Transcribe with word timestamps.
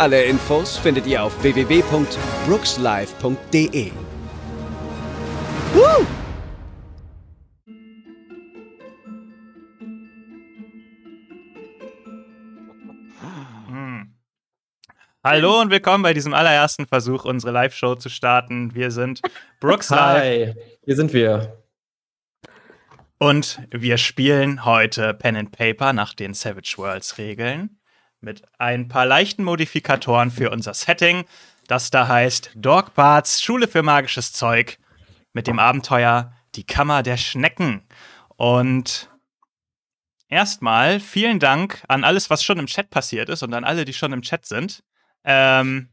Alle 0.00 0.24
Infos 0.24 0.78
findet 0.78 1.06
ihr 1.06 1.22
auf 1.22 1.42
www.brookslive.de. 1.42 3.92
Woo! 5.74 6.06
Hallo 15.22 15.60
und 15.60 15.70
willkommen 15.70 16.02
bei 16.02 16.14
diesem 16.14 16.32
allerersten 16.32 16.86
Versuch, 16.86 17.26
unsere 17.26 17.52
Live-Show 17.52 17.96
zu 17.96 18.08
starten. 18.08 18.74
Wir 18.74 18.90
sind 18.90 19.20
Brooks 19.60 19.90
Live. 19.90 20.22
Hi, 20.22 20.54
hier 20.82 20.96
sind 20.96 21.12
wir. 21.12 21.62
Und 23.18 23.60
wir 23.70 23.98
spielen 23.98 24.64
heute 24.64 25.12
Pen 25.12 25.36
and 25.36 25.52
Paper 25.52 25.92
nach 25.92 26.14
den 26.14 26.32
Savage 26.32 26.76
Worlds 26.78 27.18
Regeln 27.18 27.79
mit 28.20 28.42
ein 28.58 28.88
paar 28.88 29.06
leichten 29.06 29.44
Modifikatoren 29.44 30.30
für 30.30 30.50
unser 30.50 30.74
Setting. 30.74 31.24
Das 31.66 31.90
da 31.90 32.08
heißt 32.08 32.52
Dog 32.54 32.94
Parts, 32.94 33.42
Schule 33.42 33.68
für 33.68 33.82
magisches 33.82 34.32
Zeug 34.32 34.78
mit 35.32 35.46
dem 35.46 35.58
Abenteuer 35.58 36.32
Die 36.54 36.64
Kammer 36.64 37.02
der 37.02 37.16
Schnecken. 37.16 37.82
Und 38.36 39.10
erstmal 40.28 41.00
vielen 41.00 41.38
Dank 41.38 41.82
an 41.88 42.04
alles, 42.04 42.30
was 42.30 42.42
schon 42.42 42.58
im 42.58 42.66
Chat 42.66 42.90
passiert 42.90 43.28
ist 43.28 43.42
und 43.42 43.54
an 43.54 43.64
alle, 43.64 43.84
die 43.84 43.92
schon 43.92 44.12
im 44.12 44.22
Chat 44.22 44.46
sind. 44.46 44.82
Ähm, 45.24 45.90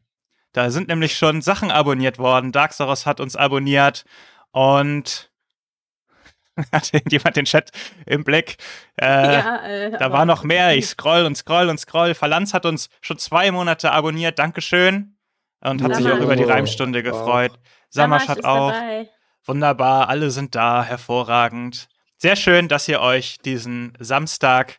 da 0.52 0.70
sind 0.70 0.88
nämlich 0.88 1.16
schon 1.16 1.42
Sachen 1.42 1.70
abonniert 1.70 2.18
worden. 2.18 2.52
Darksaurus 2.52 3.06
hat 3.06 3.20
uns 3.20 3.36
abonniert 3.36 4.04
und 4.50 5.30
hat 6.72 6.92
jemand 7.10 7.36
den 7.36 7.44
Chat 7.44 7.70
im 8.06 8.24
Blick? 8.24 8.56
Äh, 9.00 9.34
ja, 9.34 9.66
äh, 9.66 9.90
da 9.98 10.12
war 10.12 10.24
noch 10.24 10.44
mehr. 10.44 10.68
Ich 10.78 10.86
scroll 10.86 11.24
und 11.24 11.36
scroll 11.36 11.68
und 11.68 11.78
scroll. 11.78 12.14
Verlanz 12.14 12.54
hat 12.54 12.66
uns 12.66 12.88
schon 13.00 13.18
zwei 13.18 13.50
Monate 13.50 13.90
abonniert. 13.92 14.38
Dankeschön. 14.38 15.16
Und 15.60 15.82
hat 15.82 15.94
Samasch. 15.94 16.02
sich 16.02 16.12
auch 16.12 16.22
über 16.22 16.36
die 16.36 16.44
Reimstunde 16.44 17.02
gefreut. 17.02 17.52
Samasch 17.88 18.28
hat 18.28 18.44
auch. 18.44 18.72
Dabei. 18.72 19.08
Wunderbar. 19.44 20.08
Alle 20.08 20.30
sind 20.30 20.54
da. 20.54 20.84
Hervorragend. 20.84 21.88
Sehr 22.16 22.36
schön, 22.36 22.68
dass 22.68 22.88
ihr 22.88 23.00
euch 23.00 23.38
diesen 23.38 23.92
Samstag, 23.98 24.78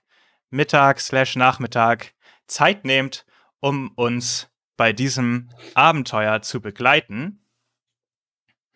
Mittag 0.49 0.99
slash 0.99 1.35
Nachmittag 1.35 2.13
Zeit 2.47 2.85
nehmt, 2.85 3.25
um 3.59 3.91
uns 3.95 4.49
bei 4.77 4.93
diesem 4.93 5.49
Abenteuer 5.73 6.41
zu 6.41 6.61
begleiten. 6.61 7.45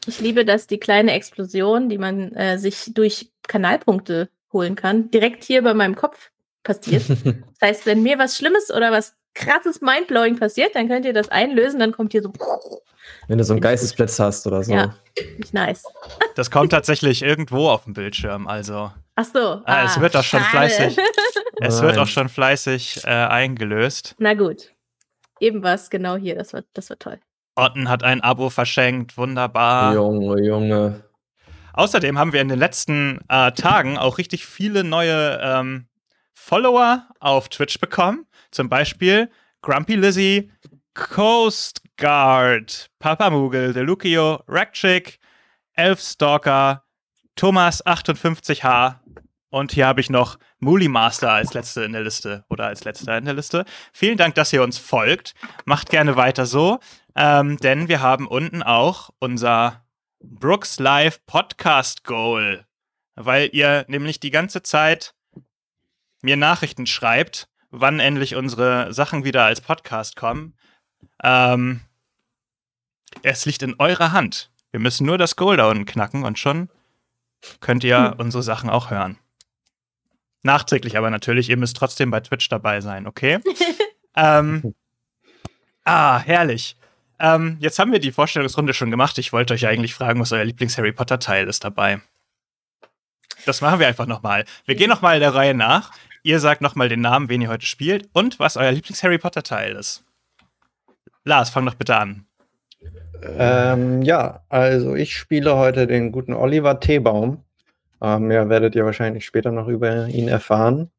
Ich 0.07 0.19
liebe, 0.19 0.45
dass 0.45 0.67
die 0.67 0.79
kleine 0.79 1.13
Explosion, 1.13 1.89
die 1.89 1.97
man 1.97 2.33
äh, 2.33 2.57
sich 2.57 2.93
durch 2.93 3.31
Kanalpunkte 3.47 4.29
holen 4.51 4.75
kann, 4.75 5.09
direkt 5.11 5.43
hier 5.43 5.63
bei 5.63 5.73
meinem 5.73 5.95
Kopf 5.95 6.31
passiert. 6.63 7.03
das 7.09 7.61
heißt, 7.61 7.85
wenn 7.85 8.03
mir 8.03 8.17
was 8.17 8.37
Schlimmes 8.37 8.71
oder 8.71 8.91
was 8.91 9.15
krasses 9.33 9.81
Mindblowing 9.81 10.37
passiert, 10.37 10.75
dann 10.75 10.87
könnt 10.87 11.05
ihr 11.05 11.13
das 11.13 11.29
einlösen, 11.29 11.79
dann 11.79 11.91
kommt 11.91 12.11
hier 12.11 12.21
so. 12.21 12.31
Wenn 13.27 13.37
du 13.37 13.43
so 13.43 13.53
einen 13.53 13.61
Geistesblitz 13.61 14.19
hast 14.19 14.45
oder 14.47 14.63
so. 14.63 14.73
Ja, 14.73 14.95
nicht 15.37 15.53
nice. 15.53 15.83
Das 16.35 16.49
kommt 16.49 16.71
tatsächlich 16.71 17.21
irgendwo 17.21 17.69
auf 17.69 17.83
dem 17.83 17.93
Bildschirm, 17.93 18.47
also. 18.47 18.91
Ach 19.15 19.25
so. 19.25 19.39
Ah, 19.39 19.61
ah, 19.65 19.85
es 19.85 19.99
wird 19.99 20.15
auch 20.15 20.23
schon 20.23 20.41
fleißig. 20.41 20.97
es 21.61 21.81
wird 21.81 21.99
auch 21.99 22.07
schon 22.07 22.27
fleißig 22.27 23.03
äh, 23.03 23.09
eingelöst. 23.09 24.15
Na 24.17 24.33
gut. 24.33 24.71
Eben 25.39 25.61
was, 25.61 25.91
genau 25.91 26.15
hier, 26.15 26.35
das 26.35 26.53
wird, 26.53 26.65
das 26.73 26.89
wird 26.89 27.01
toll. 27.01 27.19
Otten 27.55 27.89
hat 27.89 28.03
ein 28.03 28.21
Abo 28.21 28.49
verschenkt, 28.49 29.17
wunderbar. 29.17 29.93
Junge, 29.93 30.41
Junge. 30.41 31.03
Außerdem 31.73 32.17
haben 32.17 32.33
wir 32.33 32.41
in 32.41 32.49
den 32.49 32.59
letzten 32.59 33.19
äh, 33.29 33.51
Tagen 33.51 33.97
auch 33.97 34.17
richtig 34.17 34.45
viele 34.45 34.83
neue 34.83 35.39
ähm, 35.41 35.87
Follower 36.33 37.07
auf 37.19 37.49
Twitch 37.49 37.79
bekommen. 37.79 38.25
Zum 38.51 38.69
Beispiel 38.69 39.29
Grumpy 39.61 39.95
Lizzy, 39.95 40.51
Coast 40.93 41.81
Guard, 41.97 42.89
Papa 42.99 43.29
Mugel, 43.29 43.73
Delucio, 43.73 44.43
Rackchick, 44.47 45.19
Elfstalker, 45.73 46.83
Thomas58H 47.37 48.99
und 49.53 49.71
hier 49.71 49.85
habe 49.85 50.01
ich 50.01 50.09
noch 50.09 50.39
Mooly 50.59 50.87
Master 50.87 51.31
als 51.31 51.53
letzte 51.53 51.83
in 51.83 51.93
der 51.93 52.01
Liste 52.01 52.43
oder 52.49 52.65
als 52.65 52.85
letzter 52.85 53.17
in 53.19 53.25
der 53.25 53.35
Liste. 53.35 53.65
Vielen 53.91 54.17
Dank, 54.17 54.33
dass 54.33 54.51
ihr 54.51 54.63
uns 54.63 54.79
folgt. 54.79 55.35
Macht 55.65 55.91
gerne 55.91 56.15
weiter 56.15 56.47
so, 56.47 56.79
ähm, 57.15 57.57
denn 57.57 57.87
wir 57.87 58.01
haben 58.01 58.27
unten 58.27 58.63
auch 58.63 59.11
unser 59.19 59.85
Brooks 60.19 60.79
Live 60.79 61.25
Podcast 61.25 62.03
Goal, 62.03 62.65
weil 63.15 63.49
ihr 63.53 63.85
nämlich 63.87 64.19
die 64.19 64.31
ganze 64.31 64.63
Zeit 64.63 65.13
mir 66.21 66.37
Nachrichten 66.37 66.85
schreibt, 66.85 67.49
wann 67.69 67.99
endlich 67.99 68.35
unsere 68.35 68.93
Sachen 68.93 69.25
wieder 69.25 69.43
als 69.43 69.61
Podcast 69.61 70.15
kommen. 70.15 70.55
Ähm, 71.21 71.81
es 73.21 73.45
liegt 73.45 73.61
in 73.63 73.75
eurer 73.79 74.11
Hand. 74.11 74.51
Wir 74.71 74.79
müssen 74.79 75.05
nur 75.05 75.17
das 75.17 75.35
Goal 75.35 75.57
da 75.57 75.69
unten 75.69 75.85
knacken 75.85 76.23
und 76.23 76.39
schon 76.39 76.69
könnt 77.59 77.83
ihr 77.83 78.11
hm. 78.11 78.19
unsere 78.19 78.43
Sachen 78.43 78.69
auch 78.69 78.89
hören. 78.89 79.17
Nachträglich 80.43 80.97
aber 80.97 81.09
natürlich, 81.09 81.49
ihr 81.49 81.57
müsst 81.57 81.77
trotzdem 81.77 82.11
bei 82.11 82.19
Twitch 82.19 82.49
dabei 82.49 82.81
sein, 82.81 83.07
okay? 83.07 83.39
ähm, 84.15 84.73
ah, 85.85 86.19
herrlich. 86.19 86.75
Ähm, 87.19 87.57
jetzt 87.59 87.79
haben 87.79 87.91
wir 87.91 87.99
die 87.99 88.11
Vorstellungsrunde 88.11 88.73
schon 88.73 88.91
gemacht. 88.91 89.17
Ich 89.17 89.33
wollte 89.33 89.53
euch 89.53 89.67
eigentlich 89.67 89.93
fragen, 89.93 90.19
was 90.19 90.31
euer 90.31 90.43
Lieblings-Harry 90.43 90.91
Potter-Teil 90.91 91.47
ist 91.47 91.63
dabei. 91.63 92.01
Das 93.45 93.61
machen 93.61 93.79
wir 93.79 93.87
einfach 93.87 94.07
nochmal. 94.07 94.45
Wir 94.65 94.75
gehen 94.75 94.89
nochmal 94.89 95.19
der 95.19 95.35
Reihe 95.35 95.53
nach. 95.53 95.91
Ihr 96.23 96.39
sagt 96.39 96.61
nochmal 96.61 96.89
den 96.89 97.01
Namen, 97.01 97.29
wen 97.29 97.41
ihr 97.41 97.49
heute 97.49 97.65
spielt 97.65 98.09
und 98.13 98.39
was 98.39 98.57
euer 98.57 98.71
Lieblings-Harry 98.71 99.17
Potter-Teil 99.17 99.75
ist. 99.75 100.03
Lars, 101.25 101.49
fang 101.49 101.65
doch 101.65 101.75
bitte 101.75 101.95
an. 101.95 102.25
Ähm, 103.37 104.01
ja, 104.01 104.43
also 104.49 104.95
ich 104.95 105.15
spiele 105.15 105.55
heute 105.55 105.87
den 105.87 106.11
guten 106.11 106.33
Oliver 106.33 106.79
Teebaum. 106.79 107.43
Äh, 108.01 108.19
mehr 108.19 108.49
werdet 108.49 108.75
ihr 108.75 108.85
wahrscheinlich 108.85 109.25
später 109.25 109.51
noch 109.51 109.67
über 109.67 110.07
ihn 110.07 110.27
erfahren. 110.27 110.91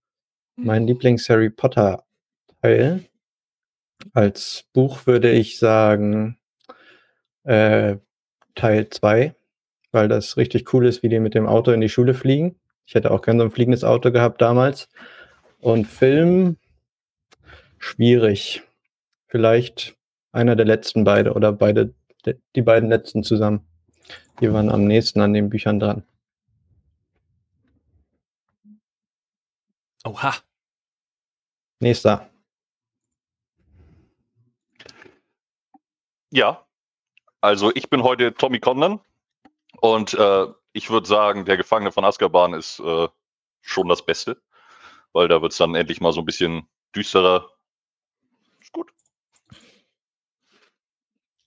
Mein 0.56 0.86
Lieblings-Harry 0.86 1.50
Potter-Teil. 1.50 3.04
Als 4.12 4.64
Buch 4.72 5.06
würde 5.06 5.30
ich 5.30 5.58
sagen 5.58 6.38
äh, 7.44 7.96
Teil 8.54 8.88
2, 8.88 9.34
weil 9.92 10.08
das 10.08 10.36
richtig 10.36 10.72
cool 10.72 10.86
ist, 10.86 11.02
wie 11.02 11.08
die 11.08 11.20
mit 11.20 11.34
dem 11.34 11.46
Auto 11.46 11.70
in 11.72 11.80
die 11.80 11.88
Schule 11.88 12.14
fliegen. 12.14 12.56
Ich 12.86 12.94
hätte 12.94 13.10
auch 13.10 13.22
gern 13.22 13.38
so 13.38 13.44
ein 13.44 13.50
fliegendes 13.50 13.84
Auto 13.84 14.10
gehabt 14.12 14.40
damals. 14.42 14.88
Und 15.60 15.86
Film, 15.86 16.56
schwierig. 17.78 18.62
Vielleicht 19.26 19.96
einer 20.32 20.56
der 20.56 20.66
letzten 20.66 21.04
beide 21.04 21.32
oder 21.32 21.52
beide, 21.52 21.94
die 22.54 22.62
beiden 22.62 22.88
letzten 22.88 23.24
zusammen. 23.24 23.66
Die 24.40 24.52
waren 24.52 24.70
am 24.70 24.84
nächsten 24.84 25.20
an 25.20 25.32
den 25.32 25.48
Büchern 25.48 25.80
dran. 25.80 26.04
Oha. 30.04 30.34
Nächster. 31.80 32.28
Ja, 36.34 36.66
also 37.40 37.70
ich 37.76 37.88
bin 37.90 38.02
heute 38.02 38.34
Tommy 38.34 38.58
Condon 38.58 38.98
und 39.80 40.14
äh, 40.14 40.46
ich 40.72 40.90
würde 40.90 41.06
sagen, 41.06 41.44
der 41.44 41.56
Gefangene 41.56 41.92
von 41.92 42.04
Azkaban 42.04 42.54
ist 42.54 42.80
äh, 42.80 43.06
schon 43.60 43.88
das 43.88 44.04
Beste, 44.04 44.42
weil 45.12 45.28
da 45.28 45.40
wird 45.42 45.52
es 45.52 45.58
dann 45.58 45.76
endlich 45.76 46.00
mal 46.00 46.12
so 46.12 46.22
ein 46.22 46.24
bisschen 46.24 46.66
düsterer. 46.96 47.48
Ist 48.60 48.72
gut. 48.72 48.90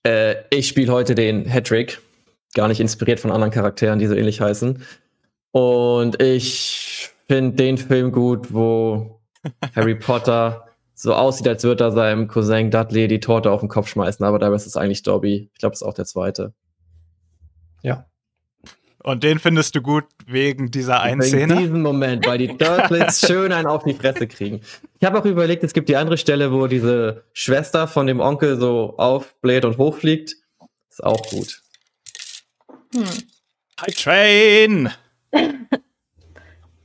Äh, 0.06 0.45
ich 0.51 0.69
spiele 0.69 0.94
heute 0.94 1.16
den 1.16 1.45
Hattrick, 1.45 2.01
gar 2.54 2.69
nicht 2.69 2.80
inspiriert 2.80 3.19
von 3.19 3.31
anderen 3.31 3.51
Charakteren, 3.51 4.00
die 4.00 4.07
so 4.07 4.16
ähnlich 4.16 4.39
heißen. 4.39 4.81
Und 5.51 6.22
ich 6.22 7.10
finde 7.28 7.57
den 7.57 7.78
Film 7.78 8.13
gut, 8.13 8.54
wo 8.54 9.19
Harry 9.75 9.95
Potter 9.95 10.66
so 10.99 11.13
aussieht, 11.13 11.47
als 11.47 11.63
würde 11.63 11.83
er 11.85 11.91
seinem 11.91 12.27
Cousin 12.27 12.71
Dudley 12.71 13.07
die 13.07 13.19
Torte 13.19 13.51
auf 13.51 13.59
den 13.59 13.69
Kopf 13.69 13.88
schmeißen, 13.88 14.25
aber 14.25 14.39
dabei 14.39 14.55
ist 14.55 14.65
es 14.65 14.75
eigentlich 14.75 15.03
Dobby. 15.03 15.51
Ich 15.53 15.59
glaube, 15.59 15.73
das 15.73 15.81
ist 15.81 15.88
auch 15.88 15.94
der 15.94 16.05
zweite. 16.05 16.53
Ja. 17.83 18.07
Und 19.03 19.23
den 19.23 19.38
findest 19.38 19.75
du 19.75 19.81
gut 19.81 20.05
wegen 20.25 20.71
dieser 20.71 20.99
einen 21.01 21.21
Wegen 21.21 21.29
Szene? 21.29 21.57
diesem 21.57 21.83
Moment, 21.83 22.25
weil 22.25 22.39
die 22.39 22.57
Dursleys 22.57 23.19
schön 23.27 23.53
einen 23.53 23.67
auf 23.67 23.83
die 23.83 23.94
Fresse 23.94 24.27
kriegen. 24.27 24.61
Ich 24.99 25.05
habe 25.05 25.19
auch 25.19 25.25
überlegt, 25.25 25.63
es 25.63 25.73
gibt 25.73 25.88
die 25.88 25.95
andere 25.95 26.17
Stelle, 26.17 26.51
wo 26.51 26.65
diese 26.65 27.23
Schwester 27.31 27.88
von 27.88 28.07
dem 28.07 28.19
Onkel 28.19 28.59
so 28.59 28.95
aufbläht 28.97 29.65
und 29.65 29.77
hochfliegt. 29.77 30.35
Ist 30.89 31.03
auch 31.03 31.21
gut. 31.29 31.61
Hm. 32.93 33.05
High 33.81 33.95
Train! 33.95 34.89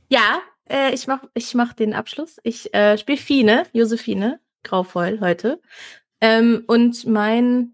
Ja, 0.09 0.41
äh, 0.69 0.93
ich 0.93 1.07
mach, 1.07 1.23
ich 1.33 1.53
mach 1.53 1.73
den 1.73 1.93
Abschluss. 1.93 2.37
Ich 2.43 2.73
äh, 2.73 2.97
spiele 2.97 3.17
Fine, 3.17 3.65
Josephine 3.73 4.39
Graufoll 4.63 5.19
heute. 5.19 5.59
Ähm, 6.21 6.63
und 6.67 7.05
mein, 7.05 7.73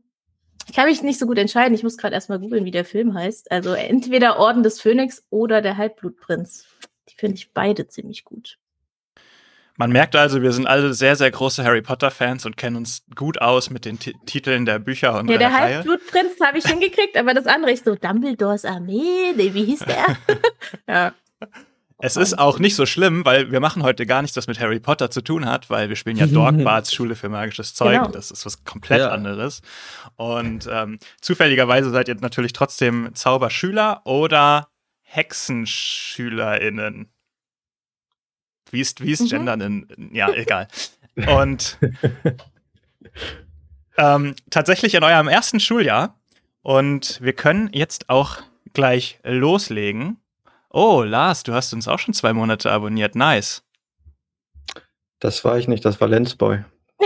ich 0.68 0.76
kann 0.76 0.88
mich 0.88 1.04
nicht 1.04 1.20
so 1.20 1.28
gut 1.28 1.38
entscheiden. 1.38 1.76
Ich 1.76 1.84
muss 1.84 1.98
gerade 1.98 2.16
erstmal 2.16 2.40
googeln, 2.40 2.66
wie 2.66 2.72
der 2.72 2.86
Film 2.86 3.14
heißt. 3.14 3.52
Also 3.52 3.74
entweder 3.74 4.40
Orden 4.40 4.64
des 4.64 4.82
Phönix 4.82 5.24
oder 5.30 5.62
der 5.62 5.78
Halbblutprinz. 5.78 6.66
Die 7.10 7.16
finde 7.16 7.36
ich 7.36 7.54
beide 7.54 7.88
ziemlich 7.88 8.26
gut. 8.26 8.58
Man 9.78 9.94
merkt 9.94 10.14
also, 10.18 10.42
wir 10.42 10.52
sind 10.52 10.68
alle 10.68 10.94
sehr, 10.94 11.16
sehr 11.16 11.32
große 11.32 11.64
Harry 11.64 11.82
Potter-Fans 11.82 12.46
und 12.46 12.58
kennen 12.58 12.76
uns 12.76 13.06
gut 13.16 13.40
aus 13.40 13.70
mit 13.70 13.86
den 13.86 13.98
Ti 13.98 14.14
Titeln 14.26 14.66
der 14.66 14.78
Bücher 14.78 15.18
und 15.18 15.30
Ja, 15.30 15.38
der 15.38 15.54
Reihe. 15.54 15.76
Halbblutprinz 15.76 16.38
habe 16.44 16.58
ich 16.58 16.66
hingekriegt, 16.66 17.16
aber 17.16 17.34
das 17.34 17.48
andere 17.48 17.72
ist 17.72 17.86
so 17.86 17.96
Dumbledores 17.96 18.66
Armee. 18.66 19.32
Nee, 19.38 19.54
wie 19.54 19.64
hieß 19.64 19.80
der? 19.80 20.18
ja. 20.88 21.14
Es 22.02 22.16
ist 22.16 22.40
auch 22.40 22.60
nicht 22.60 22.76
so 22.76 22.86
schlimm, 22.86 23.26
weil 23.26 23.52
wir 23.52 23.60
machen 23.60 23.84
heute 23.84 24.06
gar 24.06 24.22
nichts, 24.22 24.38
was 24.38 24.48
mit 24.48 24.58
Harry 24.62 24.80
Potter 24.80 25.12
zu 25.12 25.22
tun 25.22 25.46
hat, 25.46 25.70
weil 25.70 25.90
wir 25.90 25.98
spielen 25.98 26.16
ja 26.16 26.28
Dorkbarts 26.28 26.94
Schule 26.94 27.14
für 27.16 27.28
magisches 27.28 27.74
Zeug. 27.74 28.00
Genau. 28.00 28.08
Das 28.12 28.32
ist 28.32 28.46
was 28.46 28.64
komplett 28.64 29.00
Ja. 29.02 29.10
anderes. 29.10 29.62
Und 30.16 30.66
ähm, 30.72 30.98
zufälligerweise 31.20 31.90
seid 31.92 32.08
ihr 32.08 32.16
natürlich 32.16 32.54
trotzdem 32.54 33.10
Zauberschüler 33.16 34.02
oder 34.06 34.70
HexenschülerInnen. 35.02 37.10
Wie 38.72 38.82
ist, 38.82 39.02
wie 39.04 39.12
ist 39.12 39.22
Mhm. 39.22 39.28
Gendern 39.30 39.62
in, 39.62 40.12
ja, 40.16 40.30
egal. 40.34 40.68
Und 41.28 41.78
ähm, 43.98 44.36
tatsächlich 44.50 44.94
in 44.94 45.04
eurem 45.04 45.28
ersten 45.28 45.60
Schuljahr. 45.60 46.16
Und 46.62 47.20
wir 47.22 47.34
können 47.34 47.70
jetzt 47.74 48.10
auch 48.10 48.38
gleich 48.74 49.20
loslegen. 49.24 50.18
Oh, 50.72 51.04
Lars, 51.04 51.44
du 51.44 51.54
hast 51.54 51.74
uns 51.74 51.88
auch 51.88 52.00
schon 52.00 52.14
zwei 52.14 52.34
Monate 52.34 52.72
abonniert. 52.72 53.16
Nice. 53.16 53.64
Das 55.20 55.44
war 55.44 55.58
ich 55.58 55.68
nicht, 55.68 55.84
das 55.84 56.00
war 56.00 56.08
Lensboy. 56.08 56.64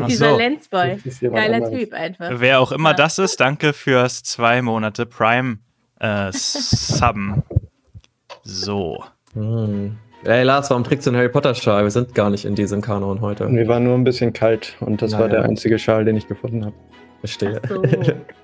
Ach 0.00 0.06
Dieser 0.06 0.30
so. 0.34 0.40
Jemand 0.40 0.70
Geiler 0.70 1.56
anderes. 1.56 1.70
Typ 1.78 1.92
einfach. 1.92 2.30
Wer 2.34 2.60
auch 2.60 2.72
immer 2.72 2.90
Ja. 2.90 2.96
das 2.96 3.18
ist, 3.18 3.40
danke 3.40 3.72
fürs 3.72 4.22
zwei 4.22 4.62
Monate 4.62 5.06
Prime 5.06 5.58
äh, 6.00 6.30
Subben. 6.32 7.42
So. 8.42 9.02
Hm. 9.34 9.98
Ey, 10.24 10.42
Lars, 10.44 10.70
warum 10.70 10.84
trägst 10.84 11.06
du 11.06 11.10
einen 11.10 11.18
Harry 11.18 11.28
Potter-Schal? 11.28 11.82
Wir 11.84 11.90
sind 11.90 12.14
gar 12.14 12.30
nicht 12.30 12.44
in 12.46 12.54
diesem 12.54 12.80
Kanon 12.80 13.20
heute. 13.20 13.46
Mir 13.48 13.68
war 13.68 13.80
nur 13.80 13.94
ein 13.94 14.04
bisschen 14.04 14.32
kalt 14.32 14.76
und 14.80 15.02
das 15.02 15.12
war 15.12 15.20
Naja. 15.28 15.40
der 15.40 15.42
einzige 15.44 15.78
Schal, 15.78 16.04
den 16.04 16.16
ich 16.16 16.26
gefunden 16.28 16.64
habe. 16.64 16.76
Verstehe. 17.20 17.60
Ach 17.64 17.68
so. 17.70 17.82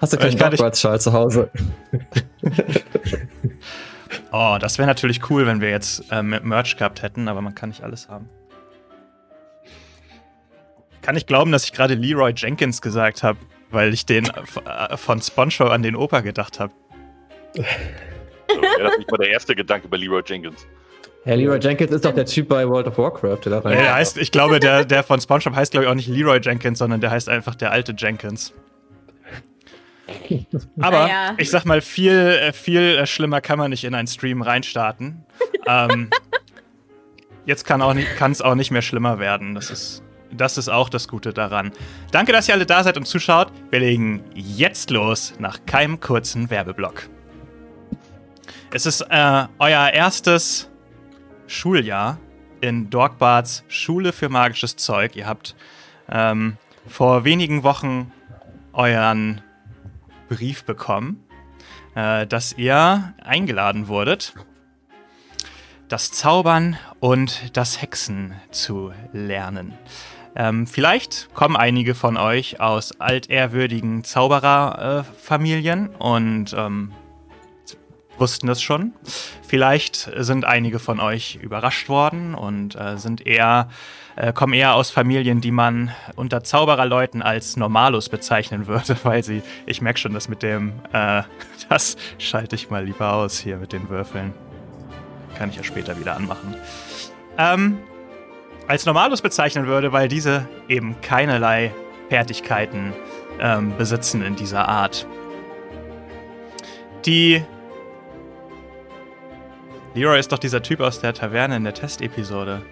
Hast 0.00 0.12
du 0.12 0.16
ich 0.16 0.22
keinen 0.22 0.38
kann 0.38 0.50
nicht- 0.50 0.60
Hogwarts-Schal 0.60 1.00
zu 1.00 1.12
Hause? 1.12 1.50
Oh, 4.30 4.56
das 4.60 4.78
wäre 4.78 4.86
natürlich 4.86 5.28
cool, 5.30 5.46
wenn 5.46 5.60
wir 5.60 5.70
jetzt 5.70 6.10
äh, 6.10 6.22
Merch 6.22 6.76
gehabt 6.76 7.02
hätten, 7.02 7.28
aber 7.28 7.40
man 7.42 7.54
kann 7.54 7.68
nicht 7.68 7.82
alles 7.82 8.08
haben. 8.08 8.28
Kann 11.02 11.16
ich 11.16 11.26
glauben, 11.26 11.52
dass 11.52 11.64
ich 11.64 11.72
gerade 11.72 11.94
Leroy 11.94 12.32
Jenkins 12.34 12.80
gesagt 12.80 13.22
habe, 13.22 13.38
weil 13.70 13.92
ich 13.92 14.06
den 14.06 14.26
äh, 14.26 14.96
von 14.96 15.20
SpongeBob 15.20 15.70
an 15.70 15.82
den 15.82 15.96
Opa 15.96 16.20
gedacht 16.20 16.60
habe. 16.60 16.72
Ja, 17.54 17.64
das 18.78 18.92
mal 19.10 19.16
der 19.18 19.30
erste 19.30 19.54
Gedanke 19.54 19.88
bei 19.88 19.96
Leroy 19.98 20.22
Jenkins. 20.24 20.66
Herr 21.24 21.36
Leroy 21.36 21.58
Jenkins 21.60 21.90
ist 21.92 22.04
doch 22.04 22.14
der 22.14 22.26
Typ 22.26 22.48
bei 22.48 22.66
World 22.66 22.86
of 22.86 22.98
Warcraft, 22.98 23.38
der 23.44 23.52
da 23.52 23.58
rein. 23.60 23.76
Der 23.76 23.94
heißt, 23.94 24.16
ich 24.16 24.30
glaube, 24.30 24.60
der, 24.60 24.84
der 24.84 25.02
von 25.02 25.20
SpongeBob 25.20 25.54
heißt, 25.54 25.72
glaube 25.72 25.84
ich, 25.84 25.90
auch 25.90 25.94
nicht 25.94 26.08
Leroy 26.08 26.40
Jenkins, 26.42 26.78
sondern 26.78 27.00
der 27.00 27.10
heißt 27.10 27.28
einfach 27.28 27.54
der 27.54 27.70
alte 27.70 27.94
Jenkins. 27.96 28.52
Aber 30.80 31.06
Naja. 31.06 31.34
ich 31.38 31.50
sag 31.50 31.64
mal, 31.64 31.80
viel, 31.80 32.12
äh, 32.12 32.52
viel 32.52 32.80
äh, 32.98 33.06
schlimmer 33.06 33.40
kann 33.40 33.58
man 33.58 33.70
nicht 33.70 33.84
in 33.84 33.94
einen 33.94 34.08
Stream 34.08 34.42
reinstarten. 34.42 35.24
ähm, 35.66 36.10
jetzt 37.46 37.64
kann 37.64 37.82
auch 37.82 37.94
es 37.94 38.42
auch 38.42 38.54
nicht 38.54 38.70
mehr 38.70 38.82
schlimmer 38.82 39.18
werden. 39.18 39.54
Das 39.54 39.70
ist, 39.70 40.02
das 40.30 40.58
ist 40.58 40.68
auch 40.68 40.88
das 40.88 41.08
Gute 41.08 41.32
daran. 41.32 41.72
Danke, 42.10 42.32
dass 42.32 42.48
ihr 42.48 42.54
alle 42.54 42.66
da 42.66 42.82
seid 42.84 42.96
und 42.96 43.06
zuschaut. 43.06 43.52
Wir 43.70 43.80
legen 43.80 44.22
jetzt 44.34 44.90
los 44.90 45.34
nach 45.38 45.64
keinem 45.66 46.00
kurzen 46.00 46.50
Werbeblock. 46.50 47.08
Es 48.72 48.86
ist 48.86 49.02
äh, 49.02 49.44
euer 49.58 49.90
erstes 49.90 50.70
Schuljahr 51.46 52.18
in 52.62 52.88
Dorkbarts 52.88 53.64
Schule 53.68 54.12
für 54.12 54.28
magisches 54.30 54.76
Zeug. 54.76 55.14
Ihr 55.16 55.26
habt 55.26 55.54
ähm, 56.10 56.56
vor 56.86 57.24
wenigen 57.24 57.62
Wochen 57.64 58.12
euren 58.72 59.42
Brief 60.32 60.64
bekommen, 60.64 61.22
äh, 61.94 62.26
dass 62.26 62.54
ihr 62.56 63.12
eingeladen 63.22 63.86
wurdet, 63.86 64.32
das 65.88 66.10
Zaubern 66.10 66.78
und 67.00 67.54
das 67.54 67.82
Hexen 67.82 68.32
zu 68.50 68.94
lernen. 69.12 69.74
Ähm, 70.34 70.66
vielleicht 70.66 71.34
kommen 71.34 71.54
einige 71.54 71.94
von 71.94 72.16
euch 72.16 72.60
aus 72.60 72.98
altehrwürdigen 72.98 74.04
Zaubererfamilien 74.04 75.88
und 75.90 76.54
ähm, 76.56 76.92
wussten 78.22 78.46
das 78.46 78.62
schon. 78.62 78.92
Vielleicht 79.46 80.08
sind 80.16 80.44
einige 80.44 80.78
von 80.78 81.00
euch 81.00 81.40
überrascht 81.42 81.88
worden 81.88 82.36
und 82.36 82.76
äh, 82.76 82.96
sind 82.96 83.26
eher, 83.26 83.68
äh, 84.14 84.32
kommen 84.32 84.52
eher 84.52 84.76
aus 84.76 84.92
Familien, 84.92 85.40
die 85.40 85.50
man 85.50 85.90
unter 86.14 86.44
Zaubererleuten 86.44 87.20
als 87.20 87.56
Normalus 87.56 88.08
bezeichnen 88.08 88.68
würde, 88.68 88.96
weil 89.02 89.24
sie, 89.24 89.42
ich 89.66 89.82
merke 89.82 89.98
schon, 89.98 90.14
das 90.14 90.28
mit 90.28 90.44
dem, 90.44 90.74
äh, 90.92 91.24
das 91.68 91.96
schalte 92.18 92.54
ich 92.54 92.70
mal 92.70 92.84
lieber 92.84 93.12
aus 93.12 93.40
hier 93.40 93.56
mit 93.56 93.72
den 93.72 93.88
Würfeln. 93.88 94.32
Kann 95.36 95.50
ich 95.50 95.56
ja 95.56 95.64
später 95.64 95.98
wieder 95.98 96.14
anmachen. 96.14 96.54
Ähm, 97.38 97.78
als 98.68 98.86
Normalus 98.86 99.20
bezeichnen 99.20 99.66
würde, 99.66 99.92
weil 99.92 100.06
diese 100.06 100.48
eben 100.68 101.00
keinerlei 101.00 101.74
Fertigkeiten 102.08 102.92
ähm, 103.40 103.76
besitzen 103.76 104.22
in 104.22 104.36
dieser 104.36 104.68
Art. 104.68 105.08
Die 107.04 107.42
Leroy 109.94 110.18
ist 110.18 110.32
doch 110.32 110.38
dieser 110.38 110.62
Typ 110.62 110.80
aus 110.80 111.00
der 111.00 111.12
Taverne 111.12 111.56
in 111.56 111.64
der 111.64 111.74
Testepisode. 111.74 112.62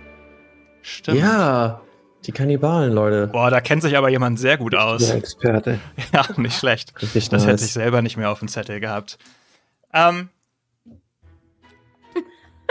Stimmt. 0.82 1.18
Ja, 1.18 1.82
die 2.24 2.32
Kannibalen, 2.32 2.92
Leute. 2.92 3.26
Boah, 3.26 3.50
da 3.50 3.60
kennt 3.60 3.82
sich 3.82 3.96
aber 3.96 4.08
jemand 4.08 4.38
sehr 4.38 4.56
gut 4.56 4.74
aus. 4.74 5.06
Der 5.06 5.16
Experte. 5.16 5.78
Ja, 6.12 6.24
nicht 6.38 6.58
schlecht. 6.58 6.92
Richtig 7.00 7.28
Das 7.28 7.42
nice. 7.44 7.52
hätte 7.52 7.64
ich 7.64 7.72
selber 7.72 8.00
nicht 8.00 8.16
mehr 8.16 8.30
auf 8.30 8.38
dem 8.38 8.48
Zettel 8.48 8.80
gehabt. 8.80 9.18
Ähm, 9.92 10.30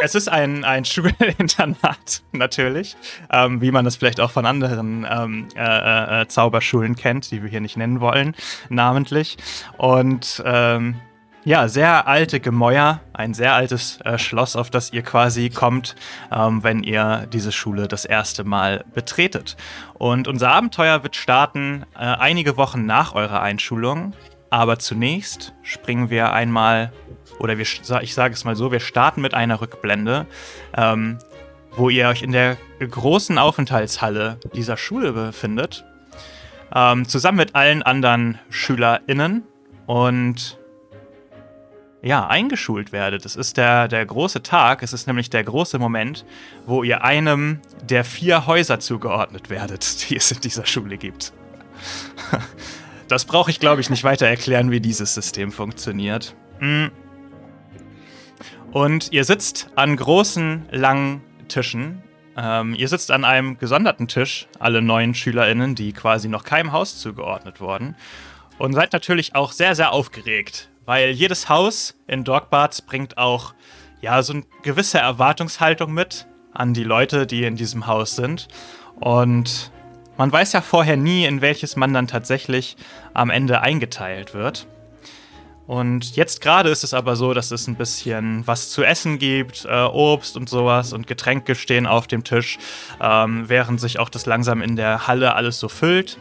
es 0.03 0.15
ist 0.15 0.29
ein, 0.29 0.65
ein 0.65 0.83
Schulinternat, 0.83 2.23
natürlich. 2.31 2.97
Ähm, 3.31 3.61
wie 3.61 3.69
man 3.69 3.85
das 3.85 3.97
vielleicht 3.97 4.19
auch 4.19 4.31
von 4.31 4.47
anderen 4.47 5.05
ähm, 5.07 5.47
äh, 5.55 6.21
äh, 6.21 6.27
Zauberschulen 6.27 6.95
kennt, 6.95 7.29
die 7.29 7.43
wir 7.43 7.49
hier 7.51 7.61
nicht 7.61 7.77
nennen 7.77 8.01
wollen, 8.01 8.35
namentlich. 8.69 9.37
Und 9.77 10.41
ähm, 10.43 10.95
ja, 11.45 11.67
sehr 11.67 12.07
alte 12.07 12.39
Gemäuer, 12.39 13.01
ein 13.13 13.33
sehr 13.33 13.53
altes 13.53 13.99
äh, 14.01 14.17
Schloss, 14.17 14.55
auf 14.55 14.69
das 14.69 14.91
ihr 14.91 15.03
quasi 15.03 15.49
kommt, 15.49 15.95
ähm, 16.31 16.63
wenn 16.63 16.83
ihr 16.83 17.27
diese 17.31 17.51
Schule 17.51 17.87
das 17.87 18.05
erste 18.05 18.43
Mal 18.43 18.83
betretet. 18.93 19.55
Und 19.93 20.27
unser 20.27 20.51
Abenteuer 20.51 21.03
wird 21.03 21.15
starten 21.15 21.85
äh, 21.95 21.99
einige 21.99 22.57
Wochen 22.57 22.85
nach 22.85 23.15
eurer 23.15 23.41
Einschulung. 23.41 24.13
Aber 24.49 24.79
zunächst 24.79 25.53
springen 25.61 26.09
wir 26.09 26.33
einmal, 26.33 26.91
oder 27.39 27.57
wir, 27.57 27.65
ich 28.01 28.13
sage 28.13 28.33
es 28.33 28.43
mal 28.43 28.55
so, 28.55 28.71
wir 28.71 28.79
starten 28.79 29.21
mit 29.21 29.33
einer 29.33 29.61
Rückblende, 29.61 30.25
ähm, 30.75 31.19
wo 31.71 31.89
ihr 31.89 32.09
euch 32.09 32.23
in 32.23 32.31
der 32.31 32.57
großen 32.79 33.37
Aufenthaltshalle 33.37 34.39
dieser 34.53 34.75
Schule 34.75 35.13
befindet, 35.13 35.85
ähm, 36.73 37.07
zusammen 37.07 37.37
mit 37.37 37.55
allen 37.55 37.83
anderen 37.83 38.39
SchülerInnen 38.49 39.43
und 39.85 40.58
ja, 42.01 42.27
eingeschult 42.27 42.91
werdet. 42.91 43.25
Es 43.25 43.35
ist 43.35 43.57
der, 43.57 43.87
der 43.87 44.05
große 44.05 44.41
Tag, 44.41 44.83
es 44.83 44.93
ist 44.93 45.07
nämlich 45.07 45.29
der 45.29 45.43
große 45.43 45.79
Moment, 45.79 46.25
wo 46.65 46.83
ihr 46.83 47.03
einem 47.03 47.59
der 47.83 48.03
vier 48.03 48.47
Häuser 48.47 48.79
zugeordnet 48.79 49.49
werdet, 49.49 50.09
die 50.09 50.15
es 50.15 50.31
in 50.31 50.41
dieser 50.41 50.65
Schule 50.65 50.97
gibt. 50.97 51.33
Das 53.09 53.25
brauche 53.25 53.49
ich, 53.49 53.59
glaube 53.59 53.81
ich, 53.81 53.89
nicht 53.89 54.03
weiter 54.03 54.27
erklären, 54.27 54.69
wie 54.69 54.79
dieses 54.79 55.15
System 55.15 55.51
funktioniert. 55.51 56.35
Mm. 56.59 56.89
Und 58.69 59.11
ihr 59.11 59.23
sitzt 59.23 59.71
an 59.73 59.95
großen, 59.95 60.67
langen 60.69 61.23
Tischen. 61.47 62.03
Ähm, 62.37 62.75
ihr 62.75 62.87
sitzt 62.87 63.09
an 63.09 63.25
einem 63.25 63.57
gesonderten 63.57 64.07
Tisch, 64.07 64.47
alle 64.59 64.83
neuen 64.83 65.15
SchülerInnen, 65.15 65.73
die 65.73 65.91
quasi 65.91 66.29
noch 66.29 66.43
keinem 66.43 66.71
Haus 66.71 66.99
zugeordnet 66.99 67.59
wurden. 67.59 67.95
Und 68.59 68.73
seid 68.73 68.93
natürlich 68.93 69.33
auch 69.33 69.53
sehr, 69.53 69.73
sehr 69.73 69.91
aufgeregt, 69.91 70.69
weil 70.89 71.11
jedes 71.11 71.49
Haus 71.49 71.93
in 72.07 72.23
Dogbarts 72.23 72.81
bringt 72.81 73.15
auch 73.15 73.53
ja 74.01 74.23
so 74.23 74.33
eine 74.33 74.43
gewisse 74.63 74.97
Erwartungshaltung 74.97 75.93
mit 75.93 76.25
an 76.51 76.73
die 76.73 76.83
Leute, 76.83 77.27
die 77.27 77.43
in 77.43 77.55
diesem 77.55 77.85
Haus 77.85 78.15
sind. 78.15 78.47
Und 78.99 79.71
man 80.17 80.31
weiß 80.31 80.51
ja 80.53 80.61
vorher 80.61 80.97
nie, 80.97 81.25
in 81.25 81.41
welches 81.41 81.75
man 81.75 81.93
dann 81.93 82.07
tatsächlich 82.07 82.75
am 83.13 83.29
Ende 83.29 83.61
eingeteilt 83.61 84.33
wird. 84.33 84.65
Und 85.67 86.15
jetzt 86.15 86.41
gerade 86.41 86.69
ist 86.69 86.83
es 86.83 86.95
aber 86.95 87.15
so, 87.15 87.35
dass 87.35 87.51
es 87.51 87.67
ein 87.67 87.75
bisschen 87.75 88.47
was 88.47 88.71
zu 88.71 88.83
essen 88.83 89.19
gibt, 89.19 89.65
äh, 89.65 89.83
Obst 89.83 90.37
und 90.37 90.49
sowas 90.49 90.91
und 90.91 91.05
Getränke 91.05 91.53
stehen 91.53 91.85
auf 91.85 92.07
dem 92.07 92.23
Tisch, 92.23 92.57
ähm, 92.99 93.47
während 93.47 93.79
sich 93.79 93.99
auch 93.99 94.09
das 94.09 94.25
langsam 94.25 94.63
in 94.63 94.75
der 94.75 95.05
Halle 95.05 95.35
alles 95.35 95.59
so 95.59 95.69
füllt. 95.69 96.17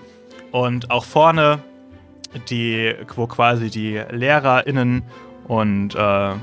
Und 0.52 0.90
auch 0.90 1.06
vorne, 1.06 1.62
die, 2.50 2.94
wo 3.14 3.26
quasi 3.26 3.70
die 3.70 4.02
LehrerInnen 4.10 5.02
und 5.46 5.94
äh, 5.94 6.34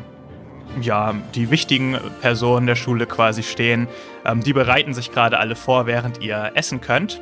ja, 0.82 1.14
die 1.36 1.52
wichtigen 1.52 1.98
Personen 2.22 2.68
der 2.68 2.76
Schule 2.76 3.06
quasi 3.06 3.44
stehen, 3.44 3.88
ähm, 4.26 4.42
die 4.42 4.54
bereiten 4.54 4.94
sich 4.94 5.12
gerade 5.12 5.38
alle 5.40 5.56
vor, 5.56 5.86
während 5.86 6.22
ihr 6.22 6.52
essen 6.56 6.82
könnt. 6.82 7.22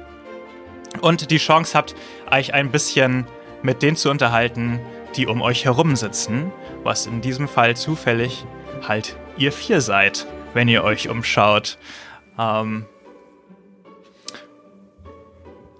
Und 1.02 1.32
die 1.32 1.38
Chance 1.38 1.78
habt, 1.78 1.96
euch 2.32 2.54
ein 2.54 2.72
bisschen 2.72 3.26
mit 3.62 3.82
denen 3.82 3.98
zu 3.98 4.10
unterhalten, 4.10 4.80
die 5.16 5.28
um 5.28 5.42
euch 5.42 5.66
herum 5.66 5.96
sitzen, 5.96 6.52
was 6.84 7.06
in 7.06 7.22
diesem 7.22 7.48
Fall 7.48 7.76
zufällig 7.76 8.46
halt 8.88 9.16
ihr 9.38 9.52
vier 9.52 9.82
seid, 9.82 10.28
wenn 10.54 10.68
ihr 10.68 10.84
euch 10.84 11.10
umschaut. 11.10 11.78
Ähm, 12.38 12.86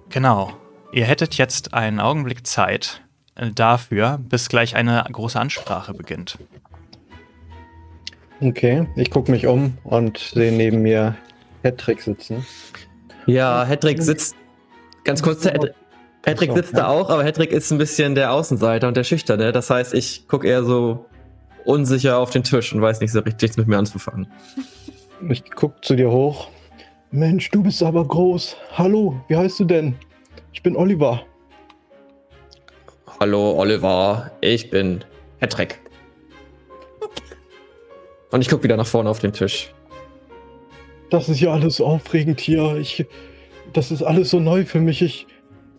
genau. 0.10 0.54
Ihr 0.94 1.06
hättet 1.06 1.34
jetzt 1.36 1.74
einen 1.74 2.00
Augenblick 2.00 2.46
Zeit 2.46 3.02
äh, 3.34 3.50
dafür, 3.52 4.20
bis 4.22 4.48
gleich 4.48 4.76
eine 4.76 5.04
große 5.12 5.40
Ansprache 5.40 5.92
beginnt. 5.96 6.38
Okay, 8.40 8.86
ich 8.96 9.10
gucke 9.10 9.32
mich 9.32 9.48
um 9.48 9.76
und 9.84 10.20
sehe 10.20 10.52
neben 10.52 10.84
mir 10.84 11.16
Hedrick 11.64 12.02
sitzen. 12.02 12.46
Ja, 13.26 13.66
Hedrick 13.66 14.04
sitzt. 14.04 14.36
Ganz 15.04 15.24
kurz, 15.24 15.46
Hed 15.46 15.74
Hedrick 16.26 16.52
Achso, 16.52 16.62
sitzt 16.62 16.78
da 16.78 16.88
auch, 16.88 17.10
aber 17.10 17.24
Hedrick 17.24 17.52
ist 17.52 17.72
ein 17.72 17.80
bisschen 17.80 18.14
der 18.14 18.32
Außenseiter 18.32 18.88
und 18.88 18.96
der 18.96 19.04
Schüchterne. 19.04 19.52
Das 19.52 19.72
heißt, 19.72 19.96
ich 19.96 20.28
gucke 20.28 20.48
eher 20.48 20.64
so 20.64 21.06
unsicher 21.66 22.20
auf 22.20 22.30
den 22.30 22.44
Tisch 22.44 22.72
und 22.72 22.82
weiß 22.82 23.00
nicht 23.00 23.12
so 23.12 23.20
richtig 23.20 23.42
nichts 23.42 23.58
mit 23.58 23.68
mir 23.68 23.80
anzufangen. 23.80 24.28
Ich 25.28 25.50
gucke 25.52 25.82
zu 25.82 25.96
dir 25.96 26.12
hoch. 26.12 26.50
Mensch, 27.10 27.50
du 27.50 27.64
bist 27.64 27.82
aber 27.82 28.06
groß. 28.08 28.58
Hallo, 28.74 29.20
wie 29.28 29.36
heißt 29.36 29.60
du 29.60 29.66
denn? 29.66 29.96
Ich 30.54 30.62
bin 30.62 30.76
Oliver. 30.76 31.24
Hallo 33.20 33.60
Oliver, 33.60 34.32
ich 34.40 34.70
bin 34.70 35.04
Hedrick. 35.40 35.80
Und 38.32 38.42
ich 38.42 38.50
gucke 38.50 38.64
wieder 38.64 38.78
nach 38.78 38.86
vorne 38.86 39.10
auf 39.10 39.20
den 39.20 39.34
Tisch. 39.34 39.74
Das 41.10 41.28
ist 41.28 41.42
ja 41.42 41.52
alles 41.52 41.78
so 41.78 41.86
aufregend 41.86 42.40
hier. 42.40 42.78
Ich, 42.78 43.06
das 43.74 43.92
ist 43.92 44.04
alles 44.04 44.30
so 44.30 44.40
neu 44.40 44.64
für 44.64 44.80
mich. 44.80 45.02
Ich, 45.02 45.28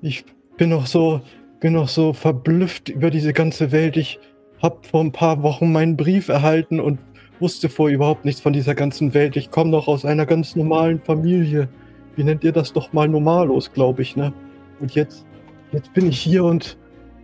ich 0.02 0.24
bin 0.56 0.70
noch 0.70 0.86
so, 0.86 1.20
bin 1.60 1.74
noch 1.74 1.88
so 1.88 2.12
verblüfft 2.12 2.88
über 2.88 3.10
diese 3.10 3.32
ganze 3.32 3.70
Welt. 3.70 3.96
Ich 3.96 4.18
habe 4.60 4.78
vor 4.88 5.02
ein 5.02 5.12
paar 5.12 5.42
Wochen 5.42 5.72
meinen 5.72 5.96
Brief 5.96 6.28
erhalten 6.28 6.80
und 6.80 6.98
wusste 7.38 7.68
vorher 7.68 7.94
überhaupt 7.94 8.24
nichts 8.24 8.40
von 8.40 8.52
dieser 8.52 8.74
ganzen 8.74 9.14
Welt. 9.14 9.36
Ich 9.36 9.50
komme 9.52 9.70
noch 9.70 9.86
aus 9.86 10.04
einer 10.04 10.26
ganz 10.26 10.56
normalen 10.56 11.00
Familie. 11.00 11.68
Wie 12.16 12.24
nennt 12.24 12.42
ihr 12.42 12.52
das 12.52 12.72
doch 12.72 12.92
mal 12.92 13.08
normalos, 13.08 13.72
glaube 13.72 14.02
ich, 14.02 14.16
ne? 14.16 14.32
Und 14.80 14.94
jetzt, 14.94 15.24
jetzt 15.72 15.92
bin 15.92 16.08
ich 16.08 16.20
hier 16.20 16.44
und 16.44 16.76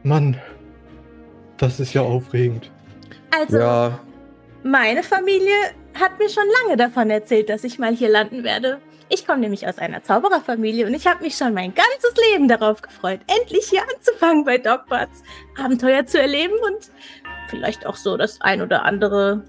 Mann, 0.03 0.37
das 1.57 1.81
ist 1.81 1.93
ja 1.93 2.03
aufregend. 2.03 2.71
Also, 3.31 3.59
Ja, 3.59 4.01
meine 4.63 5.03
Familie 5.03 5.55
hat 5.99 6.19
mir 6.19 6.29
schon 6.29 6.45
lange 6.63 6.77
davon 6.77 7.11
erzählt, 7.11 7.49
dass 7.49 7.65
ich 7.65 7.79
mal 7.79 7.95
hier 7.95 8.09
landen 8.09 8.45
werde. 8.45 8.81
Ich 9.09 9.27
komme 9.27 9.41
nämlich 9.41 9.67
aus 9.67 9.79
einer 9.79 10.03
Zaubererfamilie 10.05 10.87
und 10.87 10.95
ich 10.95 11.07
habe 11.07 11.25
mich 11.25 11.37
schon 11.37 11.53
mein 11.53 11.75
ganzes 11.75 12.15
Leben 12.31 12.47
darauf 12.47 12.81
gefreut, 12.81 13.21
endlich 13.27 13.69
hier 13.69 13.83
anzufangen 13.95 14.45
bei 14.45 14.57
Dogbarts, 14.57 15.23
Abenteuer 15.59 16.07
zu 16.07 16.21
erleben 16.21 16.55
und 16.65 16.91
vielleicht 17.49 17.87
auch 17.87 17.97
so 17.97 18.17
das 18.17 18.41
ein 18.41 18.63
oder 18.63 18.85
andere 18.85 19.43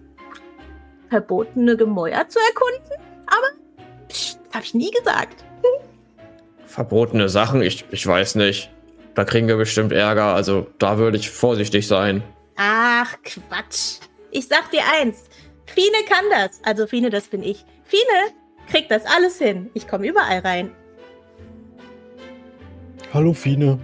verbotene 1.10 1.78
Gemäuer 1.78 2.28
zu 2.28 2.40
erkunden. 2.40 3.06
Aber 3.28 4.08
pst, 4.08 4.40
das 4.46 4.54
habe 4.54 4.66
ich 4.66 4.74
nie 4.74 4.92
gesagt. 4.92 5.46
Verbotene 6.72 7.30
Sachen, 7.30 7.62
ich, 7.62 7.86
ich 7.92 8.06
weiß 8.08 8.36
nicht. 8.36 8.72
Da 9.14 9.26
kriegen 9.26 9.48
wir 9.48 9.58
bestimmt 9.58 9.92
Ärger, 9.92 10.34
also 10.34 10.68
da 10.80 10.98
würde 10.98 11.18
ich 11.18 11.30
vorsichtig 11.30 11.86
sein. 11.88 12.24
Ach, 12.56 13.14
Quatsch. 13.24 13.98
Ich 14.32 14.48
sag 14.48 14.72
dir 14.72 14.82
eins. 15.00 15.26
Fine 15.66 15.98
kann 16.08 16.26
das. 16.32 16.62
Also 16.64 16.88
Fine, 16.88 17.10
das 17.10 17.28
bin 17.28 17.44
ich. 17.44 17.66
Fine 17.84 18.32
kriegt 18.70 18.90
das 18.90 19.04
alles 19.06 19.38
hin. 19.38 19.70
Ich 19.74 19.88
komme 19.88 20.08
überall 20.08 20.40
rein. 20.40 20.72
Hallo 23.14 23.34
Fine. 23.34 23.78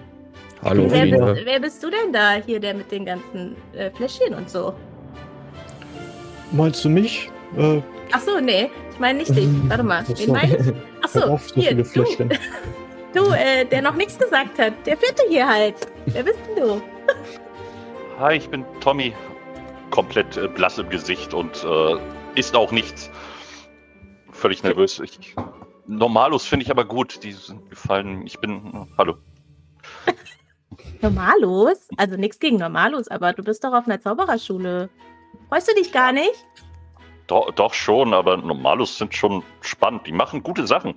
Hallo, 0.64 0.86
Wer 0.90 1.04
Fine. 1.04 1.34
bist, 1.34 1.46
wer 1.46 1.60
bist 1.60 1.84
du 1.84 1.90
denn 1.90 2.14
da 2.14 2.36
hier, 2.36 2.60
der 2.60 2.74
mit 2.74 2.90
den 2.92 3.06
ganzen 3.06 3.56
äh, 3.74 3.92
Fläschchen 3.92 4.34
und 4.34 4.50
so? 4.50 4.74
Meinst 6.52 6.84
du 6.86 6.90
mich? 6.90 7.30
Äh, 7.58 7.82
Ach 8.12 8.22
so, 8.22 8.40
nee. 8.40 8.70
Ich 8.98 9.02
meine 9.02 9.20
nicht 9.20 9.36
dich. 9.36 9.48
Warte 9.70 9.84
mal. 9.84 10.04
Ach 10.04 10.08
Wen 10.18 10.26
so. 10.26 10.34
meine 10.34 10.58
ich? 10.58 10.74
Ach 11.04 11.08
so, 11.08 11.20
hör 11.20 11.30
auf, 11.30 11.50
so 11.50 11.54
hier, 11.54 11.86
viele 11.86 12.04
du, 12.18 12.30
du 13.14 13.32
äh, 13.32 13.64
der 13.64 13.84
noch 13.84 13.94
nichts 13.94 14.18
gesagt 14.18 14.58
hat. 14.58 14.74
Der 14.88 14.98
vierte 14.98 15.22
hier 15.30 15.48
halt. 15.48 15.76
Wer 16.08 16.24
bist 16.24 16.40
denn 16.48 16.64
du? 16.64 16.82
Hi, 18.20 18.38
ich 18.38 18.50
bin 18.50 18.66
Tommy. 18.80 19.14
Komplett 19.92 20.36
äh, 20.36 20.48
blass 20.48 20.80
im 20.80 20.90
Gesicht 20.90 21.32
und 21.36 21.64
äh, 21.64 21.96
ist 22.40 22.56
auch 22.56 22.72
nichts. 22.72 23.12
Völlig 24.32 24.64
nervös. 24.64 25.00
Ich, 25.00 25.36
Normalos 25.86 26.46
finde 26.46 26.66
ich 26.66 26.72
aber 26.72 26.84
gut. 26.84 27.24
Die 27.24 27.34
sind 27.34 27.70
gefallen. 27.70 28.26
Ich 28.26 28.40
bin. 28.40 28.66
äh, 28.66 28.86
hallo. 28.98 29.18
Normalos? 31.04 31.88
Also 31.98 32.16
nichts 32.16 32.40
gegen 32.40 32.58
Normalos, 32.58 33.10
aber 33.10 33.34
du 33.34 33.44
bist 33.44 33.64
doch 33.64 33.74
auf 33.74 33.86
einer 33.86 34.02
Zaubererschule. 34.02 34.90
Freust 35.50 35.70
du 35.70 35.76
dich 35.76 35.92
gar 35.92 36.12
nicht? 36.12 36.48
Doch, 37.28 37.52
doch 37.52 37.74
schon, 37.74 38.14
aber 38.14 38.38
Normalos 38.38 38.98
sind 38.98 39.14
schon 39.14 39.44
spannend. 39.62 40.08
Die 40.08 40.12
machen 40.14 40.42
gute 40.44 40.66
Sachen. 40.66 40.96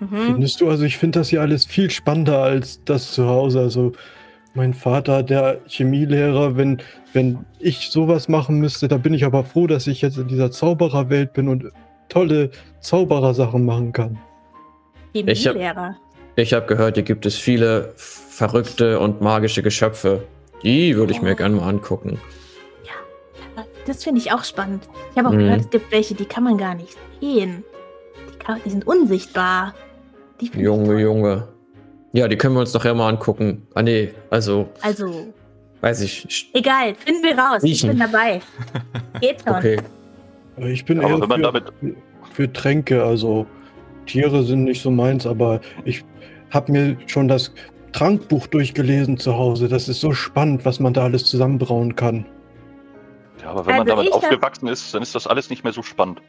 Mhm. 0.00 0.26
Findest 0.26 0.60
du, 0.60 0.68
also 0.68 0.84
ich 0.84 0.98
finde 0.98 1.20
das 1.20 1.28
hier 1.28 1.40
alles 1.40 1.64
viel 1.64 1.90
spannender 1.90 2.42
als 2.42 2.82
das 2.84 3.12
zu 3.12 3.28
Hause. 3.28 3.60
Also 3.60 3.92
mein 4.54 4.74
Vater, 4.74 5.22
der 5.22 5.60
Chemielehrer, 5.68 6.56
wenn, 6.56 6.82
wenn 7.12 7.46
ich 7.60 7.90
sowas 7.90 8.28
machen 8.28 8.58
müsste, 8.58 8.88
da 8.88 8.96
bin 8.96 9.14
ich 9.14 9.24
aber 9.24 9.44
froh, 9.44 9.66
dass 9.68 9.86
ich 9.86 10.02
jetzt 10.02 10.18
in 10.18 10.26
dieser 10.28 10.50
Zaubererwelt 10.50 11.32
bin 11.32 11.48
und 11.48 11.70
tolle 12.08 12.50
Zauberersachen 12.80 13.64
machen 13.64 13.92
kann. 13.92 14.18
Ich 15.12 15.46
hab- 15.46 15.54
Chemielehrer. 15.54 15.96
Ich 16.34 16.54
habe 16.54 16.66
gehört, 16.66 16.94
hier 16.96 17.04
gibt 17.04 17.26
es 17.26 17.36
viele 17.36 17.92
verrückte 17.96 18.98
und 18.98 19.20
magische 19.20 19.62
Geschöpfe. 19.62 20.24
Die 20.64 20.96
würde 20.96 21.12
ich 21.12 21.20
mir 21.22 21.32
Oh. 21.32 21.36
gerne 21.36 21.56
mal 21.56 21.68
angucken. 21.68 22.18
Das 23.86 24.04
finde 24.04 24.20
ich 24.20 24.32
auch 24.32 24.44
spannend. 24.44 24.88
Ich 25.12 25.18
habe 25.18 25.28
auch 25.28 25.32
Mhm. 25.32 25.38
gehört, 25.38 25.60
es 25.62 25.70
gibt 25.70 25.90
welche, 25.92 26.14
die 26.14 26.24
kann 26.24 26.44
man 26.44 26.56
gar 26.56 26.74
nicht 26.74 26.96
sehen. 27.20 27.64
Die, 28.32 28.38
kann, 28.38 28.60
die 28.64 28.70
sind 28.70 28.86
unsichtbar. 28.86 29.74
Die 30.40 30.46
ich 30.46 30.54
Junge. 30.54 31.00
Junge. 31.00 31.48
Ja, 32.12 32.28
die 32.28 32.36
können 32.36 32.54
wir 32.54 32.60
uns 32.60 32.72
doch 32.72 32.84
ja 32.84 32.92
mal 32.94 33.08
angucken. 33.08 33.66
Ah, 33.74 33.82
nee, 33.82 34.12
also, 34.30 34.68
Also, 34.82 35.32
weiß 35.80 36.02
ich. 36.02 36.50
egal, 36.52 36.94
finden 36.94 37.22
wir 37.24 37.36
raus. 37.38 37.62
Ich 37.62 37.72
Riechen. 37.84 37.90
bin 37.90 37.98
dabei. 37.98 38.40
Geht 39.20 39.40
schon. 39.46 39.56
Okay. 39.56 39.76
Ich 40.58 40.84
bin 40.84 41.00
Aber 41.00 41.08
eher 41.08 41.20
wenn 41.20 41.28
man 41.28 41.38
für, 41.40 41.42
damit. 41.52 41.64
für 42.34 42.52
Tränke, 42.52 43.02
also 43.02 43.46
Tiere 44.06 44.42
sind 44.42 44.64
nicht 44.64 44.82
so 44.82 44.90
meins, 44.90 45.26
aber 45.26 45.60
ich 45.84 46.04
habe 46.50 46.70
mir 46.72 46.96
schon 47.06 47.28
das 47.28 47.52
Trankbuch 47.92 48.46
durchgelesen 48.48 49.16
zu 49.16 49.34
Hause. 49.36 49.68
Das 49.68 49.88
ist 49.88 50.00
so 50.00 50.12
spannend, 50.12 50.64
was 50.66 50.78
man 50.80 50.92
da 50.92 51.04
alles 51.04 51.24
zusammenbrauen 51.24 51.96
kann. 51.96 52.26
Ja, 53.42 53.50
aber 53.50 53.66
wenn 53.66 53.76
man 53.76 53.80
Also 53.82 53.90
damit 53.96 54.08
ich 54.08 54.14
hab- 54.14 54.22
aufgewachsen 54.24 54.68
ist, 54.68 54.94
dann 54.94 55.02
ist 55.02 55.14
das 55.14 55.26
alles 55.26 55.50
nicht 55.50 55.64
mehr 55.64 55.72
so 55.72 55.82
spannend. 55.82 56.22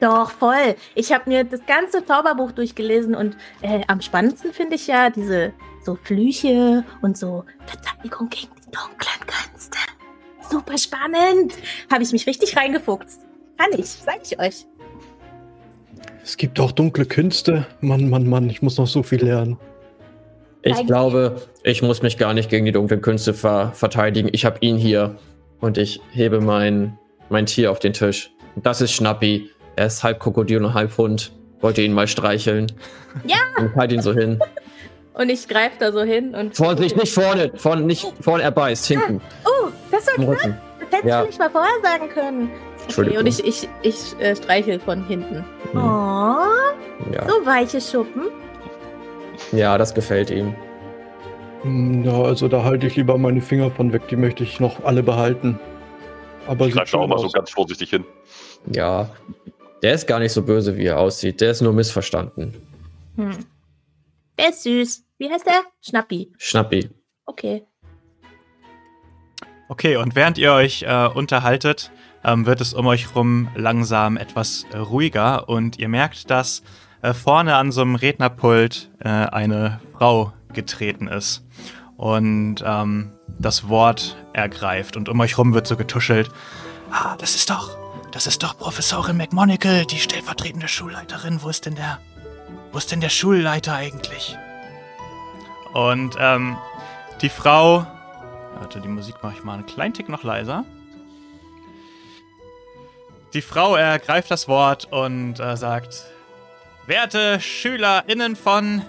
Doch, 0.00 0.30
voll. 0.30 0.76
Ich 0.94 1.12
habe 1.12 1.28
mir 1.28 1.44
das 1.44 1.60
ganze 1.66 2.04
Zauberbuch 2.04 2.52
durchgelesen 2.52 3.14
und 3.14 3.36
äh, 3.62 3.80
am 3.88 4.00
spannendsten 4.00 4.52
finde 4.52 4.76
ich 4.76 4.86
ja 4.86 5.10
diese 5.10 5.52
so 5.84 5.96
Flüche 5.96 6.84
und 7.02 7.18
so 7.18 7.44
Verteidigung 7.66 8.28
gegen 8.28 8.52
die 8.56 8.70
dunklen 8.70 9.26
Künste. 9.26 9.78
Super 10.48 10.78
spannend. 10.78 11.54
Habe 11.92 12.02
ich 12.04 12.12
mich 12.12 12.26
richtig 12.26 12.56
reingefuchst. 12.56 13.20
Kann 13.58 13.70
ich, 13.78 13.86
sag 13.86 14.18
ich 14.22 14.38
euch. 14.38 14.66
Es 16.22 16.36
gibt 16.36 16.60
auch 16.60 16.70
dunkle 16.72 17.04
Künste. 17.04 17.66
Mann, 17.80 18.08
Mann, 18.08 18.28
Mann, 18.28 18.48
ich 18.48 18.62
muss 18.62 18.78
noch 18.78 18.86
so 18.86 19.02
viel 19.02 19.24
lernen. 19.24 19.58
Ich 20.62 20.86
glaube, 20.86 21.42
ich 21.62 21.82
muss 21.82 22.02
mich 22.02 22.18
gar 22.18 22.34
nicht 22.34 22.50
gegen 22.50 22.66
die 22.66 22.72
dunklen 22.72 23.00
Künste 23.00 23.32
ver 23.34 23.72
verteidigen. 23.74 24.28
Ich 24.32 24.44
habe 24.44 24.58
ihn 24.60 24.76
hier 24.76 25.16
und 25.60 25.78
ich 25.78 26.00
hebe 26.12 26.40
mein, 26.40 26.98
mein 27.28 27.46
Tier 27.46 27.70
auf 27.70 27.78
den 27.78 27.92
Tisch. 27.92 28.30
Das 28.56 28.80
ist 28.80 28.92
Schnappi. 28.92 29.50
Er 29.76 29.86
ist 29.86 30.02
halb 30.02 30.20
Krokodil 30.20 30.64
und 30.64 30.74
halb 30.74 30.96
Hund. 30.98 31.32
Wollte 31.60 31.82
ihn 31.82 31.92
mal 31.92 32.06
streicheln. 32.08 32.70
Ja. 33.24 33.36
Und 33.58 33.74
halt 33.76 33.92
ihn 33.92 34.02
so 34.02 34.12
hin. 34.12 34.38
Und 35.14 35.28
ich 35.30 35.48
greife 35.48 35.76
da 35.80 35.90
so 35.92 36.02
hin 36.02 36.34
und. 36.34 36.56
Vorsicht, 36.56 36.96
nicht 36.96 37.12
vorne, 37.12 37.50
vorne, 37.56 37.82
nicht 37.82 38.06
vorne, 38.20 38.44
er 38.44 38.52
beißt, 38.52 38.86
hinten. 38.86 39.20
Oh, 39.44 39.68
das 39.90 40.06
war 40.06 40.14
knapp. 40.14 40.36
Das 40.80 40.88
hättest 40.90 41.04
Ja. 41.04 41.20
du 41.22 41.26
nicht 41.26 41.38
mal 41.38 41.50
vorher 41.50 41.72
sagen 41.82 42.08
können. 42.08 42.50
Okay, 42.96 43.18
und 43.18 43.26
ich, 43.26 43.44
ich, 43.44 43.68
ich 43.82 44.16
äh, 44.20 44.34
streichel 44.36 44.78
von 44.80 45.04
hinten. 45.06 45.44
Hm. 45.72 45.80
Oh, 45.80 47.12
Ja. 47.12 47.26
so 47.28 47.44
weiche 47.44 47.80
Schuppen. 47.80 48.28
ja, 49.52 49.76
das 49.76 49.92
gefällt 49.94 50.30
ihm. 50.30 50.54
Hm, 51.62 52.04
Ja, 52.04 52.22
also 52.22 52.48
da 52.48 52.64
halte 52.64 52.86
ich 52.86 52.96
lieber 52.96 53.18
meine 53.18 53.40
Finger 53.40 53.70
von 53.70 53.92
weg, 53.92 54.08
die 54.08 54.16
möchte 54.16 54.44
ich 54.44 54.60
noch 54.60 54.84
alle 54.84 55.02
behalten. 55.02 55.58
Aber 56.46 56.66
Ich 56.66 56.74
greife 56.74 56.92
da 56.92 56.98
auch 56.98 57.06
mal 57.08 57.18
so 57.18 57.26
aus. 57.26 57.32
ganz 57.32 57.50
vorsichtig 57.50 57.90
hin. 57.90 58.04
Ja. 58.72 59.10
Der 59.82 59.94
ist 59.94 60.06
gar 60.06 60.18
nicht 60.18 60.32
so 60.32 60.42
böse, 60.42 60.76
wie 60.76 60.86
er 60.86 60.98
aussieht. 60.98 61.40
Der 61.40 61.50
ist 61.52 61.60
nur 61.60 61.72
missverstanden. 61.72 62.54
Hm. 63.16 63.30
Der 64.38 64.48
ist 64.50 64.62
süß. 64.62 65.04
Wie 65.18 65.30
heißt 65.30 65.46
der? 65.46 65.62
Schnappi. 65.80 66.32
Schnappi. 66.38 66.90
Okay. 67.26 67.64
Okay, 69.68 69.96
und 69.96 70.14
während 70.16 70.38
ihr 70.38 70.52
euch 70.52 70.82
äh, 70.82 71.08
unterhaltet, 71.08 71.90
ähm, 72.24 72.46
wird 72.46 72.60
es 72.60 72.72
um 72.72 72.86
euch 72.86 73.14
rum 73.14 73.48
langsam 73.54 74.16
etwas 74.16 74.64
äh, 74.72 74.78
ruhiger 74.78 75.48
und 75.48 75.78
ihr 75.78 75.88
merkt, 75.88 76.30
dass 76.30 76.62
äh, 77.02 77.12
vorne 77.12 77.54
an 77.56 77.70
so 77.70 77.82
einem 77.82 77.94
Rednerpult 77.94 78.90
äh, 79.00 79.08
eine 79.08 79.80
Frau 79.92 80.32
getreten 80.52 81.08
ist 81.08 81.44
und 81.96 82.62
ähm, 82.64 83.12
das 83.38 83.68
Wort 83.68 84.16
ergreift 84.32 84.96
und 84.96 85.08
um 85.08 85.20
euch 85.20 85.38
rum 85.38 85.54
wird 85.54 85.66
so 85.66 85.76
getuschelt. 85.76 86.30
Ah, 86.90 87.16
das 87.16 87.34
ist 87.34 87.50
doch, 87.50 87.76
das 88.12 88.26
ist 88.26 88.42
doch 88.42 88.56
Professorin 88.56 89.16
McMonagall, 89.16 89.84
die 89.86 89.98
stellvertretende 89.98 90.68
Schulleiterin. 90.68 91.42
Wo 91.42 91.48
ist 91.48 91.66
denn 91.66 91.74
der, 91.74 91.98
wo 92.72 92.78
ist 92.78 92.90
denn 92.92 93.00
der 93.00 93.10
Schulleiter 93.10 93.74
eigentlich? 93.74 94.36
Und 95.74 96.16
ähm, 96.18 96.56
die 97.20 97.28
Frau 97.28 97.86
Warte, 98.58 98.80
die 98.80 98.88
Musik 98.88 99.14
mache 99.22 99.34
ich 99.36 99.44
mal 99.44 99.54
einen 99.54 99.66
kleinen 99.66 99.94
Tick 99.94 100.08
noch 100.08 100.24
leiser. 100.24 100.64
Die 103.34 103.42
Frau 103.42 103.76
ergreift 103.76 104.30
das 104.30 104.48
Wort 104.48 104.86
und 104.90 105.38
äh, 105.38 105.56
sagt: 105.56 106.04
Werte 106.86 107.40
SchülerInnen 107.40 108.34
von 108.34 108.82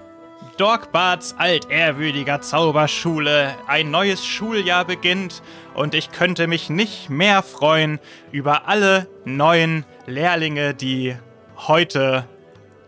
Dorkbarts 0.58 1.36
altehrwürdiger 1.38 2.42
Zauberschule, 2.42 3.56
ein 3.68 3.92
neues 3.92 4.26
Schuljahr 4.26 4.86
beginnt 4.86 5.42
und 5.74 5.94
ich 5.94 6.12
könnte 6.12 6.48
mich 6.48 6.70
nicht 6.70 7.10
mehr 7.10 7.44
freuen 7.44 8.00
über 8.32 8.68
alle 8.68 9.08
neuen 9.26 9.86
Lehrlinge, 10.06 10.74
die 10.74 11.16
heute 11.56 12.28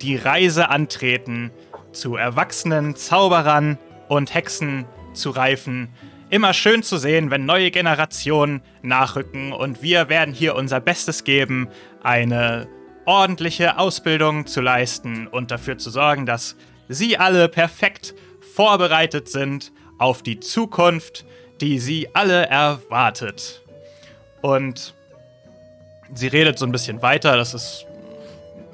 die 0.01 0.15
Reise 0.15 0.70
antreten, 0.70 1.51
zu 1.93 2.15
erwachsenen 2.15 2.96
Zauberern 2.96 3.77
und 4.08 4.34
Hexen 4.34 4.86
zu 5.13 5.29
reifen. 5.29 5.89
Immer 6.29 6.53
schön 6.53 6.84
zu 6.84 6.98
sehen, 6.98 7.31
wenn 7.31 7.46
neue 7.46 7.72
Generationen 7.72 8.62
nachrücken 8.81 9.51
und 9.53 9.81
wir 9.81 10.10
werden 10.10 10.34
hier 10.34 10.55
unser 10.55 10.79
Bestes 10.79 11.24
geben, 11.24 11.67
eine 12.01 12.67
ordentliche 13.05 13.77
Ausbildung 13.77 14.46
zu 14.46 14.62
leisten 14.62 15.27
und 15.27 15.51
dafür 15.51 15.77
zu 15.77 15.89
sorgen, 15.89 16.25
dass 16.25 16.55
Sie 16.91 17.17
alle 17.17 17.48
perfekt 17.48 18.13
vorbereitet 18.53 19.29
sind 19.29 19.71
auf 19.98 20.24
die 20.24 20.39
Zukunft, 20.39 21.25
die 21.62 21.79
Sie 21.79 22.10
alle 22.13 22.48
erwartet. 22.48 23.62
Und 24.41 24.93
sie 26.13 26.27
redet 26.27 26.60
so 26.60 26.65
ein 26.65 26.71
bisschen 26.71 27.01
weiter, 27.01 27.38
das 27.38 27.53
ist 27.53 27.86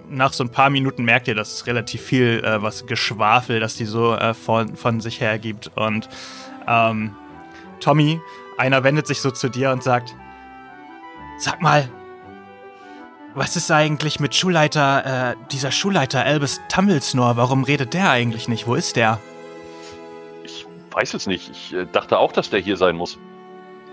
nach 0.09 0.31
so 0.33 0.43
ein 0.43 0.50
paar 0.50 0.69
Minuten 0.69 1.03
merkt 1.03 1.27
ihr, 1.27 1.36
dass 1.36 1.53
es 1.53 1.67
relativ 1.67 2.01
viel 2.01 2.41
äh, 2.43 2.62
was 2.62 2.86
Geschwafel, 2.86 3.59
das 3.59 3.75
die 3.75 3.86
so 3.86 4.15
äh, 4.15 4.33
von, 4.33 4.75
von 4.75 5.01
sich 5.01 5.19
her 5.19 5.38
gibt. 5.38 5.69
Und 5.75 6.07
ähm, 6.65 7.13
Tommy, 7.81 8.19
einer 8.57 8.83
wendet 8.83 9.05
sich 9.05 9.19
so 9.19 9.31
zu 9.31 9.50
dir 9.50 9.71
und 9.71 9.83
sagt: 9.83 10.15
Sag 11.39 11.62
mal, 11.62 11.89
was 13.36 13.55
ist 13.55 13.72
eigentlich 13.72 14.19
mit 14.19 14.36
Schulleiter, 14.36 15.31
äh, 15.31 15.36
dieser 15.51 15.72
Schulleiter 15.72 16.24
Albus 16.24 16.60
Tumblesnore? 16.69 17.38
Warum 17.38 17.63
redet 17.63 17.93
der 17.93 18.10
eigentlich 18.10 18.48
nicht? 18.48 18.67
Wo 18.67 18.75
ist 18.75 18.96
der? 18.96 19.19
Ich 20.43 20.65
weiß 20.91 21.13
es 21.13 21.27
nicht. 21.27 21.50
Ich 21.51 21.73
äh, 21.73 21.86
dachte 21.91 22.17
auch, 22.17 22.32
dass 22.32 22.49
der 22.49 22.60
hier 22.60 22.78
sein 22.78 22.95
muss. 22.95 23.17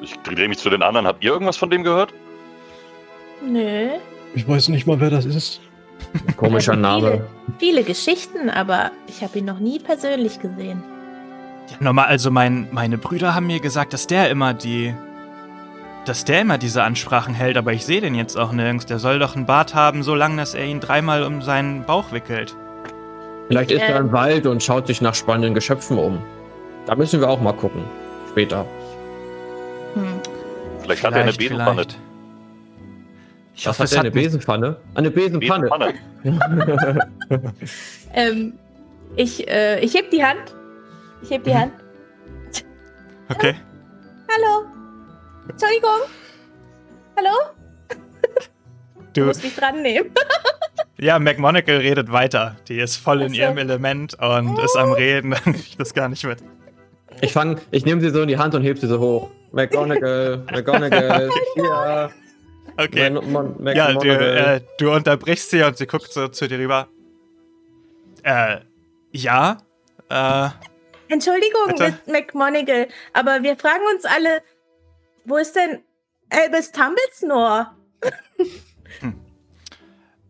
Ich 0.01 0.15
drehe 0.21 0.49
mich 0.49 0.59
zu 0.59 0.71
den 0.71 0.83
anderen. 0.83 1.07
Habt 1.07 1.23
ihr 1.23 1.33
irgendwas 1.33 1.57
von 1.57 1.71
dem 1.71 1.83
gehört? 1.85 2.13
Nö. 3.43 3.91
Ich 4.35 4.49
weiß 4.49 4.69
nicht 4.69 4.87
mal, 4.87 4.99
wer 5.01 5.11
das 5.11 5.25
ist. 5.25 5.61
Komischer 6.37 6.73
Also 6.73 6.83
Name. 6.83 7.11
Viele, 7.11 7.59
viele 7.59 7.85
Geschichten, 7.85 8.51
aber 8.51 8.91
ich 9.07 9.23
habe 9.23 9.39
ihn 9.39 9.45
noch 9.45 9.59
nie 9.59 9.79
persönlich 9.79 10.41
gesehen. 10.41 10.83
Ja, 11.71 11.77
normal, 11.81 12.07
also 12.07 12.31
mein, 12.31 12.69
meine 12.73 12.99
Brüder 12.99 13.35
haben 13.35 13.47
mir 13.47 13.61
gesagt, 13.61 13.93
dass 13.93 14.07
der 14.07 14.31
immer 14.31 14.55
die. 14.55 14.95
Dass 16.05 16.25
der 16.25 16.41
immer 16.43 16.59
diese 16.59 16.83
Ansprachen 16.83 17.35
hält, 17.35 17.57
aber 17.57 17.73
ich 17.73 17.85
sehe 17.85 18.01
den 18.01 18.15
jetzt 18.15 18.37
auch 18.37 18.53
nirgends. 18.53 18.87
Der 18.87 18.99
soll 18.99 19.19
doch 19.19 19.37
einen 19.37 19.47
Bart 19.47 19.75
haben, 19.75 20.03
so 20.03 20.15
lang, 20.15 20.37
dass 20.37 20.55
er 20.55 20.65
ihn 20.65 20.81
dreimal 20.81 21.23
um 21.25 21.43
seinen 21.43 21.85
Bauch 21.85 22.13
wickelt. 22.13 22.55
Vielleicht 23.49 23.71
ist 23.71 23.83
er 23.83 23.97
im 23.99 24.13
Wald 24.13 24.47
und 24.47 24.63
schaut 24.63 24.87
sich 24.87 25.01
nach 25.01 25.15
spannenden 25.15 25.55
Geschöpfen 25.55 25.99
um. 25.99 26.23
Da 26.87 26.95
müssen 26.95 27.21
wir 27.21 27.29
auch 27.29 27.41
mal 27.41 27.53
gucken. 27.53 27.83
Später. 28.31 28.65
Hm. 29.95 30.05
Vielleicht, 30.83 31.05
hat 31.05 31.15
er 31.15 31.23
eine 31.23 31.33
Besenpfanne. 31.33 31.73
vielleicht. 31.83 31.99
Ich 33.57 33.67
Was 33.67 33.79
hoffe, 33.79 33.83
hat 33.85 33.87
es 33.91 33.93
er? 33.93 34.01
Eine 34.01 34.11
Besenpfanne? 34.11 34.77
Eine 34.95 35.11
Besenpfanne. 35.11 35.95
Besenpfanne. 36.23 36.99
Ähm, 38.17 38.53
ich, 39.17 39.49
äh, 39.49 39.81
ich 39.81 39.95
heb 39.95 40.11
die 40.13 40.25
Hand. 40.25 40.55
Ich 41.23 41.31
heb 41.31 41.43
die 41.45 41.51
Mhm. 41.51 41.55
Hand. 41.59 41.73
Okay. 43.29 43.55
Hallo. 44.33 44.67
Entschuldigung. 45.49 46.01
Hallo? 47.17 47.31
Du 49.13 49.21
Du, 49.21 49.27
musst 49.27 49.45
mich 49.45 49.55
dran 49.55 49.83
nehmen. 49.83 50.11
ja, 50.99 51.19
McMonagall 51.19 51.77
redet 51.77 52.11
weiter. 52.11 52.57
Die 52.69 52.79
ist 52.81 52.97
voll 52.97 53.23
in 53.23 53.33
ihrem 53.35 53.59
Element 53.59 54.15
und 54.21 54.59
ist 54.59 54.77
am 54.77 54.93
Reden. 54.93 55.31
Dann 55.45 55.53
krieg 55.55 55.67
ich 55.69 55.77
das 55.77 55.95
gar 55.95 56.09
nicht 56.09 56.25
mit. 56.25 56.39
Ich 57.21 57.33
fang, 57.33 57.61
ich 57.71 57.85
nehme 57.85 58.01
sie 58.01 58.11
so 58.11 58.23
in 58.23 58.29
die 58.29 58.39
Hand 58.39 58.55
und 58.57 58.63
heb 58.63 58.79
sie 58.79 58.89
so 58.89 58.99
hoch. 58.99 59.31
McGonagall, 59.53 60.39
McGonagall, 60.53 61.31
hier. 61.55 62.11
Okay. 62.77 63.09
Mon- 63.11 63.31
Mon- 63.63 63.67
Ja, 63.77 63.93
du, 63.93 64.09
äh, 64.09 64.61
du 64.79 64.93
unterbrichst 64.93 65.51
sie 65.51 65.63
und 65.63 65.77
sie 65.77 65.87
guckt 65.87 66.13
so 66.13 66.27
zu 66.27 66.49
dir 66.49 66.59
rüber. 66.59 66.89
Äh, 68.25 68.57
ja. 69.13 69.59
Äh, 70.09 70.49
Entschuldigung, 71.07 71.73
McMonagall, 72.07 72.89
aber 73.13 73.43
wir 73.45 73.57
fragen 73.57 73.83
uns 73.95 74.05
alle, 74.05 74.43
wo 75.25 75.37
ist 75.37 75.55
denn 75.55 75.83
Albus 76.31 76.73
Tumblesnore? 76.73 77.71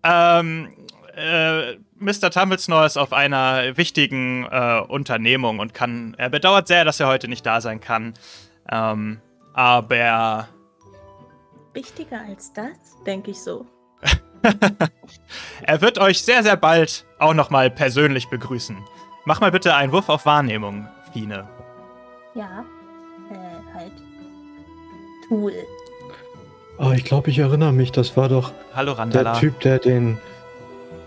Ähm, 0.06 0.76
äh, 1.16 1.76
Mr. 1.96 2.30
Tumblesnore 2.30 2.86
ist 2.86 2.98
auf 2.98 3.12
einer 3.12 3.76
wichtigen 3.76 4.44
äh, 4.50 4.80
Unternehmung 4.86 5.58
und 5.58 5.72
kann. 5.72 6.14
Er 6.18 6.28
bedauert 6.28 6.68
sehr, 6.68 6.84
dass 6.84 7.00
er 7.00 7.08
heute 7.08 7.26
nicht 7.26 7.46
da 7.46 7.60
sein 7.60 7.80
kann. 7.80 8.12
Ähm, 8.70 9.20
aber 9.54 10.48
Wichtiger 11.72 12.20
als 12.20 12.52
das, 12.52 12.76
denke 13.06 13.30
ich 13.30 13.42
so. 13.42 13.66
er 15.62 15.80
wird 15.80 15.98
euch 15.98 16.22
sehr, 16.22 16.42
sehr 16.42 16.56
bald 16.56 17.06
auch 17.18 17.34
nochmal 17.34 17.70
persönlich 17.70 18.28
begrüßen. 18.28 18.76
Mach 19.24 19.40
mal 19.40 19.50
bitte 19.50 19.74
einen 19.74 19.90
Wurf 19.90 20.08
auf 20.08 20.26
Wahrnehmung, 20.26 20.86
Fine. 21.12 21.48
Ja. 22.34 22.64
Tool. 25.28 25.52
Ah, 26.78 26.92
ich 26.92 27.04
glaube, 27.04 27.30
ich 27.30 27.38
erinnere 27.38 27.72
mich, 27.72 27.92
das 27.92 28.16
war 28.16 28.28
doch 28.28 28.52
Hallo, 28.74 28.94
der. 28.94 29.34
Typ, 29.34 29.60
der 29.60 29.78
den, 29.78 30.18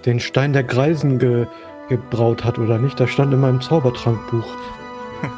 den 0.05 0.19
Stein 0.19 0.53
der 0.53 0.63
Greisen 0.63 1.19
ge, 1.19 1.45
gebraut 1.89 2.43
hat, 2.43 2.57
oder 2.57 2.77
nicht? 2.77 2.99
Das 2.99 3.09
stand 3.09 3.33
in 3.33 3.41
meinem 3.41 3.61
Zaubertrankbuch. 3.61 4.47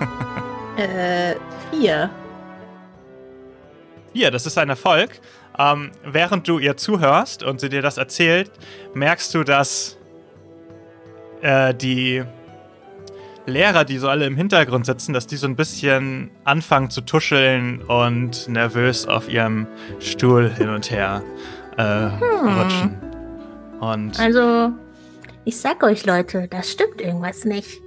Äh, 0.78 1.36
vier. 1.72 2.10
Hier, 4.14 4.32
das 4.32 4.46
ist 4.46 4.58
ein 4.58 4.70
Erfolg. 4.70 5.20
Ähm, 5.58 5.92
während 6.06 6.48
du 6.48 6.58
ihr 6.58 6.78
zuhörst 6.78 7.44
und 7.44 7.60
sie 7.60 7.68
dir 7.68 7.82
das 7.82 7.98
erzählt, 7.98 8.50
merkst 8.94 9.34
du, 9.36 9.44
dass 9.44 9.98
äh, 11.42 11.74
die 11.74 12.24
Lehrer, 13.50 13.84
die 13.86 13.98
so 13.98 14.08
alle 14.08 14.26
im 14.26 14.36
Hintergrund 14.38 14.86
sitzen, 14.86 15.14
dass 15.14 15.28
die 15.28 15.36
so 15.38 15.48
ein 15.48 15.56
bisschen 15.56 16.32
anfangen 16.44 16.90
zu 16.90 17.02
tuscheln 17.02 17.82
und 17.82 18.48
nervös 18.48 19.06
auf 19.08 19.30
ihrem 19.30 19.68
Stuhl 20.00 20.50
hin 20.50 20.70
und 20.70 20.90
her 20.92 21.22
äh, 21.78 21.84
rutschen. 21.84 22.98
Und 23.80 24.20
Also, 24.20 24.72
ich 25.46 25.58
sag 25.60 25.84
euch, 25.84 26.06
Leute, 26.06 26.48
das 26.50 26.72
stimmt 26.72 27.02
irgendwas 27.02 27.46
nicht. 27.46 27.82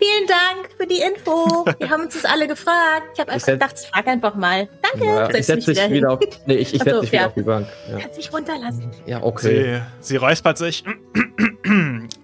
Vielen 0.00 0.28
Dank 0.28 0.68
für 0.78 0.86
die 0.86 1.00
Info. 1.00 1.64
Wir 1.80 1.90
haben 1.90 2.02
uns 2.04 2.14
das 2.14 2.24
alle 2.24 2.46
gefragt. 2.46 3.02
Ich 3.14 3.20
habe 3.20 3.32
einfach 3.32 3.48
setz- 3.48 3.52
gedacht, 3.54 3.74
ich 3.82 3.88
frage 3.88 4.10
einfach 4.10 4.36
mal. 4.36 4.68
Danke. 4.92 5.06
Ja, 5.06 5.28
ich 5.34 5.44
setze 5.46 5.74
dich 5.74 5.90
wieder 5.90 6.12
auf. 6.12 6.20
Nee, 6.46 6.54
ich, 6.54 6.72
ich 6.72 6.80
setze 6.82 7.00
dich 7.00 7.10
wieder 7.10 7.22
ja. 7.22 7.26
auf 7.26 7.34
die 7.34 7.42
Bank. 7.42 7.66
Ja, 7.90 7.98
Kannst 7.98 8.16
dich 8.18 8.32
runterlassen. 8.32 8.90
ja 9.06 9.22
okay. 9.24 9.80
Sie, 10.00 10.12
sie 10.12 10.16
räuspert 10.16 10.56
sich. 10.58 10.84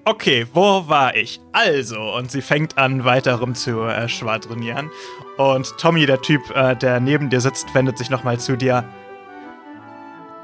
Okay, 0.06 0.46
wo 0.52 0.86
war 0.86 1.16
ich? 1.16 1.40
Also, 1.52 1.98
und 2.14 2.30
sie 2.30 2.42
fängt 2.42 2.76
an, 2.76 3.04
weiter 3.04 3.36
rum 3.36 3.54
zu 3.54 3.82
äh, 3.84 4.08
schwadronieren. 4.08 4.90
Und 5.38 5.78
Tommy, 5.78 6.04
der 6.04 6.20
Typ, 6.20 6.42
äh, 6.54 6.76
der 6.76 7.00
neben 7.00 7.30
dir 7.30 7.40
sitzt, 7.40 7.74
wendet 7.74 7.96
sich 7.96 8.10
nochmal 8.10 8.38
zu 8.38 8.56
dir. 8.56 8.84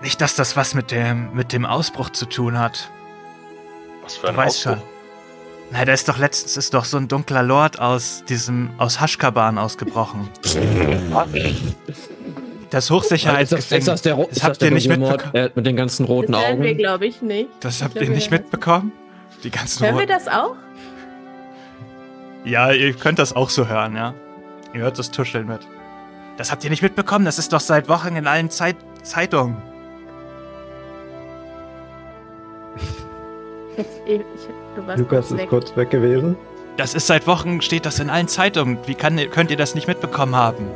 Nicht, 0.03 0.21
dass 0.23 0.35
das 0.35 0.57
was 0.57 0.75
mit 0.75 0.91
dem, 0.91 1.35
mit 1.35 1.53
dem 1.53 1.67
Ausbruch 1.67 2.09
zu 2.11 2.25
tun 2.25 2.59
hat. 2.59 2.91
Was 4.03 4.17
für 4.17 4.23
Du 4.23 4.29
ein 4.29 4.37
weißt 4.39 4.57
Ausdruck. 4.67 4.77
schon. 4.79 4.83
Na, 5.73 5.85
da 5.85 5.93
ist 5.93 6.09
doch 6.09 6.17
letztens 6.19 6.57
ist 6.57 6.73
doch 6.75 6.85
so 6.87 6.97
ein 6.97 7.07
dunkler 7.07 7.43
Lord 7.43 7.79
aus 7.81 8.25
diesem, 8.29 8.71
aus 8.79 8.99
Haschkaban 9.01 9.59
ausgebrochen. 9.59 10.29
Das 10.43 10.55
Ist 10.55 10.65
das, 12.71 12.85
ist 12.85 12.91
Hochsicherheitsgefängnis. 12.91 13.85
das 13.87 14.03
der, 14.03 14.17
Das 14.17 14.43
habt 14.43 14.63
das 14.63 14.69
ihr 14.69 14.75
nicht 14.75 14.89
mitbekommen? 14.89 15.35
äh, 15.35 15.51
mit 15.55 15.67
den 15.67 15.77
ganzen 15.77 16.07
roten 16.07 16.33
Das 16.33 16.41
wir, 16.43 16.49
Augen? 16.51 16.77
glaube 16.79 17.07
ich, 17.07 17.21
nicht. 17.21 17.51
Das 17.61 17.83
habt 17.83 17.95
Ich 17.97 18.03
ihr 18.03 18.11
nicht 18.11 18.31
wir- 18.31 18.39
mitbekommen? 18.39 18.93
Die 19.43 19.51
ganzen 19.51 19.85
Hören 19.85 19.95
wir 19.97 20.03
roten. 20.03 20.13
das 20.13 20.29
auch? 20.29 20.57
Ja, 22.45 22.73
ihr 22.73 22.93
könnt 22.95 23.19
das 23.19 23.35
auch 23.35 23.51
so 23.51 23.67
hören, 23.69 23.97
ja. 23.97 24.15
Ihr 24.73 24.81
hört 24.81 24.99
das 24.99 25.11
Tuscheln 25.11 25.47
mit. 25.47 25.61
Das 26.37 26.51
habt 26.51 26.65
ihr 26.65 26.71
nicht 26.71 26.83
mitbekommen? 26.83 27.25
Das 27.25 27.39
ist 27.39 27.53
doch 27.53 27.61
seit 27.61 27.89
Wochen 27.89 28.17
in 28.17 28.27
allen 28.27 28.51
Zeit 28.51 28.77
Zeitungen. 29.03 29.57
Jetzt, 33.77 34.01
ich, 34.07 34.21
Lukas 34.77 35.09
kurz 35.09 35.31
ist 35.31 35.39
weg. 35.39 35.49
kurz 35.49 35.77
weg 35.77 35.91
gewesen. 35.91 36.37
Das 36.77 36.95
ist 36.95 37.07
seit 37.07 37.27
Wochen, 37.27 37.61
steht 37.61 37.87
das 37.87 37.99
in 37.99 38.11
allen 38.11 38.29
Zeitungen. 38.29 38.79
Wie 38.87 38.95
kann, 38.95 39.19
könnt 39.31 39.51
ihr 39.51 39.57
das 39.57 39.75
nicht 39.75 39.89
mitbekommen 39.89 40.35
haben? 40.35 40.67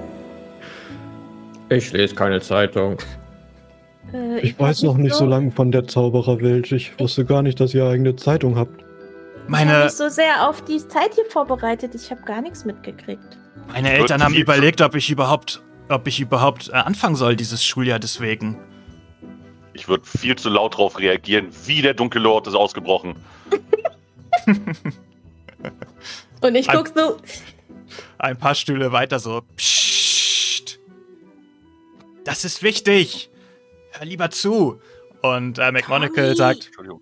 Ich 1.68 1.92
lese 1.92 2.14
keine 2.14 2.40
Zeitung. 2.40 2.98
Äh, 4.14 4.40
Ich 4.40 4.52
hab 4.52 4.60
weiß 4.60 4.82
noch 4.84 4.96
nicht 4.96 5.14
so 5.14 5.26
lange 5.26 5.50
von 5.50 5.72
der 5.72 5.86
Zaubererwelt. 5.86 6.70
Ich 6.72 6.98
wusste 6.98 7.24
gar 7.24 7.42
nicht, 7.42 7.60
dass 7.60 7.74
ihr 7.74 7.86
eigene 7.86 8.16
Zeitung 8.16 8.56
habt. 8.56 8.80
Ich 8.80 8.84
habe 9.40 9.50
Meine, 9.50 9.84
mich 9.84 9.92
so 9.92 10.08
sehr 10.08 10.48
auf 10.48 10.62
die 10.64 10.78
Zeit 10.78 11.14
hier 11.14 11.24
vorbereitet. 11.28 11.94
Ich 11.94 12.10
habe 12.10 12.22
gar 12.22 12.40
nichts 12.40 12.64
mitgekriegt. 12.64 13.38
meine 13.68 13.92
Eltern 13.92 14.22
haben 14.22 14.34
überlegt, 14.34 14.80
ob 14.80 14.94
ich 14.94 15.10
überhaupt, 15.10 15.62
ob 15.90 16.06
ich 16.06 16.20
überhaupt 16.20 16.70
äh, 16.70 16.72
anfangen 16.72 17.16
soll 17.16 17.36
dieses 17.36 17.62
Schuljahr 17.64 17.98
deswegen. 17.98 18.58
Ich 19.74 19.88
würde 19.88 20.04
viel 20.06 20.36
zu 20.36 20.48
laut 20.50 20.76
drauf 20.78 20.98
reagieren. 21.00 21.48
Wie 21.66 21.82
der 21.82 21.94
dunkle 21.94 22.20
Lord 22.20 22.46
ist 22.46 22.54
ausgebrochen. 22.54 23.16
Und 26.40 26.54
ich 26.54 26.68
guck 26.68 26.92
so, 26.94 27.16
Ein 28.18 28.38
paar 28.38 28.54
Stühle 28.54 28.92
weiter 28.92 29.18
so. 29.18 29.42
Psst. 29.56 30.78
Das 32.24 32.44
ist 32.44 32.62
wichtig. 32.62 33.30
Hör 33.96 34.06
lieber 34.06 34.30
zu. 34.30 34.80
Und 35.22 35.58
äh, 35.58 35.70
McMonagall 35.70 36.24
Tommy. 36.24 36.36
sagt, 36.36 36.66
Entschuldigung. 36.66 37.00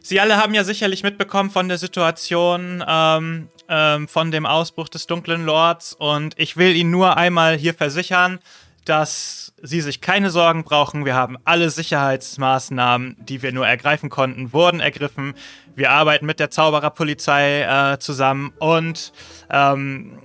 Sie 0.00 0.20
alle 0.20 0.36
haben 0.36 0.54
ja 0.54 0.64
sicherlich 0.64 1.02
mitbekommen 1.02 1.50
von 1.50 1.68
der 1.68 1.76
Situation, 1.76 2.82
ähm, 2.86 3.48
ähm, 3.68 4.08
von 4.08 4.30
dem 4.30 4.46
Ausbruch 4.46 4.88
des 4.88 5.06
dunklen 5.06 5.44
Lords. 5.44 5.92
Und 5.92 6.38
ich 6.38 6.56
will 6.56 6.74
Ihnen 6.74 6.90
nur 6.90 7.16
einmal 7.16 7.56
hier 7.56 7.74
versichern, 7.74 8.38
dass 8.84 9.52
Sie 9.60 9.80
sich 9.80 10.00
keine 10.00 10.30
Sorgen 10.30 10.62
brauchen. 10.64 11.04
Wir 11.04 11.14
haben 11.14 11.36
alle 11.44 11.68
Sicherheitsmaßnahmen, 11.68 13.16
die 13.18 13.42
wir 13.42 13.52
nur 13.52 13.66
ergreifen 13.66 14.08
konnten, 14.08 14.52
wurden 14.52 14.80
ergriffen. 14.80 15.34
Wir 15.74 15.90
arbeiten 15.90 16.26
mit 16.26 16.40
der 16.40 16.50
Zaubererpolizei 16.50 17.62
äh, 17.94 17.98
zusammen 17.98 18.52
und 18.60 19.12
ähm, 19.50 20.20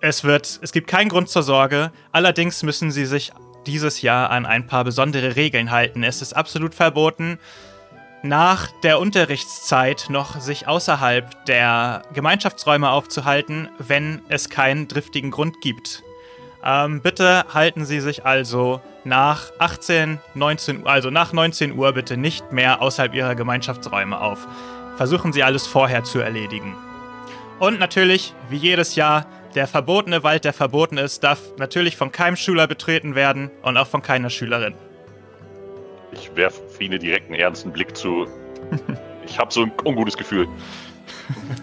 es 0.00 0.24
wird, 0.24 0.58
es 0.60 0.72
gibt 0.72 0.88
keinen 0.88 1.08
Grund 1.08 1.28
zur 1.28 1.44
Sorge. 1.44 1.92
Allerdings 2.10 2.62
müssen 2.64 2.90
Sie 2.90 3.06
sich 3.06 3.32
dieses 3.66 4.02
Jahr 4.02 4.30
an 4.30 4.46
ein 4.46 4.66
paar 4.66 4.84
besondere 4.84 5.36
Regeln 5.36 5.70
halten. 5.70 6.02
Es 6.02 6.22
ist 6.22 6.34
absolut 6.34 6.74
verboten, 6.74 7.38
nach 8.22 8.68
der 8.82 9.00
Unterrichtszeit 9.00 10.06
noch 10.08 10.40
sich 10.40 10.68
außerhalb 10.68 11.44
der 11.46 12.02
Gemeinschaftsräume 12.14 12.90
aufzuhalten, 12.90 13.68
wenn 13.78 14.22
es 14.28 14.48
keinen 14.48 14.86
driftigen 14.86 15.30
Grund 15.30 15.60
gibt. 15.60 16.02
Ähm, 16.64 17.00
bitte 17.00 17.44
halten 17.52 17.84
Sie 17.84 18.00
sich 18.00 18.24
also 18.24 18.80
nach 19.04 19.50
18, 19.58 20.20
19 20.34 20.82
Uhr, 20.82 20.88
also 20.88 21.10
nach 21.10 21.32
19 21.32 21.76
Uhr 21.76 21.92
bitte 21.92 22.16
nicht 22.16 22.52
mehr 22.52 22.80
außerhalb 22.80 23.14
Ihrer 23.14 23.34
Gemeinschaftsräume 23.34 24.20
auf. 24.20 24.46
Versuchen 24.96 25.32
Sie 25.32 25.42
alles 25.42 25.66
vorher 25.66 26.04
zu 26.04 26.20
erledigen. 26.20 26.76
Und 27.58 27.80
natürlich, 27.80 28.34
wie 28.48 28.56
jedes 28.56 28.94
Jahr, 28.94 29.26
der 29.54 29.66
verbotene 29.66 30.22
Wald, 30.22 30.44
der 30.44 30.52
verboten 30.52 30.98
ist, 30.98 31.22
darf 31.24 31.40
natürlich 31.58 31.96
von 31.96 32.10
keinem 32.12 32.36
Schüler 32.36 32.66
betreten 32.66 33.14
werden 33.14 33.50
und 33.62 33.76
auch 33.76 33.86
von 33.86 34.02
keiner 34.02 34.30
Schülerin. 34.30 34.74
Ich 36.12 36.34
werfe 36.36 36.60
Fine 36.68 36.98
direkt 36.98 37.26
einen 37.26 37.40
ernsten 37.40 37.72
Blick 37.72 37.96
zu. 37.96 38.26
Ich 39.24 39.38
habe 39.38 39.52
so 39.52 39.62
ein 39.62 39.72
ungutes 39.84 40.16
Gefühl. 40.16 40.48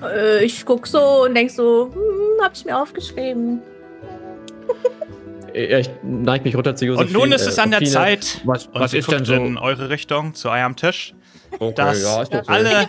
äh, 0.02 0.44
ich 0.46 0.66
guck 0.66 0.88
so 0.88 1.24
und 1.26 1.36
denk 1.36 1.52
so, 1.52 1.92
hm, 1.94 2.42
hab 2.44 2.54
ich 2.56 2.64
mir 2.64 2.82
aufgeschrieben. 2.82 3.62
Ja, 5.54 5.80
Ich 5.80 5.90
neige 6.04 6.44
mich 6.46 6.56
runter 6.56 6.76
zu 6.76 6.86
Und 6.86 6.92
Josephine. 6.92 7.18
nun 7.20 7.32
ist 7.34 7.46
es 7.48 7.58
äh, 7.58 7.62
an 7.62 7.72
der 7.72 7.80
Sophine. 7.80 7.92
Zeit. 7.94 8.42
Was, 8.46 8.68
Und 8.68 8.80
was 8.80 8.92
sie 8.92 9.00
ist 9.00 9.12
denn 9.12 9.26
so? 9.26 9.34
in 9.34 9.58
eure 9.58 9.90
Richtung, 9.90 10.34
zu 10.36 10.50
eurem 10.50 10.76
Tisch, 10.78 11.14
Okay, 11.60 11.74
dass 11.76 12.02
ja, 12.32 12.40
alle 12.48 12.88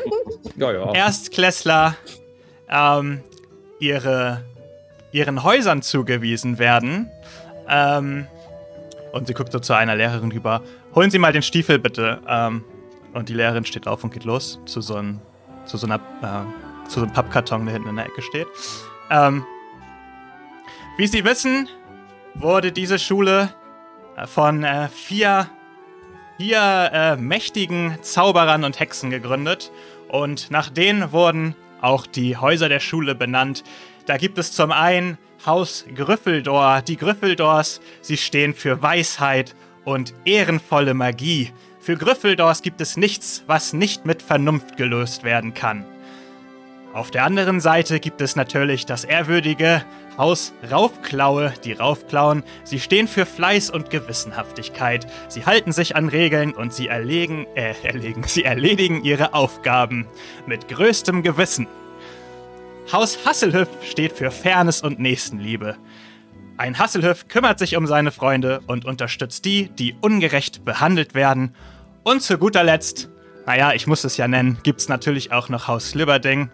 Ja, 0.56 0.72
ja. 0.72 0.92
Erstklässler 0.94 1.96
ähm, 2.70 3.22
ihre, 3.80 4.44
ihren 5.12 5.42
Häusern 5.42 5.82
zugewiesen 5.82 6.58
werden. 6.58 7.10
Ähm, 7.68 8.26
und 9.12 9.26
sie 9.26 9.34
guckt 9.34 9.52
so 9.52 9.58
zu 9.58 9.74
einer 9.74 9.96
Lehrerin 9.96 10.30
rüber. 10.32 10.62
Holen 10.94 11.10
Sie 11.10 11.18
mal 11.18 11.32
den 11.32 11.42
Stiefel 11.42 11.78
bitte. 11.78 12.20
Ähm, 12.28 12.64
und 13.12 13.28
die 13.28 13.34
Lehrerin 13.34 13.64
steht 13.64 13.88
auf 13.88 14.04
und 14.04 14.12
geht 14.12 14.24
los 14.24 14.60
zu 14.66 14.80
so, 14.80 14.96
ein, 14.96 15.20
zu 15.66 15.76
so 15.76 15.86
einer 15.86 15.96
äh, 15.96 16.88
zu 16.90 17.00
so 17.00 17.06
einem 17.06 17.14
Pappkarton, 17.14 17.64
der 17.64 17.74
hinten 17.74 17.88
in 17.88 17.96
der 17.96 18.06
Ecke 18.06 18.22
steht. 18.22 18.46
Ähm, 19.10 19.44
wie 20.96 21.06
Sie 21.06 21.24
wissen, 21.24 21.68
wurde 22.34 22.72
diese 22.72 22.98
Schule 22.98 23.54
äh, 24.16 24.26
von 24.26 24.64
äh, 24.64 24.88
vier, 24.88 25.48
vier 26.36 26.90
äh, 26.92 27.16
mächtigen 27.16 27.98
Zauberern 28.02 28.64
und 28.64 28.78
Hexen 28.80 29.10
gegründet. 29.10 29.70
Und 30.08 30.50
nach 30.50 30.68
denen 30.68 31.12
wurden 31.12 31.54
auch 31.80 32.06
die 32.06 32.36
Häuser 32.36 32.68
der 32.68 32.80
Schule 32.80 33.14
benannt. 33.14 33.64
Da 34.10 34.16
gibt 34.16 34.38
es 34.38 34.50
zum 34.50 34.72
einen 34.72 35.18
Haus 35.46 35.84
Gryffindor. 35.94 36.82
Die 36.82 36.96
Gryffindors, 36.96 37.80
sie 38.00 38.16
stehen 38.16 38.54
für 38.54 38.82
Weisheit 38.82 39.54
und 39.84 40.14
ehrenvolle 40.24 40.94
Magie. 40.94 41.52
Für 41.78 41.96
Gryffindors 41.96 42.62
gibt 42.62 42.80
es 42.80 42.96
nichts, 42.96 43.44
was 43.46 43.72
nicht 43.72 44.06
mit 44.06 44.20
Vernunft 44.20 44.76
gelöst 44.76 45.22
werden 45.22 45.54
kann. 45.54 45.84
Auf 46.92 47.12
der 47.12 47.22
anderen 47.22 47.60
Seite 47.60 48.00
gibt 48.00 48.20
es 48.20 48.34
natürlich 48.34 48.84
das 48.84 49.04
ehrwürdige 49.04 49.84
Haus 50.18 50.54
Raufklaue. 50.68 51.54
Die 51.62 51.74
Raufklauen, 51.74 52.42
sie 52.64 52.80
stehen 52.80 53.06
für 53.06 53.26
Fleiß 53.26 53.70
und 53.70 53.90
Gewissenhaftigkeit. 53.90 55.06
Sie 55.28 55.46
halten 55.46 55.70
sich 55.70 55.94
an 55.94 56.08
Regeln 56.08 56.52
und 56.52 56.74
sie 56.74 56.88
erlegen, 56.88 57.46
äh, 57.54 57.74
erlegen, 57.84 58.24
sie 58.26 58.42
erledigen 58.42 59.04
ihre 59.04 59.34
Aufgaben 59.34 60.08
mit 60.48 60.66
größtem 60.66 61.22
Gewissen. 61.22 61.68
Haus 62.92 63.24
Hasselhüff 63.24 63.68
steht 63.82 64.12
für 64.12 64.30
Fairness 64.32 64.82
und 64.82 64.98
Nächstenliebe. 64.98 65.76
Ein 66.56 66.78
Hasselhüff 66.78 67.28
kümmert 67.28 67.58
sich 67.58 67.76
um 67.76 67.86
seine 67.86 68.10
Freunde 68.10 68.60
und 68.66 68.84
unterstützt 68.84 69.44
die, 69.44 69.68
die 69.68 69.94
ungerecht 70.00 70.64
behandelt 70.64 71.14
werden. 71.14 71.54
Und 72.02 72.20
zu 72.20 72.36
guter 72.36 72.64
Letzt, 72.64 73.08
naja, 73.46 73.72
ich 73.74 73.86
muss 73.86 74.02
es 74.02 74.16
ja 74.16 74.26
nennen, 74.26 74.58
gibt's 74.64 74.88
natürlich 74.88 75.32
auch 75.32 75.48
noch 75.48 75.68
Haus 75.68 75.90
Sliverding. 75.90 76.50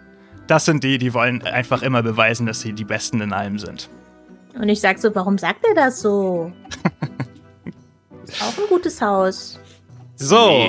Das 0.46 0.66
sind 0.66 0.84
die, 0.84 0.98
die 0.98 1.14
wollen 1.14 1.42
einfach 1.42 1.82
immer 1.82 2.02
beweisen, 2.02 2.46
dass 2.46 2.60
sie 2.60 2.74
die 2.74 2.84
Besten 2.84 3.20
in 3.22 3.32
allem 3.32 3.58
sind. 3.58 3.88
Und 4.54 4.68
ich 4.68 4.80
sag 4.80 4.98
so, 4.98 5.14
warum 5.14 5.38
sagt 5.38 5.64
er 5.66 5.74
das 5.74 6.02
so? 6.02 6.52
Ist 8.24 8.42
auch 8.42 8.58
ein 8.58 8.68
gutes 8.68 9.00
Haus. 9.00 9.58
So, 10.16 10.68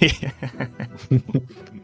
Nee. 0.00 0.12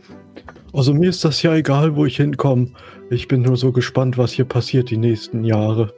Also 0.74 0.92
mir 0.92 1.08
ist 1.08 1.24
das 1.24 1.40
ja 1.42 1.54
egal, 1.54 1.94
wo 1.94 2.04
ich 2.04 2.16
hinkomme. 2.16 2.72
Ich 3.08 3.28
bin 3.28 3.42
nur 3.42 3.56
so 3.56 3.70
gespannt, 3.70 4.18
was 4.18 4.32
hier 4.32 4.44
passiert 4.44 4.90
die 4.90 4.96
nächsten 4.96 5.44
Jahre. 5.44 5.94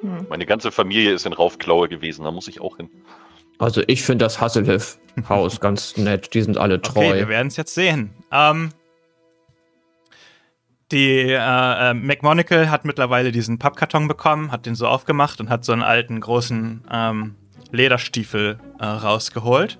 Hm. 0.00 0.26
Meine 0.28 0.46
ganze 0.46 0.72
Familie 0.72 1.12
ist 1.12 1.24
in 1.24 1.32
Raufklaue 1.32 1.88
gewesen, 1.88 2.24
da 2.24 2.32
muss 2.32 2.48
ich 2.48 2.60
auch 2.60 2.76
hin. 2.76 2.90
Also 3.58 3.82
ich 3.86 4.02
finde 4.02 4.24
das 4.24 4.40
Hasselhoff-Haus 4.40 5.60
ganz 5.60 5.96
nett. 5.96 6.34
Die 6.34 6.42
sind 6.42 6.58
alle 6.58 6.82
treu. 6.82 7.08
okay, 7.08 7.18
wir 7.18 7.28
werden 7.28 7.48
es 7.48 7.56
jetzt 7.56 7.74
sehen. 7.74 8.10
Ähm, 8.32 8.70
die 10.90 11.20
äh, 11.20 11.90
äh, 11.90 11.94
McMonagall 11.94 12.68
hat 12.68 12.84
mittlerweile 12.84 13.30
diesen 13.30 13.58
Pappkarton 13.58 14.08
bekommen, 14.08 14.50
hat 14.50 14.66
den 14.66 14.74
so 14.74 14.88
aufgemacht 14.88 15.40
und 15.40 15.50
hat 15.50 15.64
so 15.64 15.72
einen 15.72 15.82
alten 15.82 16.20
großen 16.20 16.82
ähm, 16.90 17.36
Lederstiefel 17.70 18.58
äh, 18.80 18.84
rausgeholt. 18.84 19.78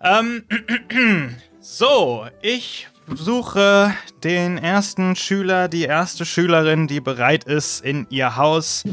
Ähm, 0.00 0.44
So, 1.70 2.26
ich 2.40 2.88
suche 3.14 3.94
den 4.24 4.56
ersten 4.56 5.14
Schüler, 5.16 5.68
die 5.68 5.84
erste 5.84 6.24
Schülerin, 6.24 6.86
die 6.86 6.98
bereit 6.98 7.44
ist, 7.44 7.84
in 7.84 8.06
ihr 8.08 8.36
Haus 8.36 8.84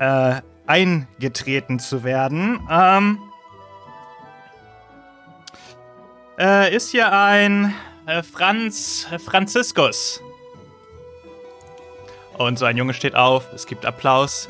äh, 0.00 0.40
eingetreten 0.66 1.78
zu 1.78 2.02
werden. 2.02 2.60
Ähm, 2.68 3.20
äh, 6.36 6.74
ist 6.74 6.90
hier 6.90 7.12
ein 7.12 7.72
äh, 8.06 8.24
Franz 8.24 9.06
äh, 9.12 9.20
Franziskus. 9.20 10.20
Und 12.36 12.58
so 12.58 12.64
ein 12.64 12.76
Junge 12.76 12.94
steht 12.94 13.14
auf, 13.14 13.46
es 13.54 13.64
gibt 13.64 13.86
Applaus. 13.86 14.48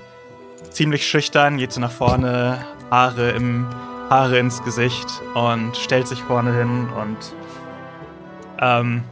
Ziemlich 0.70 1.07
schüchtern, 1.07 1.59
geht 1.59 1.73
so 1.73 1.83
nach 1.83 1.92
vorne, 1.92 2.64
Haare, 2.90 3.33
im, 3.33 3.68
Haare 4.09 4.38
ins 4.38 4.64
Gesicht 4.64 5.07
und 5.35 5.77
stellt 5.77 6.09
sich 6.09 6.20
vorne 6.20 6.57
hin 6.57 6.88
und 6.88 7.18
ähm, 8.61 9.05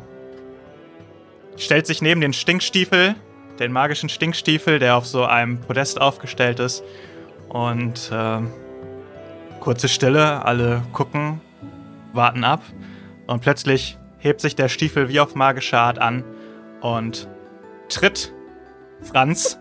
stellt 1.57 1.87
sich 1.87 2.03
neben 2.03 2.21
den 2.21 2.33
Stinkstiefel, 2.33 3.15
den 3.59 3.73
magischen 3.73 4.09
Stinkstiefel, 4.09 4.79
der 4.79 4.97
auf 4.97 5.07
so 5.07 5.25
einem 5.25 5.61
Podest 5.61 6.01
aufgestellt 6.01 6.61
ist. 6.61 6.83
Und 7.49 8.11
ähm, 8.13 8.51
kurze 9.61 9.89
Stille, 9.89 10.45
alle 10.45 10.83
gucken, 10.93 11.41
warten 12.13 12.45
ab. 12.45 12.63
Und 13.27 13.43
plötzlich 13.43 13.99
hebt 14.19 14.41
sich 14.41 14.57
der 14.57 14.69
Stiefel 14.69 15.09
wie 15.09 15.21
auf 15.21 15.35
magische 15.35 15.79
Art 15.79 15.99
an 15.99 16.25
und 16.81 17.29
tritt 17.89 18.33
Franz 19.03 19.59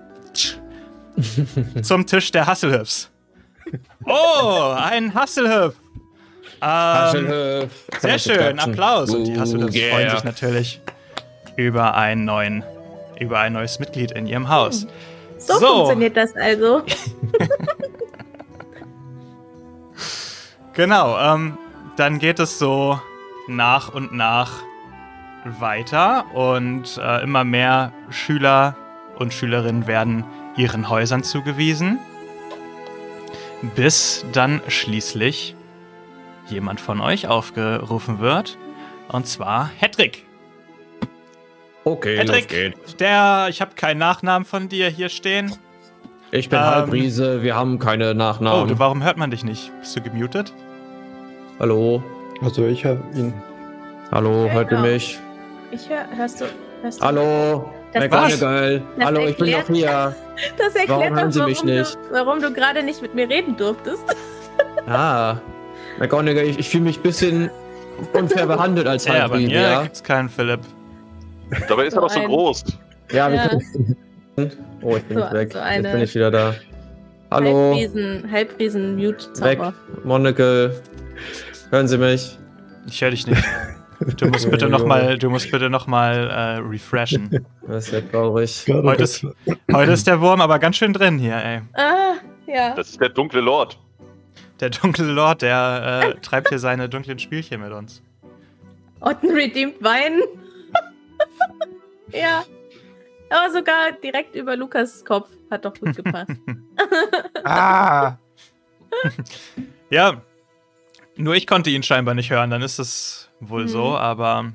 zum 1.81 2.05
Tisch 2.05 2.31
der 2.31 2.47
Hasselhöfs. 2.47 3.11
Oh, 4.05 4.73
ein 4.75 5.13
Hasselhöf. 5.13 5.75
Ähm. 6.61 7.69
Kann 7.89 7.99
sehr 7.99 8.19
schön. 8.19 8.59
Applaus. 8.59 9.09
Und 9.09 9.25
die 9.25 9.39
Hasselhöfs 9.39 9.75
yeah. 9.75 9.93
freuen 9.93 10.09
sich 10.11 10.23
natürlich 10.23 10.81
über 11.55 11.95
einen 11.95 12.25
neuen, 12.25 12.63
über 13.19 13.39
ein 13.39 13.53
neues 13.53 13.79
Mitglied 13.79 14.11
in 14.11 14.27
ihrem 14.27 14.49
Haus. 14.49 14.85
So, 15.37 15.53
So. 15.53 15.67
funktioniert 15.67 16.15
das 16.17 16.35
also. 16.35 16.83
Genau, 20.73 21.19
ähm, 21.19 21.57
dann 21.97 22.19
geht 22.19 22.39
es 22.39 22.57
so 22.57 22.99
nach 23.47 23.93
und 23.93 24.13
nach 24.13 24.63
weiter 25.59 26.25
und 26.33 26.97
äh, 26.97 27.23
immer 27.23 27.43
mehr 27.43 27.91
Schüler 28.09 28.77
und 29.17 29.33
Schülerinnen 29.33 29.85
werden 29.85 30.23
ihren 30.55 30.87
Häusern 30.89 31.23
zugewiesen, 31.23 31.99
bis 33.75 34.25
dann 34.31 34.61
schließlich 34.69 35.55
jemand 36.47 36.81
von 36.81 37.01
euch 37.01 37.27
aufgerufen 37.27 38.19
wird, 38.19 38.57
und 39.09 39.27
zwar 39.27 39.69
Hedrick. 39.77 40.25
Okay, 41.83 42.17
los 42.17 42.27
Hedrick, 42.35 42.47
geht's. 42.49 42.95
der, 42.97 43.47
ich 43.49 43.59
habe 43.61 43.71
keinen 43.75 43.97
Nachnamen 43.97 44.45
von 44.45 44.69
dir 44.69 44.87
hier 44.89 45.09
stehen. 45.09 45.51
Ich 46.31 46.47
bin 46.49 46.59
Ähm, 46.59 46.65
Halbriese, 46.65 47.41
wir 47.41 47.55
haben 47.55 47.79
keine 47.79 48.11
Oh, 48.11 48.13
Nachnamen. 48.13 48.67
du, 48.67 48.79
warum 48.79 49.03
hört 49.03 49.17
man 49.17 49.31
dich 49.31 49.43
nicht? 49.43 49.71
Bist 49.79 49.95
du 49.95 50.01
gemutet? 50.01 50.53
Hallo, 51.59 52.03
Also 52.41 52.65
ich 52.67 52.85
habe 52.85 53.01
ihn. 53.15 53.33
hallo, 54.11 54.45
Ja, 54.45 54.51
hört 54.53 54.71
ihr 54.71 54.77
genau. 54.77 54.81
mich? 54.89 55.19
Ich 55.71 55.89
höre, 55.89 56.05
hörst 56.15 56.41
du, 56.41 56.45
hörst 56.81 57.01
du? 57.01 57.05
Hallo, 57.05 57.69
Das- 57.93 58.03
McGonagall. 58.03 58.81
Das 58.97 59.05
Hallo, 59.05 59.19
ich 59.27 59.37
bin 59.37 59.47
erklärt- 59.47 59.69
noch 59.69 59.75
hier. 59.75 60.15
Das 60.57 60.75
erklärt 60.75 60.89
Warum 60.89 61.15
hören 61.15 61.25
doch, 61.27 61.31
Sie 61.33 61.39
warum, 61.39 61.49
mich 61.51 61.63
nicht? 61.63 61.95
Du, 61.95 62.11
warum 62.11 62.41
du 62.41 62.53
gerade 62.53 62.83
nicht 62.83 63.01
mit 63.01 63.13
mir 63.15 63.27
reden 63.29 63.57
durftest. 63.57 64.03
Ah, 64.87 65.35
McGonagall, 66.01 66.45
ich, 66.45 66.57
ich 66.57 66.67
fühle 66.69 66.85
mich 66.85 66.97
ein 66.97 67.03
bisschen 67.03 67.51
unfair 68.13 68.47
behandelt 68.47 68.87
als 68.87 69.05
Ja, 69.05 69.13
bei 69.13 69.19
Halbriese, 69.35 69.47
mir 69.51 69.61
ja? 69.61 69.83
gibt's 69.83 70.03
keinen 70.03 70.29
Philipp. 70.29 70.61
Dabei 71.69 71.85
ist 71.85 71.93
er 71.93 72.01
So 72.01 72.07
doch 72.07 72.13
so 72.13 72.19
ein- 72.21 72.25
groß. 72.27 72.63
Ja, 73.11 73.29
Ja. 73.29 73.49
Oh, 74.81 74.95
ich 74.95 75.03
bin 75.03 75.17
So- 75.19 75.23
nicht 75.25 75.33
weg. 75.33 75.53
so 75.53 75.59
eine- 75.59 75.83
Jetzt 75.87 75.93
bin 75.93 76.01
ich 76.03 76.15
wieder 76.15 76.31
da. 76.31 76.55
Hallo, 77.29 77.69
Halbriesen, 77.75 78.31
Halbriesen 78.31 78.97
weg, 78.97 79.05
Mute-Zauber. 79.05 79.73
Monacle. 80.03 80.81
Hören 81.69 81.87
Sie 81.87 81.97
mich? 81.99 82.39
Ich 82.87 82.99
höre 83.01 83.11
dich 83.11 83.27
nicht. 83.27 83.43
Du 84.17 84.25
musst 84.29 84.49
bitte 84.49 84.67
noch 84.67 84.83
mal, 84.83 85.19
du 85.19 85.29
musst 85.29 85.51
bitte 85.51 85.69
noch 85.69 85.85
mal 85.85 86.15
äh, 86.31 86.67
refreshen. 86.67 87.45
Das 87.67 87.85
ist 87.85 87.93
ja 87.93 88.01
traurig. 88.01 88.65
Heute 88.67 89.03
ist, 89.03 89.23
heute 89.71 89.91
ist 89.91 90.07
der 90.07 90.19
Wurm 90.19 90.41
aber 90.41 90.57
ganz 90.57 90.77
schön 90.77 90.93
drin 90.93 91.19
hier, 91.19 91.35
ey. 91.35 91.61
Ah, 91.73 92.13
ja. 92.47 92.73
Das 92.73 92.89
ist 92.89 92.99
der 92.99 93.09
dunkle 93.09 93.41
Lord. 93.41 93.77
Der 94.61 94.69
dunkle 94.69 95.05
Lord, 95.11 95.41
der 95.41 96.13
äh, 96.15 96.19
treibt 96.21 96.49
hier 96.49 96.59
seine 96.59 96.87
dunklen 96.87 97.19
Spielchen 97.19 97.61
mit 97.61 97.71
uns. 97.71 98.01
Otten 99.01 99.31
redeemed 99.31 99.83
Wein. 99.83 100.19
ja. 102.13 102.43
Aber 103.29 103.51
sogar 103.51 103.91
direkt 104.03 104.35
über 104.35 104.55
Lukas 104.55 105.03
Kopf. 105.05 105.29
Hat 105.49 105.65
doch 105.65 105.73
gut 105.73 105.95
gepasst. 105.95 106.31
Ah! 107.43 108.17
ja, 109.89 110.21
nur 111.15 111.33
ich 111.35 111.47
konnte 111.47 111.69
ihn 111.69 111.81
scheinbar 111.81 112.13
nicht 112.13 112.29
hören, 112.29 112.49
dann 112.51 112.61
ist 112.61 112.77
es 112.77 113.29
wohl 113.39 113.63
Hm. 113.63 113.67
so, 113.69 113.97
aber. 113.97 114.51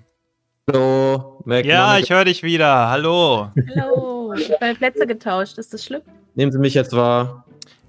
Hallo, 0.68 1.42
Ja, 1.46 1.46
McGonagall. 1.46 2.00
ich 2.02 2.10
höre 2.10 2.24
dich 2.26 2.42
wieder. 2.42 2.88
Hallo. 2.90 3.50
Hallo. 3.76 4.34
Meine 4.60 4.74
Plätze 4.74 5.06
getauscht. 5.06 5.58
Ist 5.58 5.72
das 5.72 5.84
schlimm? 5.84 6.02
Nehmen 6.34 6.52
Sie 6.52 6.58
mich 6.58 6.74
jetzt 6.74 6.92
wahr. 6.94 7.44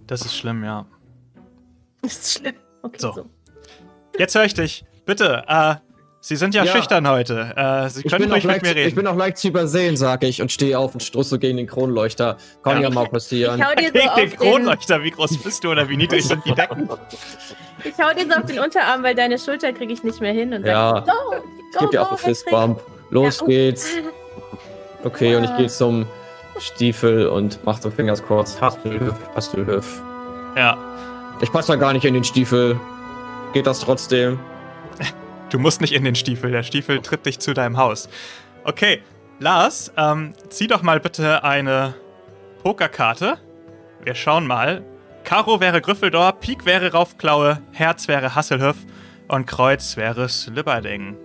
Das 0.08 0.22
ist 0.22 0.36
schlimm, 0.36 0.64
ja. 0.64 0.86
Ist 2.02 2.40
schlimm? 2.40 2.56
Okay, 2.82 2.98
So. 3.00 3.12
so. 3.14 3.26
Jetzt 4.18 4.36
höre 4.36 4.46
ich 4.46 4.54
dich. 4.54 4.86
Bitte, 5.06 5.44
äh, 5.48 5.76
Sie 6.20 6.36
sind 6.36 6.54
ja, 6.56 6.64
Ja. 6.66 6.74
schüchtern 6.76 7.08
heute. 7.08 7.54
Äh, 7.56 7.90
Sie 7.90 8.02
Ich 8.04 8.12
können 8.12 8.24
bin, 8.24 8.32
auch 8.32 8.36
ruhig 8.36 8.44
mit 8.46 8.52
leicht, 8.54 8.64
mir 8.64 8.76
reden. 8.76 8.90
ich 8.90 8.96
bin 8.96 9.08
auch 9.08 9.16
leicht 9.16 9.38
zu 9.38 9.48
übersehen, 9.48 9.96
sag 9.96 10.24
ich, 10.24 10.42
und 10.42 10.52
stehe 10.52 10.78
auf 10.78 10.94
und 10.94 11.02
stoße 11.02 11.30
so 11.30 11.40
gegen 11.40 11.56
den 11.58 11.68
Kronleuchter. 11.68 12.38
Kann 12.64 12.78
Ja. 12.78 12.84
ja, 12.84 12.90
mal 12.90 13.08
passieren. 13.08 13.60
Ich 13.60 13.66
hau 13.66 13.74
dir 13.76 13.88
so 13.88 13.94
Gegen 13.94 14.10
auf 14.10 14.16
den 14.16 14.36
Kronleuchter, 14.36 15.04
wie 15.04 15.12
groß 15.12 15.38
bist 15.38 15.64
du 15.64 15.70
oder 15.72 15.88
wie 15.88 15.96
niedrig 15.96 16.26
sind 16.28 16.44
die 16.44 16.54
Decken? 16.54 16.90
ich 17.84 17.94
hau 18.04 18.14
dir 18.14 18.26
so 18.30 18.40
auf 18.42 18.46
den 18.46 18.60
Unterarm, 18.60 19.04
weil 19.04 19.16
deine 19.16 19.38
Schulter 19.40 19.72
kriege 19.72 19.94
ich 19.94 20.04
nicht 20.04 20.20
mehr 20.20 20.34
hin. 20.34 20.54
Und 20.54 20.66
Ja. 20.66 21.04
sag, 21.06 21.06
go, 21.06 21.36
Ich 21.36 21.74
go, 21.74 21.80
gebe 21.80 21.92
dir 21.92 22.02
auch 22.02 22.10
einen 22.10 22.18
Fistbump. 22.18 22.82
Los 23.12 23.38
Ja, 23.38 23.44
oh. 23.44 23.48
geht's. 23.48 23.88
Okay, 25.04 25.36
und 25.36 25.44
ich 25.46 25.50
Ah. 25.52 25.58
gehe 25.58 25.68
zum 25.68 26.08
Stiefel 26.60 27.28
und 27.28 27.60
mach 27.64 27.80
so 27.80 27.90
Fingers 27.90 28.22
kurz. 28.24 28.60
Hasselhöf, 28.60 29.14
Hasselhöf. 29.36 30.02
Ja, 30.58 30.76
Ich 31.40 31.52
passe 31.52 31.74
da 31.74 31.76
gar 31.76 31.94
nicht 31.94 32.06
in 32.06 32.16
den 32.16 32.24
Stiefel. 32.24 32.80
Geht 33.54 33.68
das 33.68 33.80
trotzdem? 33.80 34.40
du 35.52 35.60
musst 35.60 35.82
nicht 35.82 35.94
in 35.94 36.04
den 36.04 36.16
Stiefel. 36.16 36.52
Der 36.52 36.64
Stiefel 36.64 37.00
tritt 37.00 37.26
dich 37.28 37.40
zu 37.40 37.54
deinem 37.54 37.78
Haus. 37.78 38.10
Okay, 38.64 39.04
Lars, 39.40 39.92
ähm, 39.98 40.34
zieh 40.50 40.68
doch 40.68 40.82
mal 40.82 41.00
bitte 41.00 41.44
eine 41.44 41.94
Pokerkarte. 42.64 43.38
Wir 44.04 44.16
schauen 44.16 44.48
mal. 44.48 44.84
Karo 45.24 45.60
wäre 45.60 45.80
Gryffindor, 45.80 46.32
Pik 46.34 46.66
wäre 46.66 46.92
Raufklaue, 46.92 47.62
Herz 47.72 48.08
wäre 48.08 48.34
Hasselhöf 48.34 48.78
und 49.28 49.46
Kreuz 49.46 49.96
wäre 49.96 50.30
Slibberding. 50.30 51.18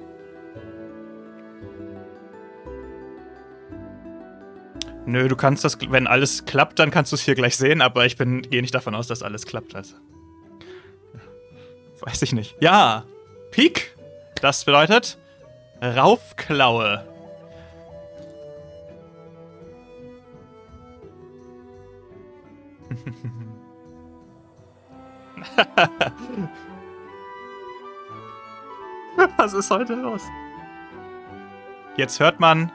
Nö, 5.05 5.29
du 5.29 5.37
kannst 5.37 5.65
das, 5.65 5.79
wenn 5.91 6.07
alles 6.07 6.45
klappt, 6.45 6.79
dann 6.79 6.91
kannst 6.91 7.13
du 7.13 7.17
es 7.17 7.23
hier 7.23 7.35
gleich 7.35 7.57
sehen, 7.57 7.83
aber 7.83 8.07
ich 8.07 8.17
bin, 8.17 8.43
gehe 8.43 8.63
nicht 8.63 8.75
davon 8.75 8.95
aus, 8.95 9.09
dass 9.09 9.23
alles 9.23 9.47
klappt. 9.47 9.75
Also. 9.75 9.97
Weiß 12.01 12.23
ich 12.23 12.33
nicht. 12.33 12.57
Ja, 12.61 13.05
Pik. 13.51 13.97
Das 14.41 14.65
bedeutet 14.65 15.19
Raufklaue. 15.83 17.05
Was 29.37 29.53
ist 29.53 29.71
heute 29.71 29.95
los? 29.95 30.23
Jetzt 31.97 32.19
hört 32.21 32.41
man. 32.41 32.73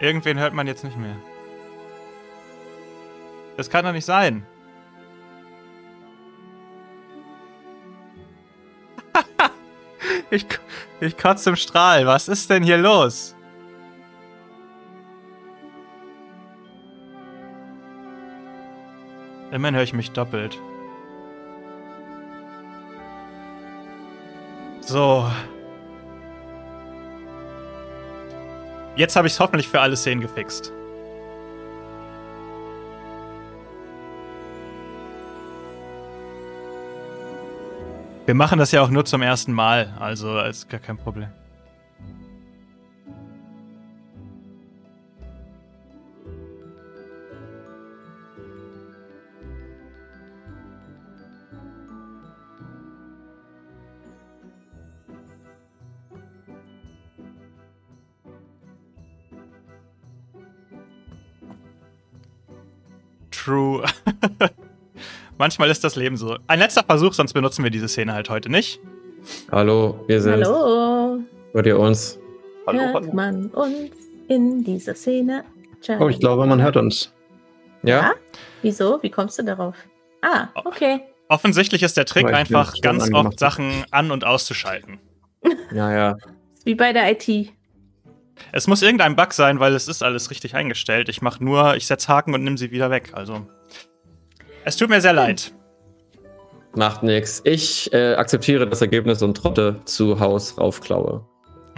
Irgendwen 0.00 0.38
hört 0.38 0.54
man 0.54 0.66
jetzt 0.66 0.82
nicht 0.82 0.96
mehr. 0.96 1.16
Das 3.58 3.68
kann 3.68 3.84
doch 3.84 3.92
nicht 3.92 4.06
sein. 4.06 4.46
ich, 10.30 10.46
ich 11.00 11.18
kotze 11.18 11.50
im 11.50 11.56
Strahl. 11.56 12.06
Was 12.06 12.28
ist 12.28 12.48
denn 12.48 12.62
hier 12.62 12.78
los? 12.78 13.36
Immerhin 19.52 19.74
höre 19.74 19.82
ich 19.82 19.92
mich 19.92 20.12
doppelt. 20.12 20.58
So. 24.80 25.30
Jetzt 28.96 29.16
habe 29.16 29.26
ich 29.26 29.34
es 29.34 29.40
hoffentlich 29.40 29.68
für 29.68 29.80
alle 29.80 29.96
Szenen 29.96 30.20
gefixt. 30.20 30.72
Wir 38.26 38.34
machen 38.34 38.58
das 38.58 38.70
ja 38.70 38.82
auch 38.82 38.90
nur 38.90 39.04
zum 39.04 39.22
ersten 39.22 39.52
Mal, 39.52 39.92
also 39.98 40.38
ist 40.40 40.68
gar 40.68 40.78
kein 40.78 40.96
Problem. 40.96 41.30
Manchmal 65.40 65.70
ist 65.70 65.82
das 65.82 65.96
Leben 65.96 66.18
so. 66.18 66.36
Ein 66.48 66.58
letzter 66.58 66.84
Versuch, 66.84 67.14
sonst 67.14 67.32
benutzen 67.32 67.64
wir 67.64 67.70
diese 67.70 67.88
Szene 67.88 68.12
halt 68.12 68.28
heute 68.28 68.50
nicht. 68.50 68.78
Hallo, 69.50 70.04
wir 70.06 70.20
sind. 70.20 70.44
Hallo. 70.44 71.20
Hört 71.54 71.64
ihr 71.64 71.78
uns? 71.78 72.18
Hallo, 72.66 72.78
hört 72.78 72.94
hallo. 72.96 73.12
man 73.14 73.46
uns 73.46 73.90
in 74.28 74.62
dieser 74.64 74.94
Szene? 74.94 75.46
Oh, 75.98 76.08
ich 76.08 76.20
glaube, 76.20 76.44
man 76.44 76.60
hört 76.60 76.76
uns. 76.76 77.14
Ja? 77.82 78.12
Wieso? 78.60 79.02
Wie 79.02 79.08
kommst 79.08 79.38
du 79.38 79.42
darauf? 79.42 79.76
Ah, 80.20 80.48
okay. 80.66 81.00
Offensichtlich 81.28 81.82
ist 81.84 81.96
der 81.96 82.04
Trick 82.04 82.26
Weil 82.26 82.34
einfach 82.34 82.74
ganz 82.82 83.10
oft 83.10 83.38
Sachen 83.38 83.86
an- 83.90 84.10
und 84.10 84.26
auszuschalten. 84.26 84.98
Ja, 85.72 85.90
ja. 85.90 86.16
Wie 86.66 86.74
bei 86.74 86.92
der 86.92 87.10
IT. 87.12 87.50
Es 88.52 88.66
muss 88.66 88.82
irgendein 88.82 89.16
Bug 89.16 89.32
sein, 89.32 89.58
weil 89.58 89.74
es 89.74 89.88
ist 89.88 90.02
alles 90.02 90.30
richtig 90.30 90.54
eingestellt. 90.54 91.08
Ich 91.08 91.22
mache 91.22 91.42
nur, 91.42 91.76
ich 91.76 91.86
setze 91.86 92.08
Haken 92.08 92.34
und 92.34 92.44
nehme 92.44 92.58
sie 92.58 92.72
wieder 92.72 92.90
weg. 92.90 93.12
Also. 93.14 93.46
Es 94.64 94.76
tut 94.76 94.88
mir 94.90 95.00
sehr 95.00 95.12
leid. 95.12 95.52
Macht 96.74 97.02
nix. 97.02 97.40
Ich 97.44 97.92
äh, 97.92 98.14
akzeptiere 98.14 98.68
das 98.68 98.80
Ergebnis 98.80 99.22
und 99.22 99.36
trotte 99.36 99.80
zu 99.86 100.20
Haus 100.20 100.56
raufklaue. 100.58 101.24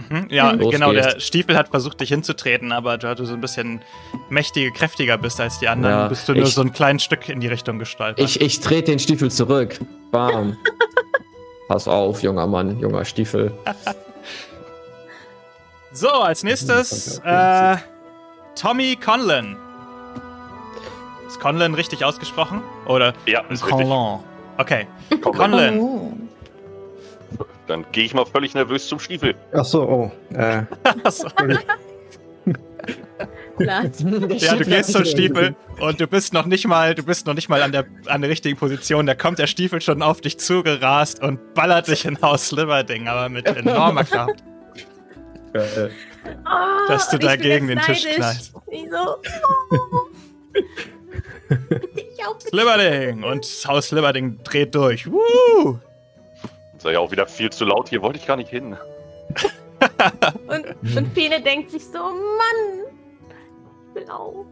Mhm, 0.09 0.27
ja, 0.29 0.51
Los 0.51 0.71
genau. 0.71 0.91
Der 0.91 1.13
geht's. 1.13 1.25
Stiefel 1.25 1.55
hat 1.57 1.69
versucht, 1.69 1.99
dich 2.01 2.09
hinzutreten, 2.09 2.71
aber 2.71 2.97
da 2.97 3.15
du 3.15 3.25
so 3.25 3.33
ein 3.33 3.41
bisschen 3.41 3.81
mächtiger, 4.29 4.71
kräftiger 4.71 5.17
bist 5.17 5.39
als 5.39 5.59
die 5.59 5.67
anderen, 5.67 5.95
Ja, 5.95 6.07
bist 6.07 6.27
du 6.27 6.33
nur 6.33 6.43
ich- 6.43 6.53
so 6.53 6.61
ein 6.61 6.73
kleines 6.73 7.03
Stück 7.03 7.29
in 7.29 7.39
die 7.39 7.47
Richtung 7.47 7.79
gestaltet. 7.79 8.23
Ich, 8.23 8.41
ich 8.41 8.59
trete 8.59 8.91
den 8.91 8.99
Stiefel 8.99 9.31
zurück. 9.31 9.79
Bam. 10.11 10.57
Pass 11.67 11.87
auf, 11.87 12.21
junger 12.21 12.45
Mann, 12.45 12.79
junger 12.79 13.05
Stiefel. 13.05 13.51
So, 15.95 16.09
als 16.09 16.43
nächstes 16.43 17.19
Okay, 17.19 17.73
äh, 17.73 17.77
Tommy 18.55 18.95
Conlon. 18.95 19.57
Ist 21.33 21.39
Conlon 21.39 21.73
richtig 21.73 22.05
ausgesprochen? 22.05 22.61
Oder 22.85 23.15
Ja, 23.25 23.39
ist 23.49 23.65
richtig. 23.65 23.87
Conlon? 23.87 24.19
Okay. 24.59 24.85
Conlon. 25.19 25.79
Oh. 25.79 26.13
Dann 27.67 27.85
gehe 27.91 28.03
ich 28.03 28.13
mal 28.13 28.27
völlig 28.27 28.53
nervös 28.53 28.87
zum 28.87 28.99
Stiefel. 28.99 29.33
Ach 29.51 29.65
so, 29.65 29.81
oh. 29.81 30.11
Äh, 30.37 30.61
Achso. 31.03 31.27
Klar. 31.29 31.59
Ja, 33.59 33.83
du 34.55 34.65
gehst 34.65 34.91
zum 34.91 35.05
Stiefel 35.05 35.55
und 35.79 35.99
du 35.99 36.07
bist 36.07 36.33
noch 36.33 36.45
nicht 36.45 36.67
mal, 36.67 36.95
du 36.95 37.03
bist 37.03 37.27
noch 37.27 37.35
nicht 37.35 37.49
mal 37.49 37.61
an 37.61 37.71
der, 37.71 37.85
an 38.07 38.21
der 38.21 38.29
richtigen 38.29 38.57
Position. 38.57 39.05
Da 39.05 39.13
kommt 39.13 39.37
der 39.37 39.45
Stiefel 39.45 39.79
schon 39.79 40.01
auf 40.01 40.21
dich 40.21 40.39
zugerast 40.39 41.21
und 41.21 41.53
ballert 41.53 41.87
dich 41.87 42.05
in 42.05 42.19
Haus 42.21 42.47
Sliverding, 42.47 43.07
aber 43.07 43.29
mit 43.29 43.45
enormer 43.45 44.03
Kraft, 44.03 44.43
Geil. 45.53 45.91
Oh, 46.45 46.87
dass 46.87 47.09
du 47.09 47.19
bin 47.19 47.27
dagegen 47.27 47.67
den 47.67 47.79
Tisch 47.79 48.05
knallst. 48.05 48.53
Wieso? 48.69 49.17
Oh. 49.71 49.77
Sliverding 52.49 53.23
und 53.23 53.45
Haus 53.67 53.87
Sliverding 53.87 54.39
dreht 54.43 54.73
durch. 54.75 55.09
Woo! 55.11 55.79
Sei 56.77 56.93
ja 56.93 56.99
auch 56.99 57.11
wieder 57.11 57.27
viel 57.27 57.49
zu 57.49 57.65
laut. 57.65 57.89
Hier 57.89 58.01
wollte 58.01 58.19
ich 58.19 58.27
gar 58.27 58.37
nicht 58.37 58.49
hin. 58.49 58.75
Und, 60.47 60.65
und 60.97 61.07
viele 61.13 61.41
denken 61.41 61.69
sich 61.69 61.83
so, 61.85 61.99
Mann, 61.99 62.85
ich 63.89 63.95
will 63.95 64.09
auch. 64.09 64.45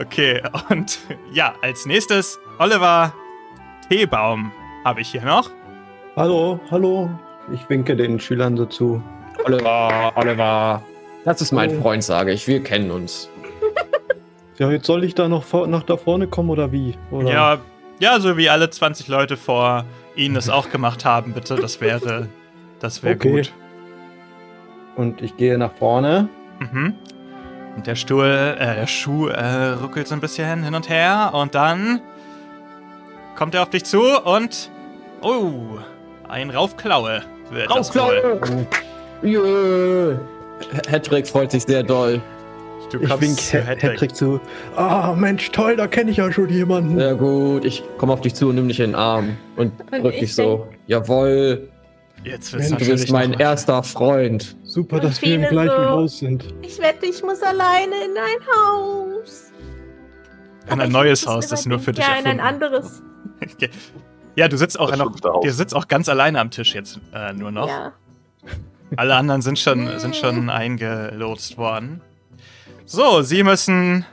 Okay, 0.00 0.42
und 0.70 0.98
ja, 1.32 1.54
als 1.62 1.86
nächstes 1.86 2.38
Oliver 2.58 3.12
Teebaum 3.88 4.52
habe 4.84 5.00
ich 5.00 5.10
hier 5.10 5.22
noch. 5.24 5.50
hallo, 6.16 6.60
hallo. 6.70 7.08
Ich 7.52 7.68
winke 7.68 7.96
den 7.96 8.20
Schülern 8.20 8.56
so 8.56 8.66
zu. 8.66 9.02
Oliver, 9.44 10.12
Oliver. 10.16 10.82
Das 11.24 11.40
ist 11.40 11.52
mein 11.52 11.78
Oh. 11.78 11.82
Freund, 11.82 12.04
sage 12.04 12.32
ich. 12.32 12.46
Wir 12.46 12.62
kennen 12.62 12.90
uns. 12.90 13.28
Ja, 14.58 14.70
jetzt 14.70 14.86
soll 14.86 15.04
ich 15.04 15.14
da 15.14 15.28
noch 15.28 15.44
vor, 15.44 15.66
nach 15.66 15.84
da 15.84 15.96
vorne 15.96 16.26
kommen 16.26 16.50
oder 16.50 16.72
wie? 16.72 16.94
Oder? 17.10 17.30
Ja, 17.30 17.58
ja, 18.00 18.20
so 18.20 18.36
wie 18.36 18.48
alle 18.48 18.70
20 18.70 19.08
Leute 19.08 19.36
vor 19.36 19.84
Ihnen 20.16 20.36
es 20.36 20.50
auch 20.50 20.70
gemacht 20.70 21.04
haben, 21.04 21.32
bitte. 21.32 21.56
Das 21.56 21.80
wäre, 21.80 22.28
das 22.80 23.02
wäre 23.02 23.14
Okay. 23.14 23.30
gut. 23.36 23.52
Und 24.96 25.22
ich 25.22 25.36
gehe 25.36 25.56
nach 25.58 25.72
vorne. 25.74 26.28
Mhm. 26.58 26.94
Und 27.76 27.86
der 27.86 27.94
Stuhl, 27.94 28.24
äh, 28.58 28.74
der 28.74 28.86
Schuh 28.88 29.28
äh, 29.28 29.68
ruckelt 29.80 30.08
so 30.08 30.14
ein 30.14 30.20
bisschen 30.20 30.64
hin 30.64 30.74
und 30.74 30.88
her 30.88 31.30
und 31.34 31.54
dann 31.54 32.00
kommt 33.36 33.54
er 33.54 33.62
auf 33.62 33.70
dich 33.70 33.84
zu 33.84 34.00
und 34.24 34.70
oh, 35.22 35.78
ein 36.28 36.50
Raufklaue 36.50 37.22
wird 37.50 37.70
das 37.70 37.94
wohl. 37.94 38.66
Jö. 39.22 40.16
Hedrick 40.88 41.28
freut 41.28 41.52
sich 41.52 41.62
sehr 41.62 41.84
doll. 41.84 42.20
Du 42.90 42.98
Ich 43.02 43.08
kommst 43.08 43.52
wink. 43.52 43.66
Hedrick 43.66 44.16
zu. 44.16 44.40
Ah, 44.76 45.14
Mensch, 45.16 45.50
toll, 45.50 45.76
da 45.76 45.86
kenne 45.86 46.10
ich 46.10 46.16
ja 46.16 46.32
schon 46.32 46.48
jemanden. 46.48 46.98
Sehr 46.98 47.14
gut. 47.14 47.64
Ich 47.64 47.82
komme 47.98 48.12
auf 48.12 48.20
dich 48.22 48.34
zu 48.34 48.48
und 48.48 48.54
nimm 48.54 48.68
dich 48.68 48.80
in 48.80 48.90
den 48.90 48.94
Arm 48.94 49.36
und 49.56 49.72
Und 49.92 50.02
drück 50.04 50.14
ich 50.14 50.20
dich 50.20 50.34
so. 50.34 50.66
Jawohl. 50.86 51.68
Jetzt 52.24 52.52
wird's 52.52 52.68
Du 52.70 52.76
bist 52.76 53.10
mein 53.12 53.34
erster 53.34 53.82
Freund. 53.82 54.56
Super, 54.64 54.98
dass 55.00 55.22
wir 55.22 55.34
im 55.36 55.42
gleichen 55.42 55.68
so- 55.68 55.90
Haus 55.90 56.18
sind. 56.18 56.44
Ich 56.62 56.78
wette, 56.80 57.06
ich 57.06 57.22
muss 57.22 57.42
alleine 57.42 57.94
in 58.04 58.16
ein 58.16 58.46
Haus. 58.56 59.52
in 60.66 60.72
Aber 60.72 60.82
ein 60.82 60.90
neues 60.92 61.26
Haus, 61.26 61.46
das 61.46 61.64
nur 61.66 61.78
für 61.78 61.92
dich 61.92 62.04
Ja, 62.04 62.16
in 62.18 62.26
ein 62.26 62.40
anderes. 62.40 63.02
Ja, 64.36 64.46
du 64.46 64.56
sitzt 64.56 64.78
auch 64.78 64.94
noch, 64.96 65.42
ihr 65.44 65.52
sitzt 65.52 65.74
auch 65.74 65.88
ganz 65.88 66.08
alleine 66.08 66.38
am 66.40 66.50
Tisch 66.52 66.72
jetzt 66.72 67.00
äh, 67.12 67.32
nur 67.32 67.50
noch. 67.50 67.66
Ja. 67.68 67.92
Alle 68.96 69.16
anderen 69.16 69.42
sind 69.42 69.58
schon, 69.58 69.98
sind 69.98 70.14
schon 70.14 70.48
eingelotst 70.48 71.58
worden. 71.58 72.00
So, 72.88 73.20
sie 73.22 73.42
müssen. 73.42 74.06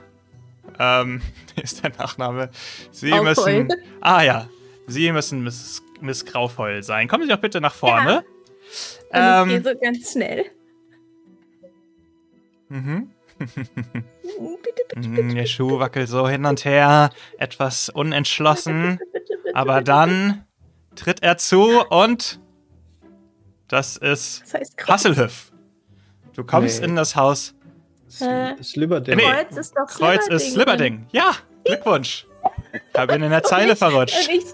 Ähm, 0.78 1.22
wie 1.54 1.62
ist 1.62 1.82
der 1.82 1.90
Nachname? 1.96 2.50
Sie 2.92 3.10
Graufeul. 3.10 3.64
müssen. 3.64 3.80
Ah 4.02 4.22
ja. 4.22 4.48
Sie 4.86 5.10
müssen 5.12 5.42
Miss, 5.42 5.82
Miss 6.00 6.24
Graufeul 6.24 6.82
sein. 6.82 7.08
Kommen 7.08 7.24
Sie 7.24 7.30
doch 7.30 7.40
bitte 7.40 7.60
nach 7.60 7.74
vorne. 7.74 8.18
Und 8.18 8.24
Ähm, 9.12 9.48
ich 9.50 9.62
gehe 9.62 9.72
so 9.74 9.80
ganz 9.80 10.12
schnell. 10.12 10.44
Mhm. 12.68 13.10
Bitte, 13.38 13.68
bitte, 14.88 15.08
Mhm, 15.08 15.34
Der 15.34 15.46
Schuh 15.46 15.78
wackelt 15.78 16.08
so 16.08 16.26
hin 16.28 16.44
und 16.46 16.64
her, 16.64 17.10
etwas 17.38 17.88
unentschlossen. 17.90 18.98
bitte, 18.98 19.10
bitte, 19.12 19.36
bitte, 19.44 19.56
Aber 19.56 19.74
bitte. 19.74 19.84
dann 19.84 20.44
tritt 20.94 21.22
er 21.22 21.36
zu 21.36 21.82
und 21.88 22.40
das 23.68 23.96
ist 23.96 24.42
Das 24.42 24.54
heißt 24.54 24.76
Kreuz. 24.78 24.88
Hasselhüff. 25.04 25.52
Du 26.34 26.44
kommst 26.44 26.80
Nee. 26.80 26.86
in 26.86 26.96
das 26.96 27.14
Haus. 27.16 27.54
Äh, 28.20 28.62
Sliverding. 28.62 29.16
Nee. 29.16 29.22
Kreuz 29.24 29.56
ist 29.56 29.74
doch 29.76 29.86
Kreuz 29.86 30.26
ist 30.28 30.52
Slibberding. 30.52 31.06
Ja, 31.12 31.32
Glückwunsch. 31.64 32.26
Ich 32.92 32.98
habe 33.00 33.14
ihn 33.16 33.22
in 33.24 33.30
der 33.30 33.42
Zeile 33.44 33.70
Und 33.72 33.78
verrutscht. 33.78 34.28
ich, 34.32 34.44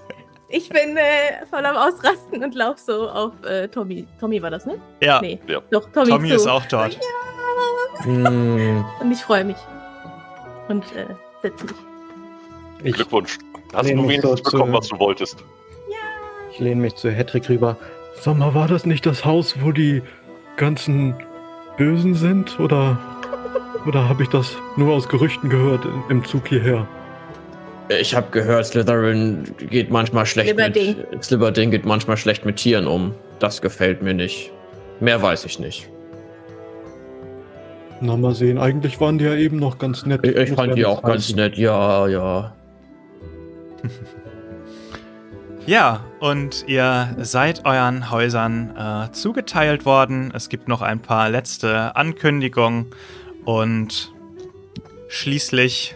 ich 0.49 0.69
bin 0.69 0.97
äh, 0.97 1.45
voll 1.51 1.65
am 1.65 1.77
Ausrasten 1.77 2.43
und 2.43 2.55
lauf 2.55 2.79
so 2.79 3.09
auf 3.11 3.33
äh, 3.45 3.69
Tommy. 3.69 4.07
Tommy 4.19 4.43
war 4.43 4.51
das, 4.51 4.65
ne? 4.67 4.81
Ja, 5.01 5.21
Nee. 5.21 5.39
Ja. 5.47 5.61
Doch, 5.71 5.89
Tommy, 5.93 6.09
Tommy 6.11 6.31
ist 6.33 6.47
auch 6.47 6.65
dort. 6.67 6.99
Hm. 8.03 8.85
Und 9.01 9.13
ich 9.13 9.19
freue 9.21 9.45
mich. 9.45 9.57
Und 10.69 10.85
äh, 10.97 11.07
setz 11.43 11.63
mich. 11.63 11.73
Ich, 12.85 12.95
Glückwunsch. 12.95 13.39
Hast 13.75 13.89
du 13.89 13.95
mich 13.97 14.05
wenigstens 14.05 14.31
so 14.31 14.37
zu- 14.37 14.51
bekommen, 14.53 14.73
was 14.73 14.89
du 14.89 14.99
wolltest. 14.99 15.37
ich 16.51 16.59
lehne 16.59 16.81
mich 16.81 16.95
zu 16.97 17.11
Hedrick 17.11 17.49
rüber. 17.49 17.77
Sag 18.21 18.37
mal, 18.39 18.55
war 18.55 18.69
das 18.69 18.87
nicht 18.87 19.07
das 19.07 19.25
Haus, 19.25 19.57
wo 19.61 19.73
die 19.73 20.03
ganzen 20.57 21.15
Bösen 21.77 22.15
sind? 22.15 22.59
Oder, 22.61 22.99
oder 23.87 24.09
habe 24.09 24.23
ich 24.23 24.29
das 24.29 24.57
nur 24.77 24.95
aus 24.95 25.09
Gerüchten 25.09 25.49
gehört 25.51 25.85
im- 25.85 26.03
im 26.09 26.25
Zug 26.25 26.49
hierher? 26.49 26.87
Ich 28.01 28.15
habe 28.15 28.29
gehört, 28.31 28.67
Slytherin 28.67 29.45
geht 29.59 29.91
manchmal 29.91 30.25
schlecht 30.25 30.49
Slibberding. 30.51 30.97
mit 31.11 31.25
Slibberding 31.25 31.71
geht 31.71 31.85
manchmal 31.85 32.17
schlecht 32.17 32.45
mit 32.47 32.57
Tieren 32.57 32.87
um. 32.87 33.15
Das 33.39 33.61
gefällt 33.61 34.03
mir 34.03 34.15
nicht. 34.15 34.51
Mehr 35.01 35.21
weiß 35.21 35.45
ich 35.45 35.59
nicht. 35.59 35.89
Na, 38.01 38.17
mal 38.17 38.35
sehen. 38.35 38.59
Eigentlich 38.59 39.01
waren 39.01 39.19
die 39.19 39.25
ja 39.25 39.35
eben 39.35 39.59
noch 39.59 39.79
ganz 39.79 40.07
nett. 40.07 40.25
Ich, 40.27 40.35
ich 40.37 40.53
fand 40.53 40.77
die 40.77 40.87
auch 40.87 41.03
ganz 41.03 41.35
nett. 41.35 41.57
Ja, 41.57 42.07
ja. 42.09 42.53
Ja, 45.65 46.01
und 46.19 46.65
ihr 46.67 47.15
seid 47.21 47.65
euren 47.65 48.11
Häusern 48.11 48.75
äh, 48.77 49.13
zugeteilt 49.13 49.85
worden. 49.87 50.33
Es 50.35 50.49
gibt 50.49 50.67
noch 50.67 50.83
ein 50.83 50.99
paar 51.01 51.31
letzte 51.31 51.95
Ankündigungen 51.95 52.87
und 53.45 54.13
schließlich 55.09 55.95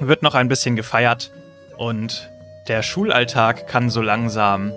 wird 0.00 0.22
noch 0.22 0.34
ein 0.34 0.48
bisschen 0.48 0.76
gefeiert 0.76 1.32
und 1.76 2.28
der 2.68 2.82
Schulalltag 2.82 3.66
kann 3.66 3.90
so 3.90 4.02
langsam 4.02 4.72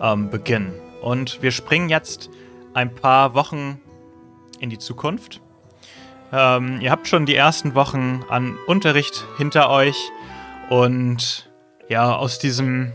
ähm, 0.00 0.30
beginnen. 0.30 0.72
Und 1.02 1.42
wir 1.42 1.50
springen 1.50 1.88
jetzt 1.88 2.30
ein 2.74 2.94
paar 2.94 3.34
Wochen 3.34 3.80
in 4.60 4.70
die 4.70 4.78
Zukunft. 4.78 5.40
Ähm, 6.32 6.80
ihr 6.80 6.90
habt 6.90 7.08
schon 7.08 7.26
die 7.26 7.34
ersten 7.34 7.74
Wochen 7.74 8.24
an 8.28 8.58
Unterricht 8.66 9.24
hinter 9.36 9.70
euch 9.70 9.96
und 10.68 11.50
ja, 11.88 12.14
aus 12.14 12.38
diesem 12.38 12.92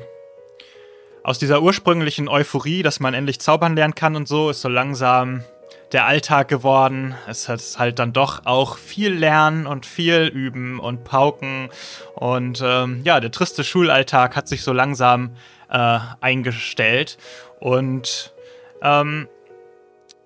aus 1.24 1.40
dieser 1.40 1.62
ursprünglichen 1.62 2.28
Euphorie, 2.28 2.84
dass 2.84 3.00
man 3.00 3.14
endlich 3.14 3.40
zaubern 3.40 3.78
lernen 3.78 3.96
kann 3.96 4.18
und 4.18 4.28
so, 4.28 4.50
ist 4.50 4.60
so 4.60 4.68
langsam 4.68 5.46
der 5.94 6.06
Alltag 6.08 6.48
geworden. 6.48 7.16
Es 7.28 7.48
ist 7.48 7.78
halt 7.78 8.00
dann 8.00 8.14
doch 8.14 8.46
auch 8.46 8.78
viel 8.78 9.14
Lernen 9.14 9.68
und 9.68 9.86
viel 9.86 10.26
Üben 10.28 10.80
und 10.80 11.04
Pauken. 11.04 11.70
Und 12.16 12.62
ähm, 12.66 13.02
ja, 13.04 13.20
der 13.20 13.32
triste 13.32 13.64
Schulalltag 13.64 14.36
hat 14.36 14.48
sich 14.48 14.64
so 14.64 14.74
langsam 14.74 15.36
äh, 15.70 16.00
eingestellt. 16.20 17.18
Und 17.60 18.34
ähm, 18.82 19.28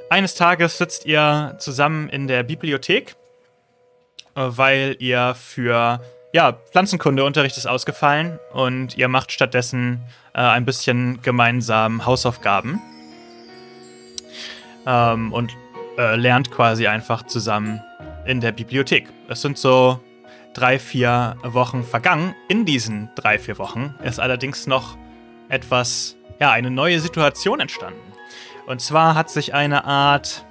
eines 0.09 0.36
Tages 0.36 0.78
sitzt 0.78 1.05
ihr 1.05 1.55
zusammen 1.59 2.07
in 2.09 2.28
der 2.28 2.43
Bibliothek, 2.43 3.15
äh, 4.36 4.41
weil 4.41 4.95
ihr 4.99 5.36
für 5.36 5.99
ja, 6.34 6.53
Pflanzenkundeunterricht 6.53 7.57
ist 7.57 7.68
ausgefallen 7.68 8.39
und 8.53 8.97
ihr 8.97 9.09
macht 9.09 9.32
stattdessen 9.32 10.01
äh, 10.34 10.39
ein 10.39 10.65
bisschen 10.65 11.22
gemeinsam 11.22 12.05
Hausaufgaben 12.05 12.82
ähm, 14.88 15.32
und 15.32 15.56
äh, 15.98 16.16
lernt 16.16 16.50
quasi 16.50 16.88
einfach 16.88 17.24
zusammen 17.24 17.82
in 18.26 18.42
der 18.42 18.52
Bibliothek. 18.52 19.10
Es 19.28 19.42
sind 19.42 19.58
so 19.58 20.00
drei, 20.54 20.80
vier 20.80 21.36
Wochen 21.44 21.84
vergangen. 21.84 22.34
In 22.48 22.66
diesen 22.66 23.10
drei, 23.16 23.38
vier 23.38 23.60
Wochen 23.60 23.94
ist 24.04 24.20
allerdings 24.20 24.66
noch 24.66 24.98
etwas, 25.50 26.16
ja, 26.40 26.52
eine 26.52 26.72
neue 26.72 27.00
Situation 27.00 27.60
entstanden. 27.60 28.00
Und 28.66 28.82
zwar 28.82 29.16
hat 29.16 29.30
sich 29.30 29.54
eine 29.54 29.86
Art 29.86 30.46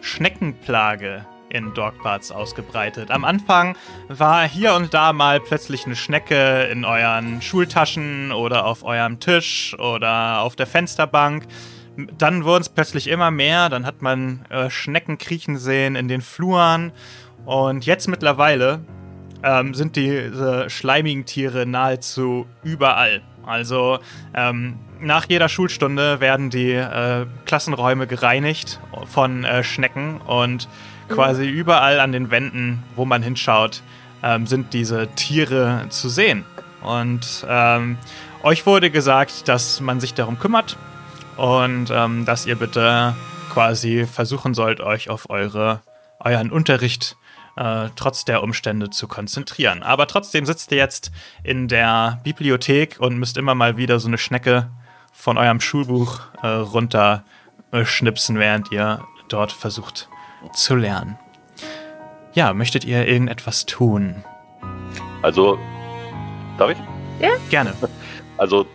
Schneckenplage 0.00 1.26
in 1.50 1.74
Dogparts 1.74 2.30
ausgebreitet. 2.30 3.10
Am 3.10 3.24
Anfang 3.24 3.76
war 4.08 4.48
hier 4.48 4.74
und 4.74 4.94
da 4.94 5.12
mal 5.12 5.40
plötzlich 5.40 5.84
eine 5.84 5.96
Schnecke 5.96 6.64
in 6.64 6.84
euren 6.84 7.42
Schultaschen 7.42 8.32
oder 8.32 8.66
auf 8.66 8.84
eurem 8.84 9.20
Tisch 9.20 9.76
oder 9.78 10.40
auf 10.40 10.56
der 10.56 10.66
Fensterbank. 10.66 11.46
Dann 12.18 12.44
wurden 12.44 12.62
es 12.62 12.68
plötzlich 12.68 13.08
immer 13.08 13.30
mehr, 13.30 13.68
dann 13.68 13.86
hat 13.86 14.02
man 14.02 14.44
äh, 14.50 14.70
Schnecken 14.70 15.18
kriechen 15.18 15.56
sehen 15.58 15.96
in 15.96 16.08
den 16.08 16.20
Fluren. 16.20 16.92
Und 17.44 17.86
jetzt 17.86 18.08
mittlerweile 18.08 18.80
ähm, 19.42 19.74
sind 19.74 19.96
diese 19.96 20.68
schleimigen 20.68 21.24
Tiere 21.24 21.66
nahezu 21.66 22.46
überall. 22.62 23.22
Also 23.46 23.98
ähm, 24.34 24.78
nach 25.00 25.26
jeder 25.28 25.48
Schulstunde 25.48 26.20
werden 26.20 26.50
die 26.50 26.72
äh, 26.72 27.26
Klassenräume 27.46 28.06
gereinigt 28.06 28.80
von 29.06 29.44
äh, 29.44 29.64
Schnecken 29.64 30.20
und 30.20 30.68
quasi 31.08 31.48
überall 31.48 32.00
an 32.00 32.12
den 32.12 32.30
Wänden, 32.30 32.82
wo 32.96 33.04
man 33.04 33.22
hinschaut, 33.22 33.82
ähm, 34.22 34.46
sind 34.46 34.72
diese 34.74 35.08
Tiere 35.16 35.86
zu 35.88 36.08
sehen. 36.08 36.44
Und 36.82 37.44
ähm, 37.48 37.98
euch 38.42 38.66
wurde 38.66 38.90
gesagt, 38.90 39.48
dass 39.48 39.80
man 39.80 40.00
sich 40.00 40.14
darum 40.14 40.38
kümmert 40.38 40.76
und 41.40 41.88
ähm, 41.90 42.26
dass 42.26 42.44
ihr 42.44 42.54
bitte 42.54 43.14
quasi 43.50 44.06
versuchen 44.06 44.52
sollt, 44.52 44.80
euch 44.82 45.08
auf 45.08 45.30
eure, 45.30 45.80
euren 46.18 46.52
Unterricht 46.52 47.16
äh, 47.56 47.88
trotz 47.96 48.26
der 48.26 48.42
Umstände 48.42 48.90
zu 48.90 49.08
konzentrieren. 49.08 49.82
Aber 49.82 50.06
trotzdem 50.06 50.44
sitzt 50.44 50.70
ihr 50.70 50.76
jetzt 50.76 51.10
in 51.42 51.66
der 51.66 52.20
Bibliothek 52.24 52.96
und 53.00 53.16
müsst 53.16 53.38
immer 53.38 53.54
mal 53.54 53.78
wieder 53.78 53.98
so 54.00 54.08
eine 54.08 54.18
Schnecke 54.18 54.70
von 55.12 55.38
eurem 55.38 55.60
Schulbuch 55.60 56.20
äh, 56.42 56.46
runterschnipsen, 56.46 58.38
während 58.38 58.70
ihr 58.70 59.02
dort 59.30 59.50
versucht 59.50 60.10
zu 60.52 60.76
lernen. 60.76 61.18
Ja, 62.34 62.52
möchtet 62.52 62.84
ihr 62.84 63.08
irgendetwas 63.08 63.64
tun? 63.64 64.24
Also, 65.22 65.58
darf 66.58 66.72
ich? 66.72 66.78
Ja. 67.18 67.30
Gerne. 67.48 67.72
Also, 68.36 68.66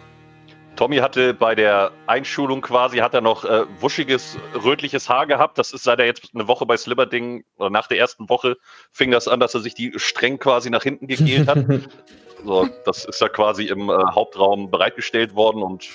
Tommy 0.76 0.98
hatte 0.98 1.34
bei 1.34 1.56
der 1.56 1.92
Einschulung 2.06 2.62
quasi, 2.62 2.98
hat 2.98 3.14
er 3.14 3.22
noch 3.22 3.46
äh, 3.46 3.66
wuschiges, 3.80 4.38
rötliches 4.64 5.08
Haar 5.08 5.26
gehabt. 5.26 5.58
Das 5.58 5.72
ist, 5.72 5.84
seit 5.84 6.00
er 6.00 6.06
jetzt 6.06 6.32
eine 6.34 6.48
Woche 6.48 6.66
bei 6.66 6.76
Slibberding, 6.76 7.46
oder 7.58 7.70
nach 7.70 7.88
der 7.88 7.98
ersten 7.98 8.28
Woche, 8.30 8.58
fing 8.92 9.12
das 9.12 9.28
an, 9.28 9.40
dass 9.40 9.54
er 9.54 9.62
sich 9.62 9.74
die 9.74 9.94
streng 9.96 10.38
quasi 10.38 10.70
nach 10.70 10.84
hinten 10.84 11.08
gegelt 11.08 11.48
hat. 11.48 11.66
so, 12.46 12.68
das 12.84 13.06
ist 13.06 13.22
ja 13.22 13.30
quasi 13.30 13.66
im 13.66 13.90
äh, 13.90 13.94
Hauptraum 13.94 14.70
bereitgestellt 14.70 15.34
worden 15.34 15.64
und 15.64 15.88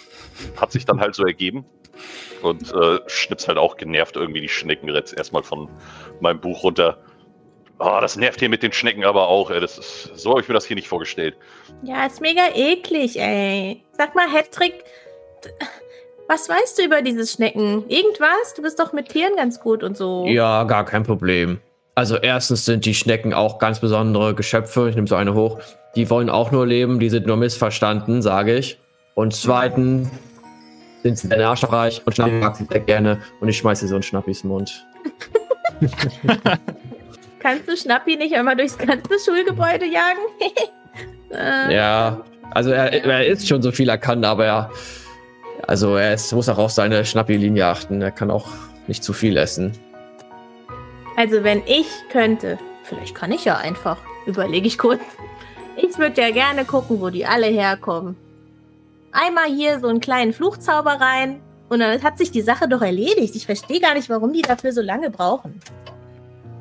hat 0.59 0.73
sich 0.73 0.87
dann 0.87 1.01
halt 1.01 1.15
so 1.15 1.25
ergeben. 1.25 1.67
Und 2.41 2.73
äh, 2.73 3.01
schnippst 3.07 3.49
halt 3.49 3.59
auch 3.59 3.77
genervt 3.77 4.17
irgendwie 4.17 4.41
die 4.41 4.49
Schnecken 4.49 4.89
jetzt 4.89 5.13
erstmal 5.13 5.43
von 5.43 5.69
meinem 6.21 6.41
Buch 6.41 6.63
runter. 6.63 6.99
Oh, 7.83 7.99
das 8.01 8.17
nervt 8.17 8.41
hier 8.41 8.51
mit 8.51 8.63
den 8.63 8.73
Schnecken 8.73 9.05
aber 9.05 9.29
auch, 9.29 9.51
ey. 9.51 9.59
Das 9.59 9.79
ist, 9.79 10.11
so 10.15 10.31
habe 10.31 10.43
ich 10.43 10.49
mir 10.49 10.55
das 10.55 10.67
hier 10.67 10.77
nicht 10.77 10.89
vorgestellt. 10.89 11.35
Ja, 11.83 12.05
ist 12.05 12.21
mega 12.21 12.43
eklig, 12.55 13.19
ey. 13.19 13.83
Sag 13.97 14.15
mal, 14.15 14.31
Hattrick, 14.31 14.85
was 16.29 16.47
weißt 16.47 16.79
du 16.79 16.85
über 16.85 17.01
diese 17.01 17.27
Schnecken? 17.27 17.89
Irgendwas? 17.89 18.53
Du 18.55 18.61
bist 18.61 18.79
doch 18.79 18.93
mit 18.93 19.09
Tieren 19.09 19.35
ganz 19.35 19.61
gut 19.61 19.83
und 19.83 19.97
so. 19.97 20.27
Ja, 20.27 20.65
gar 20.65 20.85
kein 20.85 21.05
Problem. 21.05 21.59
Also 21.95 22.17
erstens 22.19 22.67
sind 22.67 22.85
die 22.85 22.95
Schnecken 22.95 23.33
auch 23.33 23.59
ganz 23.59 23.81
besondere 23.81 24.35
Geschöpfe. 24.35 24.91
Ich 24.91 24.95
nehme 24.95 25.09
so 25.09 25.17
eine 25.17 25.33
hoch. 25.33 25.59
Die 25.97 26.11
wollen 26.11 26.29
auch 26.29 26.51
nur 26.51 26.67
leben, 26.67 27.01
die 27.01 27.09
sind 27.09 27.27
nur 27.27 27.39
missverstanden, 27.39 28.21
sage 28.21 28.57
ich. 28.57 28.79
Und 29.15 29.35
zweitens 29.35 30.11
sind 31.03 31.19
sie 31.19 31.29
sehr 31.29 31.39
nachreich 31.39 32.03
und 32.05 32.15
Schnappi 32.15 32.33
mag 32.33 32.57
sie 32.57 32.67
sehr 32.67 32.81
gerne 32.81 33.23
und 33.41 33.49
ich 33.49 33.57
schmeiße 33.57 33.89
so 33.89 33.95
einen 33.95 34.03
Schnappis 34.03 34.45
Mund. 34.45 34.87
Kannst 37.41 37.69
du 37.69 37.77
Schnappi 37.77 38.17
nicht 38.17 38.35
einmal 38.35 38.57
durchs 38.57 38.79
ganze 38.79 39.19
Schulgebäude 39.25 39.87
jagen? 39.87 40.21
äh, 41.31 41.75
ja, 41.75 42.25
also 42.53 42.71
er, 42.71 42.93
er 42.93 43.27
isst 43.27 43.49
schon 43.49 43.63
so 43.63 43.73
viel 43.73 43.89
er 43.89 43.99
kann, 43.99 44.25
aber 44.25 44.47
er, 44.47 44.71
also 45.67 45.97
er 45.97 46.15
ist, 46.15 46.33
muss 46.33 46.49
auch 46.49 46.59
auf 46.59 46.71
seine 46.71 47.05
Schnappi-Linie 47.05 47.67
achten. 47.67 48.01
Er 48.03 48.13
kann 48.13 48.31
auch 48.31 48.49
nicht 48.87 49.03
zu 49.03 49.13
viel 49.13 49.37
essen. 49.37 49.73
Also 51.17 51.43
wenn 51.43 51.63
ich 51.67 51.89
könnte, 52.13 52.59
vielleicht 52.85 53.15
kann 53.15 53.33
ich 53.33 53.45
ja 53.45 53.57
einfach, 53.57 53.99
überlege 54.27 54.69
ich 54.69 54.79
kurz. 54.79 55.01
Ich 55.77 55.99
würde 55.99 56.21
ja 56.21 56.31
gerne 56.31 56.65
gucken, 56.65 57.01
wo 57.01 57.11
die 57.11 57.27
alle 57.27 57.47
herkommen 57.47 58.17
einmal 59.13 59.47
hier 59.47 59.81
so 59.81 59.89
einen 59.89 60.01
kleinen 60.01 60.33
Fluchzauber 60.33 60.93
rein 60.93 61.41
und 61.69 61.81
dann 61.81 62.03
hat 62.03 62.19
sich 62.19 62.31
die 62.31 62.43
Sache 62.43 62.69
doch 62.69 62.83
erledigt. 62.83 63.35
Ich 63.37 63.47
verstehe 63.47 63.81
gar 63.81 63.95
nicht, 63.95 64.09
warum 64.09 64.33
die 64.33 64.43
dafür 64.43 64.73
so 64.73 64.83
lange 64.83 65.11
brauchen. 65.11 65.61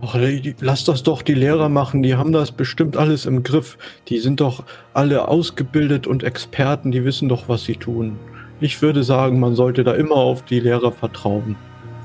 Ach, 0.01 0.15
lass 0.61 0.85
das 0.85 1.03
doch 1.03 1.21
die 1.21 1.33
Lehrer 1.33 1.67
machen, 1.67 2.01
die 2.03 2.15
haben 2.15 2.31
das 2.31 2.51
bestimmt 2.51 2.95
alles 2.95 3.25
im 3.25 3.43
Griff. 3.43 3.77
Die 4.07 4.19
sind 4.19 4.39
doch 4.39 4.63
alle 4.93 5.27
ausgebildet 5.27 6.07
und 6.07 6.23
Experten, 6.23 6.91
die 6.91 7.03
wissen 7.03 7.27
doch, 7.27 7.49
was 7.49 7.65
sie 7.65 7.75
tun. 7.75 8.17
Ich 8.61 8.81
würde 8.81 9.03
sagen, 9.03 9.39
man 9.39 9.55
sollte 9.55 9.83
da 9.83 9.93
immer 9.93 10.15
auf 10.15 10.43
die 10.43 10.59
Lehrer 10.59 10.91
vertrauen. 10.91 11.57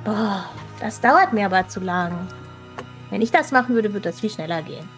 Boah, 0.05 0.45
das 0.81 1.01
dauert 1.01 1.33
mir 1.33 1.47
aber 1.47 1.69
zu 1.69 1.81
lang. 1.81 2.13
Wenn 3.11 3.23
ich 3.23 3.31
das 3.31 3.53
machen 3.53 3.75
würde, 3.75 3.93
würde 3.93 4.09
das 4.09 4.21
viel 4.21 4.31
schneller 4.31 4.63
gehen. 4.63 4.89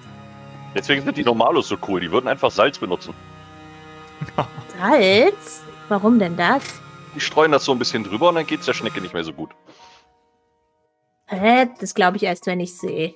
Deswegen 0.75 1.05
sind 1.05 1.17
die 1.17 1.25
Normalos 1.25 1.69
so 1.69 1.77
cool, 1.89 2.01
die 2.01 2.11
würden 2.11 2.29
einfach 2.29 2.51
Salz 2.51 2.79
benutzen. 2.79 3.15
Salz? 4.79 5.63
Warum 5.89 6.19
denn 6.19 6.37
das? 6.37 6.81
Die 7.15 7.21
streuen 7.21 7.53
das 7.53 7.65
so 7.65 7.73
ein 7.73 7.79
bisschen 7.79 8.05
drüber 8.05 8.31
und 8.31 8.35
dann 8.37 8.47
geht 8.47 8.61
es 8.61 8.67
der 8.67 8.75
Schnecke 8.75 9.01
nicht 9.01 9.15
mehr 9.15 9.25
so 9.25 9.33
gut. 9.33 9.51
Hä? 11.29 11.69
Das 11.81 11.95
glaube 11.95 12.17
ich 12.17 12.23
erst, 12.23 12.47
wenn 12.47 12.61
ich 12.61 12.77
sehe. 12.77 13.15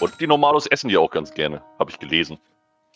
Und 0.00 0.18
die 0.20 0.26
Normalos 0.26 0.66
essen 0.66 0.88
die 0.88 0.96
auch 0.96 1.10
ganz 1.10 1.32
gerne, 1.32 1.62
habe 1.78 1.90
ich 1.90 1.98
gelesen. 1.98 2.38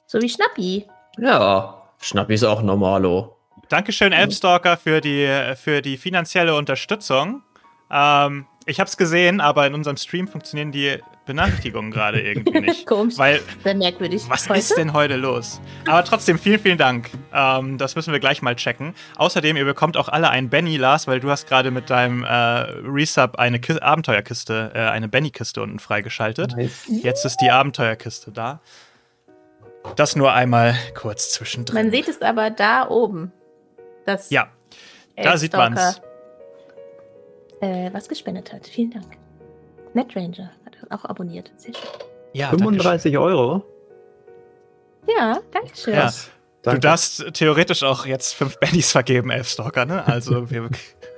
So 0.07 0.20
wie 0.20 0.28
Schnappi. 0.28 0.86
Ja, 1.18 1.82
Schnappi 2.01 2.34
ist 2.34 2.44
auch 2.44 2.62
Normalo. 2.62 3.36
Dankeschön, 3.68 4.12
Elfstalker, 4.12 4.78
für 4.78 5.03
die, 5.03 5.55
für 5.57 5.82
die 5.82 5.99
finanzielle 5.99 6.55
Unterstützung. 6.55 7.42
Ähm, 7.90 8.46
ich 8.68 8.80
habe 8.80 8.88
es 8.88 8.96
gesehen, 8.96 9.40
aber 9.40 9.66
in 9.66 9.74
unserem 9.74 9.96
Stream 9.96 10.28
funktionieren 10.28 10.72
die 10.72 10.98
Benachrichtigungen 11.24 11.90
gerade 11.90 12.20
irgendwie 12.20 12.60
nicht. 12.60 12.86
Komisch. 12.86 13.16
Weil, 13.16 13.40
Sehr 13.64 13.74
merkwürdig. 13.74 14.24
was 14.28 14.48
Heute? 14.48 14.60
ist 14.60 14.76
denn 14.76 14.92
heute 14.92 15.16
los? 15.16 15.60
Aber 15.86 16.04
trotzdem, 16.04 16.38
vielen, 16.38 16.60
vielen 16.60 16.78
Dank. 16.78 17.10
Ähm, 17.32 17.78
das 17.78 17.96
müssen 17.96 18.12
wir 18.12 18.20
gleich 18.20 18.42
mal 18.42 18.54
checken. 18.56 18.94
Außerdem, 19.16 19.56
ihr 19.56 19.64
bekommt 19.64 19.96
auch 19.96 20.08
alle 20.08 20.30
ein 20.30 20.50
Benny, 20.50 20.76
Lars, 20.76 21.06
weil 21.06 21.20
du 21.20 21.30
hast 21.30 21.48
gerade 21.48 21.70
mit 21.70 21.90
deinem 21.90 22.24
äh, 22.24 22.28
Resub 22.28 23.36
eine 23.36 23.58
Ki 23.58 23.78
Abenteuerkiste, 23.80 24.72
äh, 24.74 24.78
eine 24.80 25.08
Benny-Kiste 25.08 25.62
unten 25.62 25.78
freigeschaltet. 25.78 26.54
Jetzt 26.86 27.24
ist 27.24 27.38
die 27.40 27.50
Abenteuerkiste 27.50 28.32
da. 28.32 28.60
Das 29.96 30.16
nur 30.16 30.32
einmal 30.32 30.76
kurz 30.94 31.32
zwischendrin. 31.32 31.74
Man 31.74 31.90
sieht 31.90 32.08
es 32.08 32.20
aber 32.20 32.50
da 32.50 32.88
oben. 32.88 33.32
Das 34.04 34.30
ja, 34.30 34.48
da 35.16 35.36
sieht 35.38 35.52
man 35.54 35.76
es. 35.76 36.00
Äh, 37.61 37.90
was 37.92 38.09
gespendet 38.09 38.52
hat. 38.52 38.66
Vielen 38.66 38.90
Dank. 38.90 39.06
Netranger 39.94 40.50
hat 40.64 40.76
auch 40.90 41.04
abonniert. 41.04 41.50
Sehr 41.56 41.74
schön. 41.74 41.82
Ja, 42.34 42.50
Dankeschön. 42.50 42.74
35 42.80 43.18
Euro? 43.18 43.64
Ja, 45.06 45.38
danke 45.52 45.74
schön. 45.76 45.94
Ja. 45.94 46.12
Danke. 46.62 46.80
Du 46.80 46.88
darfst 46.88 47.24
theoretisch 47.34 47.82
auch 47.82 48.04
jetzt 48.04 48.34
fünf 48.34 48.59
Bennys 48.59 48.92
vergeben, 48.92 49.30
Elfstalker, 49.30 49.86
ne? 49.86 50.06
Also 50.06 50.50
wir, 50.50 50.68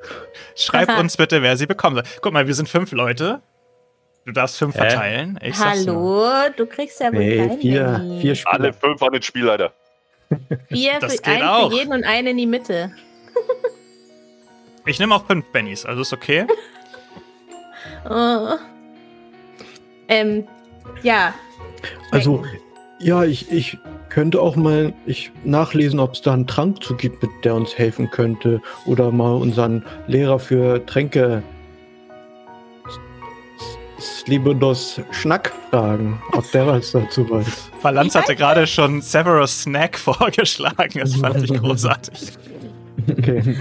schreib 0.54 0.96
uns 0.98 1.16
bitte, 1.16 1.42
wer 1.42 1.56
sie 1.56 1.66
bekommen 1.66 1.96
soll. 1.96 2.04
Guck 2.20 2.32
mal, 2.32 2.46
wir 2.46 2.54
sind 2.54 2.68
fünf 2.68 2.92
Leute. 2.92 3.40
Du 4.26 4.32
darfst 4.32 4.58
fünf 4.58 4.74
Hä? 4.76 4.78
verteilen. 4.80 5.38
Ich. 5.42 5.58
Hallo, 5.58 6.24
du 6.56 6.66
kriegst 6.66 7.00
ja 7.00 7.12
wohl 7.12 7.18
Nee, 7.18 7.36
keinen 7.38 7.58
vier, 7.58 7.84
Benny. 7.84 8.20
vier 8.20 8.34
Spieler. 8.34 8.54
Alle 8.60 8.72
fünf 8.72 9.02
an 9.02 9.12
den 9.12 9.22
Spielleiter. 9.22 9.72
Vier 10.68 10.92
Das 11.00 11.14
für, 11.16 11.22
geht 11.22 11.26
einen 11.26 11.42
auch. 11.48 11.70
für 11.70 11.76
jeden 11.76 11.92
und 11.92 12.04
einen 12.04 12.28
in 12.28 12.36
die 12.36 12.46
Mitte. 12.46 12.92
Ich 14.90 14.98
nehme 14.98 15.14
auch 15.14 15.24
fünf 15.24 15.46
Bennys, 15.52 15.86
also 15.86 16.02
ist 16.02 16.12
okay. 16.12 16.46
Oh. 18.08 18.56
Ähm, 20.08 20.46
ja. 21.02 21.34
Also, 22.12 22.44
ja, 22.98 23.24
ich, 23.24 23.50
ich 23.52 23.78
könnte 24.08 24.40
auch 24.40 24.56
mal 24.56 24.94
ich 25.06 25.30
nachlesen, 25.44 26.00
ob 26.00 26.14
es 26.14 26.22
da 26.22 26.32
einen 26.32 26.46
Trank 26.46 26.82
zu 26.82 26.96
gibt, 26.96 27.22
mit 27.22 27.30
der 27.44 27.54
uns 27.54 27.76
helfen 27.76 28.10
könnte. 28.10 28.60
Oder 28.86 29.12
mal 29.12 29.34
unseren 29.34 29.84
Lehrer 30.06 30.38
für 30.38 30.84
Tränke 30.86 31.42
Slibodos 34.00 35.00
Schnack 35.10 35.52
fragen, 35.70 36.20
ob 36.32 36.50
der 36.52 36.66
was 36.66 36.92
dazu 36.92 37.28
weiß. 37.28 37.70
Valanz 37.82 38.14
hatte 38.14 38.34
gerade 38.34 38.66
schon 38.66 39.02
Severus 39.02 39.62
Snack 39.62 39.98
vorgeschlagen. 39.98 41.00
Das 41.00 41.16
fand 41.16 41.42
ich 41.42 41.52
großartig. 41.60 42.32
Okay. 43.08 43.56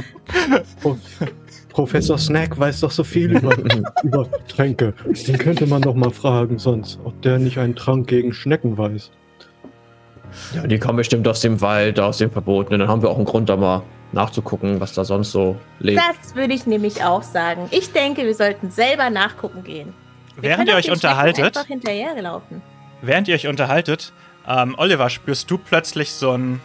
Pro 0.81 0.97
Professor 1.69 2.17
Snack 2.17 2.59
weiß 2.59 2.81
doch 2.81 2.91
so 2.91 3.03
viel 3.03 3.37
über, 3.37 3.55
über 4.03 4.27
Tränke. 4.47 4.93
Den 5.27 5.37
könnte 5.37 5.67
man 5.67 5.81
doch 5.81 5.95
mal 5.95 6.09
fragen 6.09 6.57
sonst, 6.57 6.99
ob 7.03 7.21
der 7.21 7.39
nicht 7.39 7.57
einen 7.57 7.75
Trank 7.75 8.07
gegen 8.07 8.33
Schnecken 8.33 8.77
weiß. 8.77 9.11
Ja, 10.55 10.67
die 10.67 10.77
kommen 10.77 10.97
bestimmt 10.97 11.27
aus 11.27 11.41
dem 11.41 11.61
Wald, 11.61 11.99
aus 11.99 12.17
dem 12.17 12.31
Verbotenen. 12.31 12.79
Dann 12.79 12.89
haben 12.89 13.01
wir 13.01 13.09
auch 13.09 13.17
einen 13.17 13.25
Grund, 13.25 13.49
da 13.49 13.55
mal 13.55 13.83
nachzugucken, 14.11 14.79
was 14.79 14.93
da 14.93 15.03
sonst 15.05 15.31
so 15.31 15.55
lebt. 15.79 15.99
Das 15.99 16.35
würde 16.35 16.53
ich 16.53 16.65
nämlich 16.65 17.03
auch 17.03 17.23
sagen. 17.23 17.67
Ich 17.71 17.91
denke, 17.91 18.23
wir 18.23 18.35
sollten 18.35 18.71
selber 18.71 19.09
nachgucken 19.09 19.63
gehen. 19.63 19.93
Wir 20.35 20.51
Während 20.51 20.69
ihr 20.69 20.75
euch 20.75 20.91
unterhaltet, 20.91 21.55
während 23.01 23.27
ihr 23.27 23.35
euch 23.35 23.47
unterhaltet, 23.47 24.13
ähm, 24.47 24.75
Oliver, 24.77 25.09
spürst 25.09 25.51
du 25.51 25.57
plötzlich 25.57 26.11
so 26.11 26.31
einen 26.31 26.61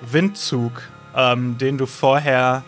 Windzug, 0.00 0.82
ähm, 1.16 1.58
den 1.58 1.78
du 1.78 1.86
vorher, 1.86 2.64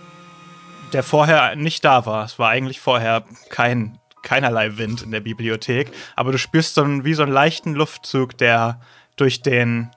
der 0.92 1.02
vorher 1.02 1.56
nicht 1.56 1.84
da 1.84 2.06
war. 2.06 2.24
Es 2.24 2.38
war 2.38 2.50
eigentlich 2.50 2.80
vorher 2.80 3.24
kein, 3.50 3.98
keinerlei 4.22 4.78
Wind 4.78 5.02
in 5.02 5.10
der 5.10 5.20
Bibliothek, 5.20 5.90
aber 6.16 6.32
du 6.32 6.38
spürst 6.38 6.74
so 6.74 6.82
einen, 6.82 7.04
wie 7.04 7.14
so 7.14 7.22
einen 7.22 7.32
leichten 7.32 7.74
Luftzug, 7.74 8.36
der 8.38 8.80
durch 9.16 9.42
den, 9.42 9.90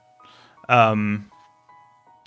ähm, 0.67 1.25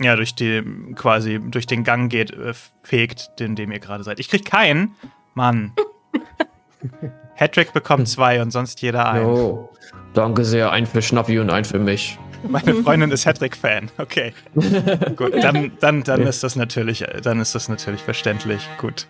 ja, 0.01 0.17
durch 0.17 0.35
die, 0.35 0.63
quasi 0.95 1.41
durch 1.41 1.67
den 1.67 1.85
Gang 1.85 2.11
geht, 2.11 2.31
äh, 2.31 2.55
fegt, 2.83 3.41
in 3.41 3.57
dem 3.57 3.73
ihr 3.73 3.81
gerade 3.81 4.05
seid. 4.05 4.21
Ich 4.21 4.29
krieg 4.29 4.45
keinen. 4.45 4.95
Mann. 5.35 5.73
Hattrick 7.35 7.73
bekommt 7.73 8.09
zwei 8.09 8.43
und 8.43 8.51
sonst 8.51 8.83
jeder 8.83 9.11
einen. 9.11 9.27
Oh, 9.27 9.71
danke 10.13 10.45
sehr. 10.45 10.73
Ein 10.73 10.87
für 10.87 11.01
Schnappi 11.01 11.39
und 11.39 11.51
ein 11.51 11.65
für 11.65 11.79
mich. 11.79 12.19
Meine 12.47 12.75
Freundin 12.83 13.11
ist 13.11 13.27
Hattrick-Fan. 13.27 13.91
Okay. 13.99 14.33
Gut, 15.17 15.35
dann, 15.43 15.73
dann, 15.81 16.03
dann 16.05 16.23
ist 16.23 16.43
das 16.43 16.57
natürlich, 16.57 17.05
dann 17.23 17.41
ist 17.41 17.55
das 17.55 17.69
natürlich 17.69 18.03
verständlich. 18.03 18.67
Gut. 18.79 19.07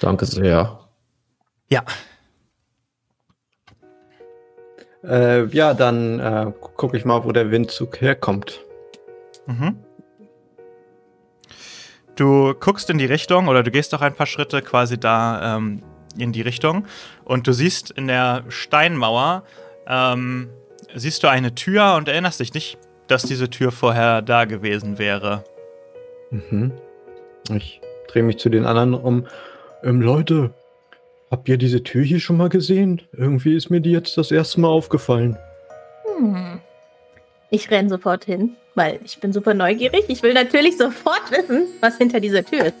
Danke 0.00 0.26
sehr. 0.26 0.78
Ja. 1.68 1.84
Äh, 5.02 5.46
ja, 5.46 5.74
dann 5.74 6.20
äh, 6.20 6.52
gucke 6.76 6.96
ich 6.96 7.04
mal, 7.04 7.24
wo 7.24 7.32
der 7.32 7.50
Windzug 7.50 8.00
herkommt. 8.00 8.60
Mhm. 9.46 9.78
Du 12.16 12.54
guckst 12.54 12.88
in 12.90 12.98
die 12.98 13.06
Richtung 13.06 13.48
oder 13.48 13.62
du 13.62 13.70
gehst 13.70 13.92
noch 13.92 14.00
ein 14.00 14.14
paar 14.14 14.26
Schritte 14.26 14.62
quasi 14.62 14.98
da 14.98 15.56
ähm, 15.56 15.82
in 16.16 16.32
die 16.32 16.42
Richtung 16.42 16.86
und 17.24 17.46
du 17.46 17.52
siehst 17.52 17.90
in 17.90 18.06
der 18.06 18.44
Steinmauer 18.48 19.42
ähm, 19.86 20.48
siehst 20.94 21.22
du 21.22 21.28
eine 21.28 21.54
Tür 21.54 21.94
und 21.96 22.08
erinnerst 22.08 22.40
dich 22.40 22.54
nicht, 22.54 22.78
dass 23.08 23.22
diese 23.24 23.50
Tür 23.50 23.72
vorher 23.72 24.22
da 24.22 24.44
gewesen 24.44 24.98
wäre. 24.98 25.44
Mhm. 26.30 26.72
Ich 27.54 27.80
drehe 28.08 28.22
mich 28.22 28.38
zu 28.38 28.48
den 28.48 28.64
anderen 28.64 28.94
um. 28.94 29.26
Ähm, 29.82 30.00
Leute, 30.00 30.54
habt 31.30 31.48
ihr 31.48 31.58
diese 31.58 31.82
Tür 31.82 32.02
hier 32.02 32.20
schon 32.20 32.36
mal 32.36 32.48
gesehen? 32.48 33.02
Irgendwie 33.12 33.54
ist 33.54 33.70
mir 33.70 33.80
die 33.80 33.90
jetzt 33.92 34.16
das 34.16 34.30
erste 34.30 34.60
Mal 34.60 34.68
aufgefallen. 34.68 35.36
Hm. 36.16 36.60
Ich 37.50 37.70
renne 37.70 37.88
sofort 37.88 38.24
hin, 38.24 38.56
weil 38.74 38.98
ich 39.04 39.18
bin 39.20 39.32
super 39.32 39.52
neugierig. 39.54 40.04
Ich 40.08 40.22
will 40.22 40.32
natürlich 40.32 40.76
sofort 40.78 41.30
wissen, 41.30 41.66
was 41.80 41.98
hinter 41.98 42.20
dieser 42.20 42.44
Tür 42.44 42.66
ist. 42.66 42.76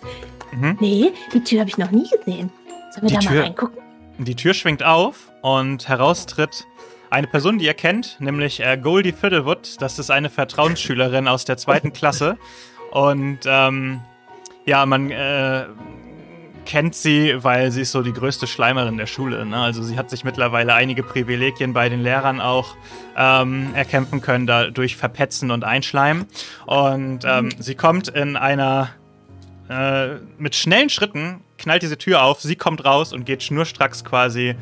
Mhm. 0.52 0.78
Nee, 0.80 1.12
die 1.32 1.44
Tür 1.44 1.60
habe 1.60 1.70
ich 1.70 1.78
noch 1.78 1.90
nie 1.90 2.08
gesehen. 2.08 2.50
Sollen 2.92 3.02
wir 3.02 3.08
Die 3.08 3.14
da 3.14 3.20
mal 3.24 3.30
Tür- 3.36 3.42
reingucken? 3.44 3.78
Die 4.18 4.34
Tür 4.36 4.54
schwingt 4.54 4.84
auf 4.84 5.30
und 5.42 5.88
heraus 5.88 6.26
tritt 6.26 6.64
eine 7.14 7.26
Person, 7.28 7.58
die 7.58 7.64
ihr 7.64 7.74
kennt, 7.74 8.16
nämlich 8.20 8.60
äh, 8.60 8.76
Goldie 8.76 9.12
Fiddlewood. 9.12 9.80
Das 9.80 9.98
ist 9.98 10.10
eine 10.10 10.30
Vertrauensschülerin 10.30 11.28
aus 11.28 11.44
der 11.44 11.56
zweiten 11.56 11.92
Klasse. 11.94 12.36
Und 12.90 13.40
ähm, 13.46 14.00
ja, 14.66 14.84
man 14.84 15.10
äh, 15.10 15.64
kennt 16.66 16.94
sie, 16.94 17.42
weil 17.42 17.70
sie 17.70 17.82
ist 17.82 17.92
so 17.92 18.02
die 18.02 18.12
größte 18.12 18.46
Schleimerin 18.46 18.96
der 18.96 19.06
Schule. 19.06 19.46
Ne? 19.46 19.56
Also 19.56 19.82
sie 19.82 19.96
hat 19.96 20.10
sich 20.10 20.24
mittlerweile 20.24 20.74
einige 20.74 21.02
Privilegien 21.02 21.72
bei 21.72 21.88
den 21.88 22.02
Lehrern 22.02 22.40
auch 22.40 22.76
ähm, 23.16 23.74
erkämpfen 23.74 24.20
können, 24.20 24.46
da 24.46 24.70
durch 24.70 24.96
Verpetzen 24.96 25.50
und 25.50 25.64
Einschleimen. 25.64 26.26
Und 26.66 27.20
ähm, 27.24 27.50
sie 27.58 27.76
kommt 27.76 28.08
in 28.08 28.36
einer 28.36 28.90
äh, 29.68 30.16
mit 30.38 30.56
schnellen 30.56 30.90
Schritten 30.90 31.40
knallt 31.58 31.82
diese 31.82 31.96
Tür 31.96 32.22
auf, 32.22 32.40
sie 32.42 32.56
kommt 32.56 32.84
raus 32.84 33.12
und 33.12 33.24
geht 33.24 33.42
schnurstracks 33.42 34.04
quasi 34.04 34.56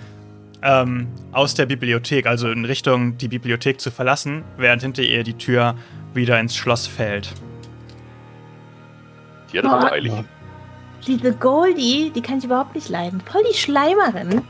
ähm, 0.62 1.08
aus 1.32 1.54
der 1.54 1.66
Bibliothek, 1.66 2.26
also 2.26 2.50
in 2.50 2.64
Richtung 2.64 3.18
die 3.18 3.28
Bibliothek 3.28 3.80
zu 3.80 3.90
verlassen, 3.90 4.44
während 4.56 4.82
hinter 4.82 5.02
ihr 5.02 5.22
die 5.24 5.34
Tür 5.34 5.74
wieder 6.14 6.38
ins 6.40 6.54
Schloss 6.56 6.86
fällt. 6.86 7.32
Die 9.52 9.58
hat 9.58 9.64
aber 9.66 9.92
eilig. 9.92 10.12
Ja. 10.12 10.24
Diese 11.06 11.32
Goldie, 11.34 12.10
die 12.14 12.20
kann 12.22 12.38
ich 12.38 12.44
überhaupt 12.44 12.74
nicht 12.74 12.88
leiden. 12.88 13.20
Voll 13.20 13.42
die 13.50 13.56
Schleimerin. 13.56 14.42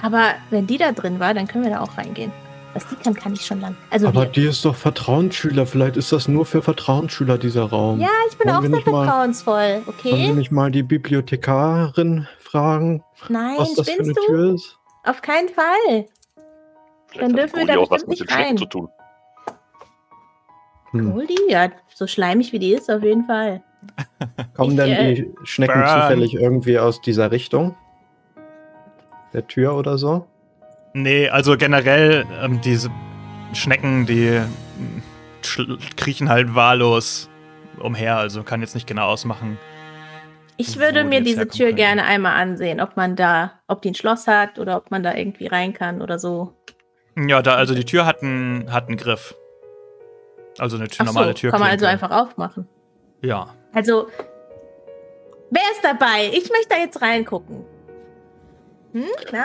Aber 0.00 0.30
wenn 0.50 0.66
die 0.66 0.78
da 0.78 0.92
drin 0.92 1.18
war, 1.18 1.34
dann 1.34 1.48
können 1.48 1.64
wir 1.64 1.72
da 1.72 1.80
auch 1.80 1.98
reingehen. 1.98 2.30
Was 2.74 2.86
die 2.86 2.94
kann, 2.96 3.14
kann 3.14 3.32
ich 3.32 3.44
schon 3.44 3.60
lang. 3.60 3.76
Also 3.90 4.06
Aber 4.08 4.22
wir. 4.22 4.26
die 4.26 4.44
ist 4.46 4.64
doch 4.64 4.76
Vertrauensschüler. 4.76 5.66
Vielleicht 5.66 5.96
ist 5.96 6.12
das 6.12 6.28
nur 6.28 6.46
für 6.46 6.62
Vertrauensschüler, 6.62 7.36
dieser 7.36 7.64
Raum. 7.64 7.98
Ja, 7.98 8.08
ich 8.30 8.38
bin 8.38 8.46
Wollen 8.46 8.56
auch 8.56 8.60
sehr 8.60 8.70
nicht 8.70 8.86
mal- 8.86 9.04
vertrauensvoll, 9.06 9.54
Wollen 9.54 9.86
wir 9.86 9.88
okay? 10.12 10.32
nicht 10.34 10.52
mal 10.52 10.70
die 10.70 10.82
Bibliothekarin 10.84 12.28
fragen, 12.38 13.02
Nein, 13.28 13.56
was 13.58 13.74
das 13.74 13.90
für 13.90 14.00
eine 14.02 14.12
du? 14.12 14.20
Tür 14.26 14.54
ist? 14.54 14.78
Auf 15.08 15.22
keinen 15.22 15.48
Fall. 15.48 16.04
Vielleicht 17.06 17.22
Dann 17.22 17.36
dürfen 17.36 17.58
wir 17.60 17.66
da 17.66 17.78
auch 17.78 17.90
was 17.90 18.06
mit 18.06 18.18
den 18.20 18.24
nicht 18.24 18.32
Schnecken 18.32 18.48
rein. 18.48 18.58
zu 18.58 18.66
tun. 18.66 18.88
Hm. 20.90 21.12
Goldie? 21.12 21.36
Ja, 21.48 21.68
so 21.94 22.06
schleimig 22.06 22.52
wie 22.52 22.58
die 22.58 22.72
ist, 22.74 22.90
auf 22.90 23.02
jeden 23.02 23.24
Fall. 23.24 23.62
Kommen 24.56 24.70
Ich, 24.72 24.76
denn 24.76 24.90
äh, 24.92 25.14
die 25.14 25.34
Schnecken 25.44 25.80
Burn. 25.80 26.00
zufällig 26.02 26.34
irgendwie 26.34 26.78
aus 26.78 27.00
dieser 27.00 27.30
Richtung? 27.30 27.74
Der 29.32 29.46
Tür 29.46 29.74
oder 29.76 29.98
so? 29.98 30.26
Nee, 30.94 31.28
also 31.28 31.56
generell 31.56 32.26
ähm, 32.42 32.60
diese 32.62 32.90
Schnecken, 33.52 34.06
die 34.06 34.40
schl- 35.42 35.78
kriechen 35.96 36.28
halt 36.28 36.54
wahllos 36.54 37.28
umher, 37.78 38.16
also 38.16 38.42
kann 38.42 38.60
jetzt 38.62 38.74
nicht 38.74 38.86
genau 38.86 39.06
ausmachen. 39.08 39.58
Ich 40.60 40.78
würde 40.78 41.04
mir 41.04 41.22
diese 41.22 41.46
Tür 41.46 41.66
können. 41.66 41.76
gerne 41.76 42.04
einmal 42.04 42.34
ansehen, 42.34 42.80
ob 42.80 42.96
man 42.96 43.14
da, 43.14 43.52
ob 43.68 43.80
die 43.80 43.92
ein 43.92 43.94
Schloss 43.94 44.26
hat 44.26 44.58
oder 44.58 44.76
ob 44.76 44.90
man 44.90 45.04
da 45.04 45.14
irgendwie 45.14 45.46
rein 45.46 45.72
kann 45.72 46.02
oder 46.02 46.18
so. 46.18 46.52
Ja, 47.16 47.42
da, 47.42 47.54
also 47.54 47.74
die 47.74 47.84
Tür 47.84 48.04
hat 48.06 48.22
einen, 48.22 48.72
hat 48.72 48.88
einen 48.88 48.96
Griff. 48.96 49.36
Also 50.58 50.76
eine 50.76 50.88
Tür, 50.88 51.06
Ach 51.08 51.14
normale 51.14 51.28
so, 51.28 51.34
Tür. 51.34 51.50
kann 51.52 51.60
man 51.60 51.70
also 51.70 51.86
einfach 51.86 52.10
aufmachen. 52.10 52.68
Ja. 53.22 53.54
Also, 53.72 54.08
wer 55.50 55.62
ist 55.72 55.84
dabei? 55.84 56.26
Ich 56.32 56.50
möchte 56.50 56.68
da 56.70 56.76
jetzt 56.78 57.00
reingucken. 57.00 57.64
Hm, 58.92 59.04
na? 59.32 59.44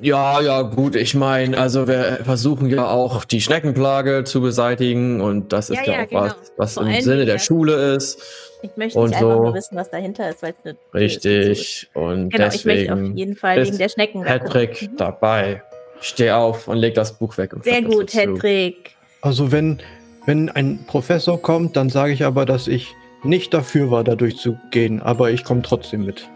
Ja, 0.00 0.40
ja, 0.40 0.62
gut. 0.62 0.96
Ich 0.96 1.14
meine, 1.14 1.56
also 1.56 1.86
wir 1.86 2.20
versuchen 2.24 2.68
ja 2.68 2.88
auch 2.88 3.24
die 3.24 3.40
Schneckenplage 3.40 4.24
zu 4.24 4.40
beseitigen 4.40 5.20
und 5.20 5.52
das 5.52 5.70
ist 5.70 5.78
Ja, 5.78 5.84
ja, 5.84 5.92
ja, 5.92 6.04
auch 6.04 6.08
genau. 6.08 6.22
was, 6.22 6.52
was 6.56 6.74
Vor 6.74 6.86
im 6.86 7.00
Sinne 7.00 7.24
der 7.24 7.36
ja. 7.36 7.40
Schule 7.40 7.94
ist. 7.94 8.51
Ich 8.62 8.76
möchte 8.76 8.98
Und 8.98 9.10
nicht 9.10 9.16
einfach 9.16 9.36
so. 9.36 9.42
nur 9.42 9.54
wissen, 9.54 9.76
was 9.76 9.90
dahinter 9.90 10.28
ist, 10.30 10.42
weil 10.42 10.54
es 10.58 10.64
eine 10.64 10.74
Tür 10.74 10.80
ist. 10.94 11.24
Richtig. 11.24 11.90
Und 11.94 12.30
Genau, 12.32 12.46
ich 12.48 12.64
möchte 12.64 12.92
auf 12.92 12.98
deswegen 12.98 13.16
jeden 13.16 13.36
Fall 13.36 13.64
wegen 13.64 13.78
der 13.78 13.88
Schnecken 13.88 14.22
Patrick. 14.22 14.82
Mhm. 14.82 14.96
dabei. 14.96 15.62
Steh 16.00 16.30
auf 16.30 16.68
und 16.68 16.78
leg 16.78 16.94
das 16.94 17.18
Buch 17.18 17.36
weg. 17.38 17.52
Und 17.54 17.64
Sehr 17.64 17.82
gut. 17.82 18.14
Hedrick. 18.14 18.96
Also 19.20 19.52
wenn, 19.52 19.78
wenn 20.26 20.48
ein 20.48 20.84
Professor 20.86 21.40
kommt, 21.40 21.76
dann 21.76 21.90
sage 21.90 22.12
ich 22.12 22.24
aber, 22.24 22.44
dass 22.46 22.68
ich 22.68 22.94
nicht 23.24 23.54
dafür 23.54 23.90
war, 23.90 24.02
da 24.04 24.14
durchzugehen, 24.16 25.00
aber 25.00 25.30
ich 25.30 25.44
komme 25.44 25.62
trotzdem 25.62 26.04
mit. 26.04 26.28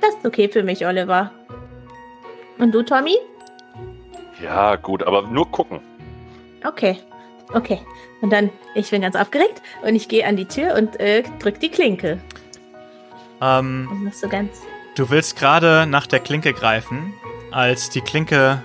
Das 0.00 0.14
ist 0.14 0.24
okay 0.26 0.48
für 0.48 0.62
mich, 0.62 0.86
Oliver. 0.86 1.30
Und 2.58 2.72
du, 2.74 2.82
Tommy? 2.82 3.16
Ja, 4.42 4.76
gut, 4.76 5.02
aber 5.02 5.22
nur 5.22 5.50
gucken. 5.50 5.80
Okay. 6.66 6.96
Okay. 7.52 7.80
Und 8.20 8.30
dann, 8.32 8.50
ich 8.74 8.90
bin 8.90 9.02
ganz 9.02 9.16
aufgeregt 9.16 9.60
und 9.82 9.94
ich 9.94 10.08
gehe 10.08 10.26
an 10.26 10.36
die 10.36 10.46
Tür 10.46 10.74
und 10.74 10.98
äh, 10.98 11.22
drück 11.38 11.60
die 11.60 11.68
Klinke. 11.68 12.18
Ähm, 13.40 13.88
Und 13.90 14.04
noch 14.04 14.12
so 14.12 14.28
ganz. 14.28 14.62
Du 14.96 15.10
willst 15.10 15.36
gerade 15.36 15.86
nach 15.86 16.06
der 16.06 16.20
Klinke 16.20 16.52
greifen, 16.52 17.12
als 17.50 17.90
die 17.90 18.00
Klinke 18.00 18.62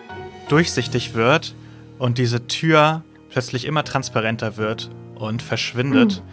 durchsichtig 0.48 1.14
wird 1.14 1.56
und 1.98 2.18
diese 2.18 2.48
Tür 2.48 3.04
plötzlich 3.30 3.66
immer 3.66 3.84
transparenter 3.84 4.58
wird 4.58 4.90
und 5.16 5.42
verschwindet. 5.42 6.24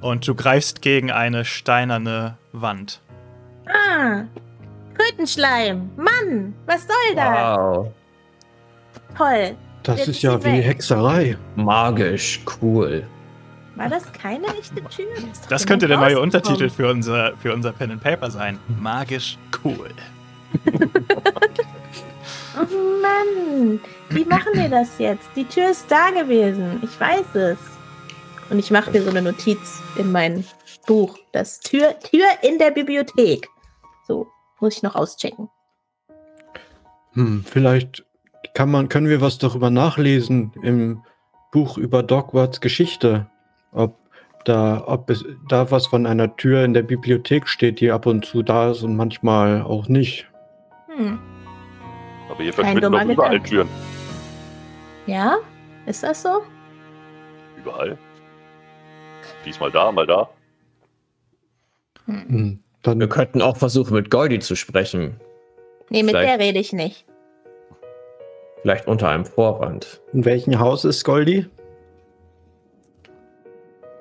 Und 0.00 0.28
du 0.28 0.34
greifst 0.34 0.82
gegen 0.82 1.10
eine 1.10 1.44
steinerne 1.44 2.36
Wand. 2.52 3.00
Ah! 3.66 4.24
Krötenschleim! 4.94 5.90
Mann! 5.96 6.54
Was 6.66 6.82
soll 6.82 7.16
das? 7.16 7.58
Wow. 7.58 7.92
Toll! 9.16 9.56
Das 9.84 9.98
Jetzt 9.98 10.08
ist 10.08 10.22
ja 10.22 10.40
wie 10.42 10.58
weg. 10.58 10.64
Hexerei. 10.64 11.36
Magisch, 11.56 12.40
cool. 12.60 13.06
War 13.76 13.88
das 13.88 14.10
keine 14.12 14.46
echte 14.58 14.76
Tür? 14.76 15.12
Ist 15.30 15.44
doch 15.44 15.48
Das 15.50 15.66
könnte 15.66 15.86
der 15.86 15.98
neue. 15.98 16.20
Untertitel 16.20 16.70
für 16.70 16.90
unser, 16.90 17.36
für 17.36 17.52
unser 17.52 17.72
Pen 17.72 17.92
and 17.92 18.02
Paper 18.02 18.30
sein. 18.30 18.58
Magisch 18.80 19.38
cool. 19.64 19.90
Oh 22.56 23.02
Mann! 23.02 23.80
Wie 24.10 24.24
machen 24.24 24.52
wir 24.54 24.68
das 24.68 24.98
jetzt? 24.98 25.28
Die 25.34 25.44
Tür 25.44 25.70
ist 25.70 25.90
da 25.90 26.10
gewesen. 26.10 26.80
Ich 26.84 27.00
weiß 27.00 27.34
es. 27.34 27.58
Und 28.48 28.60
ich 28.60 28.70
mache 28.70 28.92
mir 28.92 29.02
so 29.02 29.10
eine 29.10 29.22
Notiz 29.22 29.82
in 29.96 30.12
mein 30.12 30.44
Buch. 30.86 31.18
Das 31.32 31.58
Tür, 31.58 31.98
Tür 31.98 32.24
in 32.42 32.58
der 32.58 32.70
Bibliothek. 32.70 33.48
So, 34.06 34.28
muss 34.60 34.76
ich 34.76 34.82
noch 34.84 34.94
auschecken. 34.94 35.48
Hm, 37.14 37.44
vielleicht 37.44 38.04
kann 38.54 38.70
man, 38.70 38.88
können 38.88 39.08
wir 39.08 39.20
was 39.20 39.38
darüber 39.38 39.68
nachlesen 39.70 40.52
im 40.62 41.02
Buch 41.52 41.76
über 41.76 42.02
Dogwarts 42.02 42.60
Geschichte. 42.60 43.26
Ob 43.72 43.98
da, 44.44 44.84
ob 44.86 45.10
es 45.10 45.24
da 45.48 45.70
was 45.70 45.86
von 45.88 46.06
einer 46.06 46.36
Tür 46.36 46.64
in 46.64 46.74
der 46.74 46.82
Bibliothek 46.82 47.48
steht, 47.48 47.80
die 47.80 47.90
ab 47.90 48.06
und 48.06 48.24
zu 48.24 48.42
da 48.42 48.70
ist 48.70 48.82
und 48.82 48.96
manchmal 48.96 49.62
auch 49.62 49.88
nicht. 49.88 50.28
Hm. 50.96 51.18
Aber 52.30 52.42
hier 52.42 52.52
verschwinden 52.52 52.92
doch 52.92 53.02
überall 53.02 53.38
Gedanke. 53.40 53.48
Türen. 53.50 53.68
Ja? 55.06 55.36
Ist 55.86 56.02
das 56.02 56.22
so? 56.22 56.42
Überall. 57.58 57.98
Diesmal 59.44 59.70
da, 59.70 59.92
mal 59.92 60.06
da. 60.06 60.28
Hm, 62.06 62.60
dann 62.82 63.00
Wir 63.00 63.08
könnten 63.08 63.42
auch 63.42 63.56
versuchen, 63.56 63.94
mit 63.94 64.10
Goldie 64.10 64.38
zu 64.38 64.56
sprechen. 64.56 65.20
Nee, 65.90 66.02
mit 66.02 66.10
Vielleicht- 66.10 66.28
der 66.28 66.38
rede 66.46 66.58
ich 66.58 66.72
nicht. 66.72 67.06
Vielleicht 68.64 68.86
unter 68.86 69.10
einem 69.10 69.26
Vorwand. 69.26 70.00
in 70.14 70.24
welchem 70.24 70.58
Haus 70.58 70.86
ist 70.86 71.04
Goldie? 71.04 71.44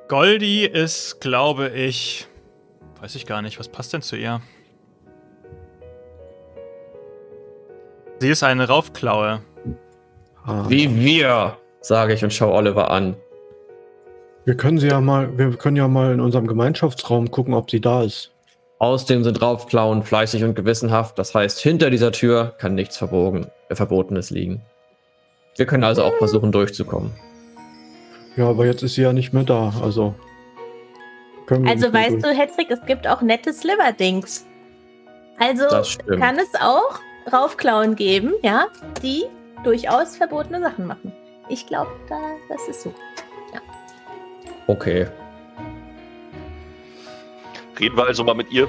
Goldie 0.07 0.64
ist, 0.64 1.20
glaube 1.20 1.68
ich. 1.68 2.28
Weiß 3.01 3.16
ich 3.16 3.26
gar 3.26 3.41
nicht, 3.41 3.59
was 3.59 3.68
passt 3.68 3.91
denn 3.91 4.01
zu 4.01 4.16
ihr? 4.16 4.39
Sie 8.20 8.30
ist 8.30 8.41
eine 8.41 8.70
Raufklaue. 8.70 9.41
Ah, 10.45 10.64
Wie 10.70 10.95
wir, 10.97 11.57
sage 11.82 12.14
ich 12.14 12.24
und 12.24 12.32
schaue 12.32 12.53
Oliver 12.53 12.89
an. 12.89 13.18
wir 14.45 14.55
können 14.55 14.78
sie 14.78 14.88
ja 14.88 15.01
mal, 15.01 15.38
wir 15.38 15.51
können 15.57 15.76
ja 15.76 15.89
mal 15.89 16.14
in 16.14 16.22
unserem 16.22 16.47
Gemeinschaftsraum 16.47 17.32
gucken, 17.32 17.53
ob 17.53 17.70
sie 17.70 17.82
da 17.82 18.03
ist. 18.03 18.32
Außerdem 18.80 19.26
sind 19.26 19.41
Raufklauen 19.41 20.03
fleißig 20.03 20.45
und 20.45 20.55
gewissenhaft. 20.55 21.20
Das 21.20 21.36
heißt, 21.36 21.59
hinter 21.59 21.89
dieser 21.89 22.14
Tür 22.14 22.53
kann 22.59 22.76
nichts 22.76 22.95
verbogen, 22.95 23.47
Verbotenes 23.76 24.30
liegen. 24.30 24.61
Wir 25.57 25.65
können 25.65 25.84
also 25.84 26.03
auch 26.03 26.15
versuchen, 26.17 26.51
durchzukommen. 26.51 27.11
Ja, 28.36 28.49
aber 28.49 28.65
jetzt 28.65 28.82
ist 28.82 28.95
sie 28.95 29.03
ja 29.03 29.13
nicht 29.13 29.34
mehr 29.34 29.43
da, 29.43 29.74
also. 29.82 30.15
Können 31.45 31.65
wir 31.65 31.71
Also 31.71 31.93
weißt 31.93 32.13
durch. 32.13 32.24
du, 32.24 32.30
Hedrick, 32.30 32.71
es 32.71 32.84
gibt 32.86 33.07
auch 33.07 33.21
nette 33.21 33.53
Sliverdings. 33.53 34.45
Also 35.39 35.65
kann 36.17 36.39
es 36.39 36.49
auch 36.59 36.99
Raufklauen 37.32 37.95
geben, 37.95 38.34
ja, 38.41 38.67
die 39.01 39.26
durchaus 39.63 40.15
verbotene 40.15 40.59
Sachen 40.61 40.88
machen. 40.88 41.11
Ich 41.49 41.67
glaube, 41.67 41.91
da, 42.09 42.19
das 42.49 42.67
ist 42.67 42.82
so. 42.82 42.93
Okay. 44.67 45.07
Reden 47.80 47.97
wir 47.97 48.05
also 48.05 48.24
mal 48.24 48.36
mit 48.36 48.51
ihr. 48.51 48.67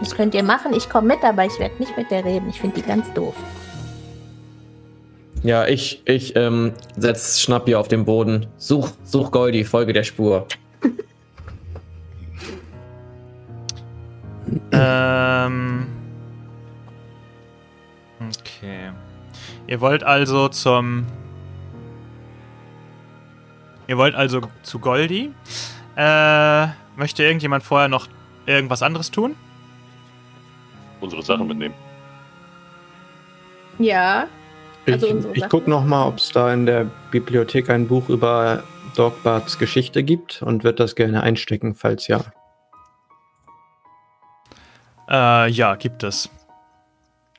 Das 0.00 0.14
könnt 0.14 0.34
ihr 0.34 0.42
machen. 0.42 0.72
Ich 0.74 0.88
komme 0.88 1.08
mit, 1.14 1.24
aber 1.24 1.44
ich 1.44 1.58
werde 1.58 1.76
nicht 1.78 1.96
mit 1.96 2.10
der 2.10 2.24
reden. 2.24 2.48
Ich 2.48 2.60
finde 2.60 2.80
die 2.80 2.86
ganz 2.86 3.12
doof. 3.14 3.34
Ja, 5.42 5.66
ich, 5.66 6.02
ich 6.06 6.34
ähm, 6.36 6.72
setz 6.96 7.40
Schnappi 7.40 7.74
auf 7.74 7.88
den 7.88 8.04
Boden. 8.04 8.46
Such, 8.56 8.90
such 9.04 9.30
Goldie, 9.30 9.64
folge 9.64 9.92
der 9.92 10.04
Spur. 10.04 10.46
Ähm. 14.72 15.86
Okay. 18.20 18.90
Ihr 19.66 19.80
wollt 19.80 20.04
also 20.04 20.48
zum. 20.48 21.06
Ihr 23.86 23.98
wollt 23.98 24.14
also 24.14 24.42
zu 24.62 24.78
Goldie. 24.78 25.32
Äh, 25.96 26.66
möchte 26.96 27.22
irgendjemand 27.22 27.62
vorher 27.62 27.88
noch 27.88 28.08
irgendwas 28.46 28.82
anderes 28.82 29.10
tun? 29.10 29.36
Unsere 31.04 31.22
Sachen 31.22 31.46
mitnehmen. 31.46 31.74
Ja. 33.78 34.26
Also 34.86 35.06
ich 35.06 35.42
ich 35.42 35.48
gucke 35.50 35.68
noch 35.68 35.84
mal, 35.84 36.06
ob 36.06 36.16
es 36.16 36.30
da 36.30 36.50
in 36.52 36.64
der 36.64 36.86
Bibliothek 37.10 37.68
ein 37.68 37.86
Buch 37.88 38.08
über 38.08 38.62
Dogbarts 38.96 39.58
Geschichte 39.58 40.02
gibt 40.02 40.40
und 40.40 40.64
würde 40.64 40.76
das 40.76 40.94
gerne 40.94 41.22
einstecken, 41.22 41.74
falls 41.74 42.08
ja. 42.08 42.20
Äh, 45.10 45.50
ja, 45.50 45.74
gibt 45.74 46.02
es. 46.04 46.30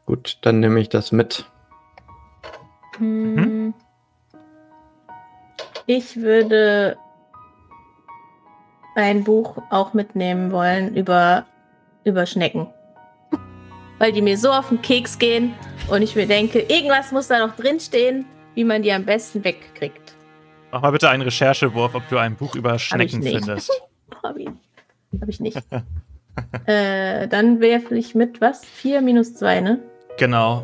Gut, 0.06 0.38
dann 0.42 0.60
nehme 0.60 0.80
ich 0.80 0.90
das 0.90 1.12
mit. 1.12 1.46
Hm. 3.00 3.74
Ich 5.88 6.18
würde 6.18 6.98
ein 8.96 9.24
Buch 9.24 9.58
auch 9.72 9.94
mitnehmen 9.94 10.52
wollen 10.52 10.96
über, 10.96 11.46
über 12.04 12.28
Schnecken. 12.28 12.68
Weil 13.98 14.12
die 14.12 14.22
mir 14.22 14.38
so 14.38 14.52
auf 14.52 14.70
den 14.70 14.82
Keks 14.82 15.18
gehen 15.18 15.54
und 15.90 16.02
ich 16.02 16.16
mir 16.16 16.28
denke, 16.28 16.60
irgendwas 16.60 17.12
muss 17.12 17.28
da 17.28 17.46
noch 17.46 17.56
drinstehen, 17.56 18.26
wie 18.54 18.64
man 18.64 18.82
die 18.82 18.92
am 18.92 19.06
besten 19.06 19.44
wegkriegt. 19.44 20.16
Mach 20.72 20.82
mal 20.82 20.92
bitte 20.92 21.10
einen 21.10 21.22
Recherchewurf, 21.22 21.96
ob 21.96 22.08
du 22.10 22.18
ein 22.18 22.36
Buch 22.36 22.56
über 22.56 22.78
Schnecken 22.78 23.20
nicht. 23.20 23.38
findest. 23.38 23.72
Hab 24.24 24.38
ich, 24.38 24.50
hab 25.22 25.30
ich 25.30 25.40
nicht. 25.40 25.58
äh, 26.66 27.28
dann 27.28 27.62
werfe 27.62 27.96
ich 27.96 28.16
mit 28.16 28.42
was? 28.42 28.66
4 28.66 29.02
minus 29.02 29.36
2, 29.36 29.62
ne? 29.62 29.80
Genau. 30.18 30.64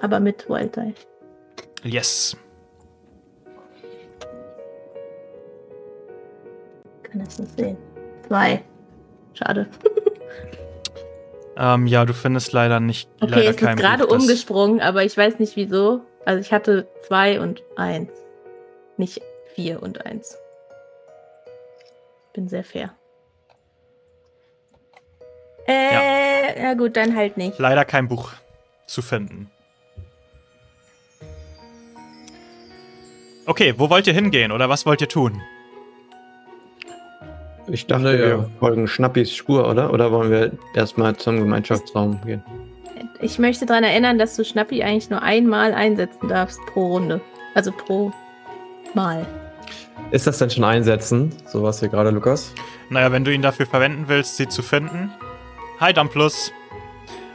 Aber 0.00 0.20
mit 0.20 0.48
Wild 0.48 0.76
Die. 0.76 0.94
Yes. 1.88 2.36
Kann 7.02 7.24
das 7.24 7.38
nicht 7.38 7.58
sehen. 7.58 7.76
2. 8.28 8.62
Schade. 9.32 9.66
Ähm, 11.58 11.86
ja, 11.86 12.04
du 12.04 12.12
findest 12.12 12.52
leider 12.52 12.80
nicht. 12.80 13.08
Okay, 13.20 13.30
leider 13.30 13.50
es 13.50 13.56
ist 13.56 13.76
gerade 13.76 14.06
Buch, 14.06 14.16
umgesprungen, 14.16 14.80
aber 14.80 15.04
ich 15.04 15.16
weiß 15.16 15.38
nicht 15.38 15.56
wieso. 15.56 16.02
Also 16.24 16.40
ich 16.40 16.52
hatte 16.52 16.86
2 17.06 17.40
und 17.40 17.62
1. 17.76 18.10
Nicht 18.98 19.22
4 19.54 19.82
und 19.82 20.04
1. 20.04 20.36
Bin 22.34 22.48
sehr 22.48 22.64
fair. 22.64 22.94
Äh, 25.66 26.62
ja. 26.62 26.74
gut, 26.74 26.96
dann 26.96 27.16
halt 27.16 27.36
nicht. 27.36 27.58
Leider 27.58 27.84
kein 27.84 28.08
Buch 28.08 28.32
zu 28.86 29.02
finden. 29.02 29.50
Okay, 33.46 33.74
wo 33.78 33.88
wollt 33.88 34.06
ihr 34.06 34.12
hingehen 34.12 34.52
oder 34.52 34.68
was 34.68 34.84
wollt 34.86 35.00
ihr 35.00 35.08
tun? 35.08 35.40
Ich 37.68 37.86
dachte, 37.86 38.04
Naja. 38.04 38.18
wir 38.18 38.50
folgen 38.60 38.86
Schnappis 38.86 39.34
Spur, 39.34 39.68
oder? 39.68 39.92
Oder 39.92 40.12
wollen 40.12 40.30
wir 40.30 40.52
erstmal 40.74 41.16
zum 41.16 41.38
Gemeinschaftsraum 41.38 42.20
gehen? 42.24 42.42
Ich 43.20 43.38
möchte 43.38 43.66
daran 43.66 43.82
erinnern, 43.84 44.18
dass 44.18 44.36
du 44.36 44.44
Schnappi 44.44 44.82
eigentlich 44.82 45.10
nur 45.10 45.22
einmal 45.22 45.72
einsetzen 45.74 46.28
darfst 46.28 46.60
pro 46.66 46.86
Runde. 46.88 47.20
Also 47.54 47.72
pro 47.72 48.12
Mal. 48.94 49.26
Ist 50.10 50.26
das 50.26 50.38
denn 50.38 50.50
schon 50.50 50.64
einsetzen? 50.64 51.32
Sowas 51.46 51.80
hier 51.80 51.88
gerade, 51.88 52.10
Lukas? 52.10 52.52
Naja, 52.90 53.10
wenn 53.12 53.24
du 53.24 53.32
ihn 53.32 53.42
dafür 53.42 53.66
verwenden 53.66 54.04
willst, 54.06 54.36
sie 54.36 54.46
zu 54.48 54.62
finden. 54.62 55.10
Hi, 55.80 55.92
Dumplus. 55.92 56.52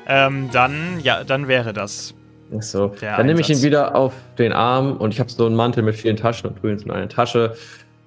Ähm, 0.08 0.50
dann, 0.52 1.00
ja, 1.04 1.24
dann 1.24 1.48
wäre 1.48 1.74
das. 1.74 2.14
Ach 2.58 2.62
so. 2.62 2.88
Der 3.02 3.18
Dann 3.18 3.26
nehme 3.26 3.42
ich 3.42 3.50
ihn 3.50 3.54
Einsatz. 3.54 3.66
wieder 3.66 3.96
auf 3.96 4.14
den 4.38 4.54
Arm 4.54 4.98
und 4.98 5.14
ich 5.14 5.20
habe 5.20 5.30
so 5.30 5.46
einen 5.46 5.56
Mantel 5.56 5.84
mit 5.84 5.96
vielen 5.96 6.16
Taschen 6.18 6.50
und 6.50 6.60
tue 6.62 6.72
ihn 6.72 6.80
in 6.80 6.92
eine 6.92 7.08
Tasche 7.08 7.56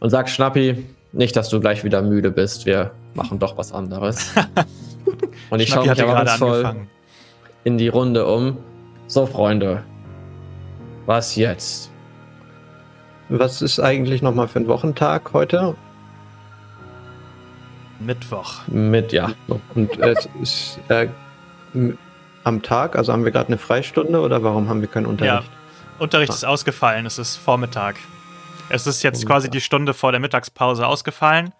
und 0.00 0.10
sag 0.10 0.28
Schnappi, 0.28 0.84
nicht, 1.14 1.36
dass 1.36 1.48
du 1.48 1.60
gleich 1.60 1.84
wieder 1.84 2.02
müde 2.02 2.30
bist. 2.30 2.66
Wir 2.66 2.90
machen 3.14 3.38
doch 3.38 3.56
was 3.56 3.72
anderes. 3.72 4.32
und 5.50 5.60
ich 5.60 5.68
schaue 5.68 5.88
mich 5.88 5.98
erwartungsvoll 5.98 6.86
in 7.64 7.78
die 7.78 7.88
Runde 7.88 8.26
um. 8.26 8.58
So, 9.06 9.26
Freunde. 9.26 9.82
Was 11.06 11.36
jetzt? 11.36 11.90
Was 13.28 13.62
ist 13.62 13.80
eigentlich 13.80 14.22
nochmal 14.22 14.48
für 14.48 14.60
ein 14.60 14.68
Wochentag 14.68 15.32
heute? 15.32 15.74
Mittwoch. 18.00 18.66
Mit, 18.66 19.12
ja. 19.12 19.32
Und 19.74 19.98
es 19.98 20.28
ist 20.40 20.78
äh, 20.88 21.08
am 22.44 22.62
Tag, 22.62 22.96
also 22.96 23.12
haben 23.12 23.24
wir 23.24 23.32
gerade 23.32 23.48
eine 23.48 23.58
Freistunde 23.58 24.20
oder 24.20 24.42
warum 24.42 24.68
haben 24.68 24.80
wir 24.80 24.88
keinen 24.88 25.06
Unterricht? 25.06 25.50
Unterricht 25.98 26.32
Ah. 26.32 26.34
ist 26.34 26.44
ausgefallen, 26.44 27.06
es 27.06 27.18
ist 27.18 27.36
Vormittag. 27.36 27.96
Es 28.70 28.86
ist 28.86 29.02
jetzt 29.02 29.18
Vormittag. 29.18 29.26
quasi 29.34 29.50
die 29.50 29.60
Stunde 29.60 29.94
vor 29.94 30.10
der 30.12 30.20
Mittagspause 30.20 30.86
ausgefallen. 30.86 31.52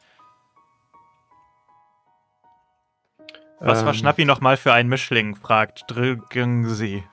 Was 3.60 3.82
war 3.84 3.92
Ähm, 3.92 3.98
Schnappi 3.98 4.24
nochmal 4.24 4.56
für 4.56 4.72
ein 4.72 4.88
Mischling? 4.88 5.36
fragt 5.36 5.84
Drücken 5.88 6.68
Sie. 6.68 7.04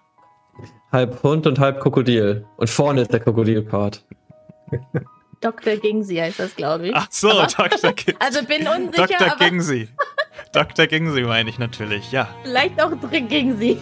Halb 0.92 1.24
Hund 1.24 1.48
und 1.48 1.60
halb 1.60 1.80
Krokodil. 1.80 2.46
Und 2.58 2.70
vorne 2.70 3.02
ist 3.02 3.14
der 3.14 3.20
Krokodil-Part. 3.22 4.04
Dr. 5.42 5.76
Gingsi 5.78 6.18
heißt 6.18 6.40
das, 6.40 6.56
glaube 6.56 6.90
ich. 6.90 6.96
Ach 6.96 7.08
so, 7.10 7.32
Aber- 7.32 7.48
Dr. 7.48 7.94
G 7.94 8.14
Also 8.20 8.46
bin 8.46 8.68
unsicher, 8.68 9.08
Dr. 9.08 9.32
aber 9.32 9.46
Gingsi. 9.46 9.90
Dr. 10.54 10.86
Gingsi 10.88 11.22
meine 11.24 11.50
ich 11.50 11.58
natürlich, 11.58 12.12
ja. 12.12 12.28
vielleicht 12.44 12.80
auch 12.82 12.92
Dr. 12.92 13.22
Gingsi. 13.22 13.78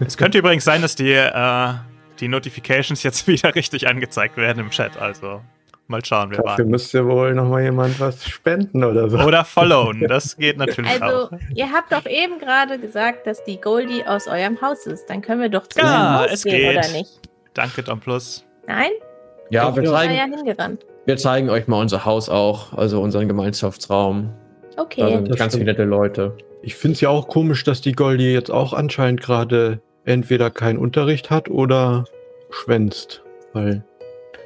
Es 0.00 0.16
könnte 0.16 0.38
übrigens 0.38 0.64
sein, 0.64 0.82
dass 0.82 0.94
die, 0.94 1.10
äh, 1.12 1.74
die 2.22 2.28
Notifications 2.28 3.02
jetzt 3.02 3.26
wieder 3.28 3.54
richtig 3.54 3.86
angezeigt 3.88 4.38
werden 4.38 4.60
im 4.60 4.70
Chat. 4.70 4.96
Also 4.96 5.42
mal 5.88 6.02
schauen, 6.02 6.30
wir 6.30 6.38
Dafür 6.38 6.64
müsste 6.64 7.06
wohl 7.06 7.34
nochmal 7.34 7.64
jemand 7.64 8.00
was 8.00 8.24
spenden 8.26 8.82
oder 8.84 9.10
so. 9.10 9.18
Oder 9.18 9.44
followen, 9.44 10.06
das 10.08 10.36
geht 10.38 10.56
natürlich 10.56 10.90
Also, 11.02 11.26
auch. 11.26 11.30
ihr 11.54 11.70
habt 11.70 11.92
doch 11.92 12.06
eben 12.06 12.38
gerade 12.38 12.78
gesagt, 12.78 13.26
dass 13.26 13.44
die 13.44 13.60
Goldie 13.60 14.04
aus 14.06 14.26
eurem 14.26 14.58
Haus 14.62 14.86
ist. 14.86 15.10
Dann 15.10 15.20
können 15.20 15.42
wir 15.42 15.50
doch 15.50 15.66
zu 15.66 15.80
Ja, 15.80 15.84
eurem 16.16 16.20
Haus 16.24 16.32
es 16.32 16.44
gehen, 16.44 16.56
geht. 16.72 16.78
oder 16.78 16.88
nicht? 16.96 17.10
Danke, 17.52 17.82
Dom 17.82 18.00
Plus. 18.00 18.46
Nein? 18.66 18.90
Ja, 19.50 19.68
Doch, 19.68 19.76
wir 19.76 19.84
zeigen, 19.84 20.14
ja 20.14 20.24
hingerannt. 20.24 20.86
wir 21.04 21.16
zeigen 21.18 21.50
euch 21.50 21.66
mal 21.68 21.78
unser 21.80 22.06
Haus 22.06 22.30
auch, 22.30 22.72
also 22.72 23.02
unseren 23.02 23.28
Gemeinschaftsraum. 23.28 24.32
Da 24.76 24.82
Okay. 24.82 25.12
sind 25.16 25.28
das 25.28 25.36
ganz 25.36 25.52
stimmt. 25.52 25.64
viele 25.68 25.72
nette 25.72 25.84
Leute. 25.84 26.38
Ich 26.62 26.76
finde 26.76 26.94
es 26.94 27.00
ja 27.02 27.10
auch 27.10 27.28
komisch, 27.28 27.64
dass 27.64 27.82
die 27.82 27.92
Goldie 27.92 28.32
jetzt 28.32 28.50
auch 28.50 28.72
anscheinend 28.72 29.20
gerade 29.20 29.82
entweder 30.04 30.50
keinen 30.50 30.78
Unterricht 30.78 31.30
hat 31.30 31.48
oder 31.48 32.04
schwänzt. 32.50 33.22
Weil 33.52 33.84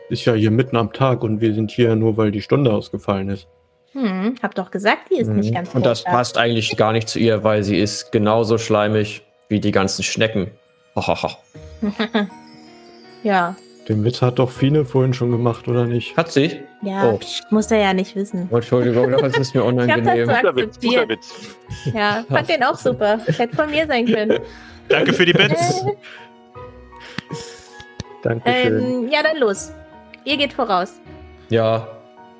ist 0.08 0.24
ja 0.24 0.34
hier 0.34 0.50
mitten 0.50 0.76
am 0.76 0.92
Tag 0.92 1.22
und 1.24 1.40
wir 1.40 1.52
sind 1.54 1.70
hier 1.70 1.96
nur, 1.96 2.16
weil 2.16 2.30
die 2.30 2.42
Stunde 2.42 2.72
ausgefallen 2.72 3.28
ist. 3.30 3.48
Hm, 3.92 4.34
hab 4.42 4.54
doch 4.54 4.70
gesagt, 4.70 5.10
die 5.10 5.18
ist 5.20 5.28
nicht 5.28 5.50
Mhm. 5.50 5.54
ganz 5.54 5.74
Und 5.74 5.86
das 5.86 6.04
passt 6.04 6.38
eigentlich 6.38 6.76
gar 6.76 6.92
nicht 6.92 7.08
zu 7.08 7.18
ihr, 7.18 7.42
weil 7.44 7.62
sie 7.64 7.78
ist 7.78 8.12
genauso 8.12 8.58
schleimig 8.58 9.22
wie 9.48 9.58
die 9.60 9.72
ganzen 9.72 10.02
Schnecken. 10.02 10.50
Hahaha. 10.94 11.36
ja, 13.22 13.56
Den 13.88 14.04
Witz 14.04 14.20
hat 14.22 14.38
doch 14.38 14.50
Fine 14.50 14.84
vorhin 14.84 15.14
schon 15.14 15.30
gemacht, 15.30 15.68
oder 15.68 15.86
nicht? 15.86 16.16
Hat 16.16 16.30
sie? 16.32 16.60
ja. 16.82 17.10
Oh. 17.12 17.20
Muss 17.50 17.70
er 17.70 17.78
ja 17.78 17.94
nicht 17.94 18.14
wissen. 18.16 18.48
Oh, 18.50 18.56
Entschuldigung, 18.56 19.10
das 19.12 19.36
ist 19.38 19.54
mir 19.54 19.60
Ich 19.62 19.66
hab 19.66 19.72
unangenehm. 19.72 20.26
das 20.28 20.36
Guter 20.40 20.56
Witz, 20.56 20.78
guter 20.80 21.02
akzeptiert. 21.02 21.08
Witz. 21.08 21.34
Ja, 21.94 22.24
fand 22.28 22.48
den 22.48 22.62
auch 22.64 22.76
super. 22.76 23.18
Hätte 23.26 23.54
von 23.56 23.70
mir 23.70 23.86
sein 23.86 24.06
können. 24.06 24.38
Danke 24.88 25.12
für 25.12 25.24
die 25.24 25.32
Bits. 25.32 25.84
Dankeschön. 28.22 29.04
ähm, 29.04 29.08
ja, 29.10 29.22
dann 29.22 29.38
los. 29.38 29.72
Ihr 30.24 30.36
geht 30.36 30.52
voraus. 30.52 31.00
Ja. 31.48 31.86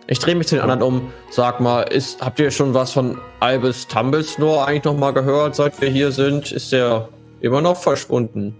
Ich 0.09 0.18
drehe 0.20 0.36
mich 0.36 0.47
zu 0.47 0.55
den 0.55 0.62
anderen 0.62 0.82
um. 0.82 1.12
Sag 1.30 1.61
mal, 1.61 1.82
ist, 1.82 2.24
habt 2.24 2.38
ihr 2.38 2.51
schon 2.51 2.74
was 2.74 2.92
von 2.92 3.18
Albus 3.40 3.88
Tumblesnore 3.88 4.64
eigentlich 4.64 4.84
noch 4.84 4.97
mal 4.97 5.12
gehört, 5.12 5.57
seit 5.57 5.80
wir 5.80 5.88
hier 5.88 6.12
sind? 6.12 6.53
Ist 6.53 6.70
der 6.72 7.09
immer 7.40 7.61
noch 7.61 7.76
verschwunden? 7.76 8.55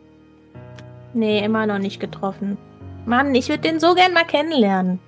Nee, 1.15 1.45
immer 1.45 1.67
noch 1.67 1.79
nicht 1.79 2.01
getroffen. 2.01 2.59
Mann, 3.07 3.35
ich 3.35 3.49
würde 3.49 3.63
den 3.63 3.79
so 3.79 3.95
gern 3.95 4.13
mal 4.13 4.25
kennenlernen. 4.25 4.99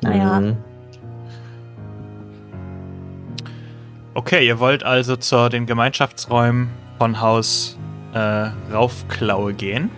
Naja. 0.00 0.40
Mhm. 0.40 0.56
Okay, 4.14 4.46
ihr 4.46 4.58
wollt 4.60 4.84
also 4.84 5.16
zu 5.16 5.48
den 5.48 5.66
Gemeinschaftsräumen 5.66 6.70
von 6.98 7.20
Haus 7.20 7.78
äh, 8.12 8.18
Raufklaue 8.72 9.54
gehen. 9.54 9.90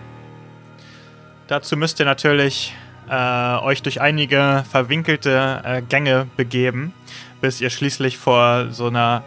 Dazu 1.47 1.75
müsst 1.75 1.99
ihr 1.99 2.05
natürlich 2.05 2.73
äh, 3.09 3.57
euch 3.57 3.81
durch 3.81 3.99
einige 3.99 4.63
verwinkelte 4.69 5.61
äh, 5.65 5.81
Gänge 5.81 6.27
begeben, 6.37 6.93
bis 7.41 7.59
ihr 7.59 7.69
schließlich 7.69 8.17
vor 8.17 8.67
so 8.71 8.87
einer 8.87 9.23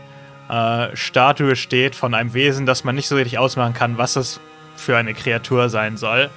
äh, 0.48 0.96
Statue 0.96 1.56
steht 1.56 1.94
von 1.94 2.14
einem 2.14 2.32
Wesen, 2.32 2.64
das 2.64 2.84
man 2.84 2.94
nicht 2.94 3.08
so 3.08 3.16
richtig 3.16 3.38
ausmachen 3.38 3.74
kann, 3.74 3.98
was 3.98 4.16
es 4.16 4.40
für 4.76 4.96
eine 4.96 5.14
Kreatur 5.14 5.68
sein 5.68 5.96
soll. 5.96 6.30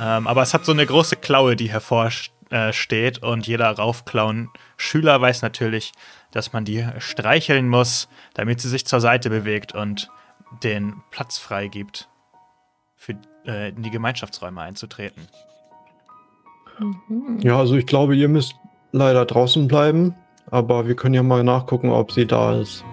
Ähm, 0.00 0.26
aber 0.26 0.42
es 0.42 0.54
hat 0.54 0.64
so 0.64 0.72
eine 0.72 0.86
große 0.86 1.16
Klaue, 1.16 1.56
die 1.56 1.70
hervorsteht 1.70 3.22
äh, 3.22 3.26
und 3.26 3.46
jeder 3.46 3.70
Raufklauen-Schüler 3.70 5.20
weiß 5.20 5.42
natürlich, 5.42 5.92
dass 6.30 6.52
man 6.52 6.64
die 6.64 6.86
streicheln 6.98 7.68
muss, 7.68 8.08
damit 8.34 8.60
sie 8.60 8.68
sich 8.68 8.86
zur 8.86 9.00
Seite 9.00 9.30
bewegt 9.30 9.74
und 9.74 10.08
den 10.62 11.02
Platz 11.10 11.38
freigibt, 11.38 12.08
für, 12.96 13.14
äh, 13.46 13.70
in 13.70 13.82
die 13.82 13.90
Gemeinschaftsräume 13.90 14.60
einzutreten. 14.60 15.26
Mhm. 16.78 17.38
Ja, 17.40 17.58
also 17.58 17.76
ich 17.76 17.86
glaube, 17.86 18.16
ihr 18.16 18.28
müsst 18.28 18.54
leider 18.92 19.24
draußen 19.24 19.68
bleiben, 19.68 20.14
aber 20.50 20.88
wir 20.88 20.96
können 20.96 21.14
ja 21.14 21.22
mal 21.22 21.44
nachgucken, 21.44 21.90
ob 21.90 22.12
sie 22.12 22.26
da 22.26 22.58
ist. 22.60 22.84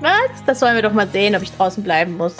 Was? 0.00 0.44
Das 0.46 0.62
wollen 0.62 0.76
wir 0.76 0.82
doch 0.82 0.92
mal 0.92 1.08
sehen, 1.08 1.34
ob 1.34 1.42
ich 1.42 1.50
draußen 1.52 1.82
bleiben 1.82 2.16
muss. 2.16 2.36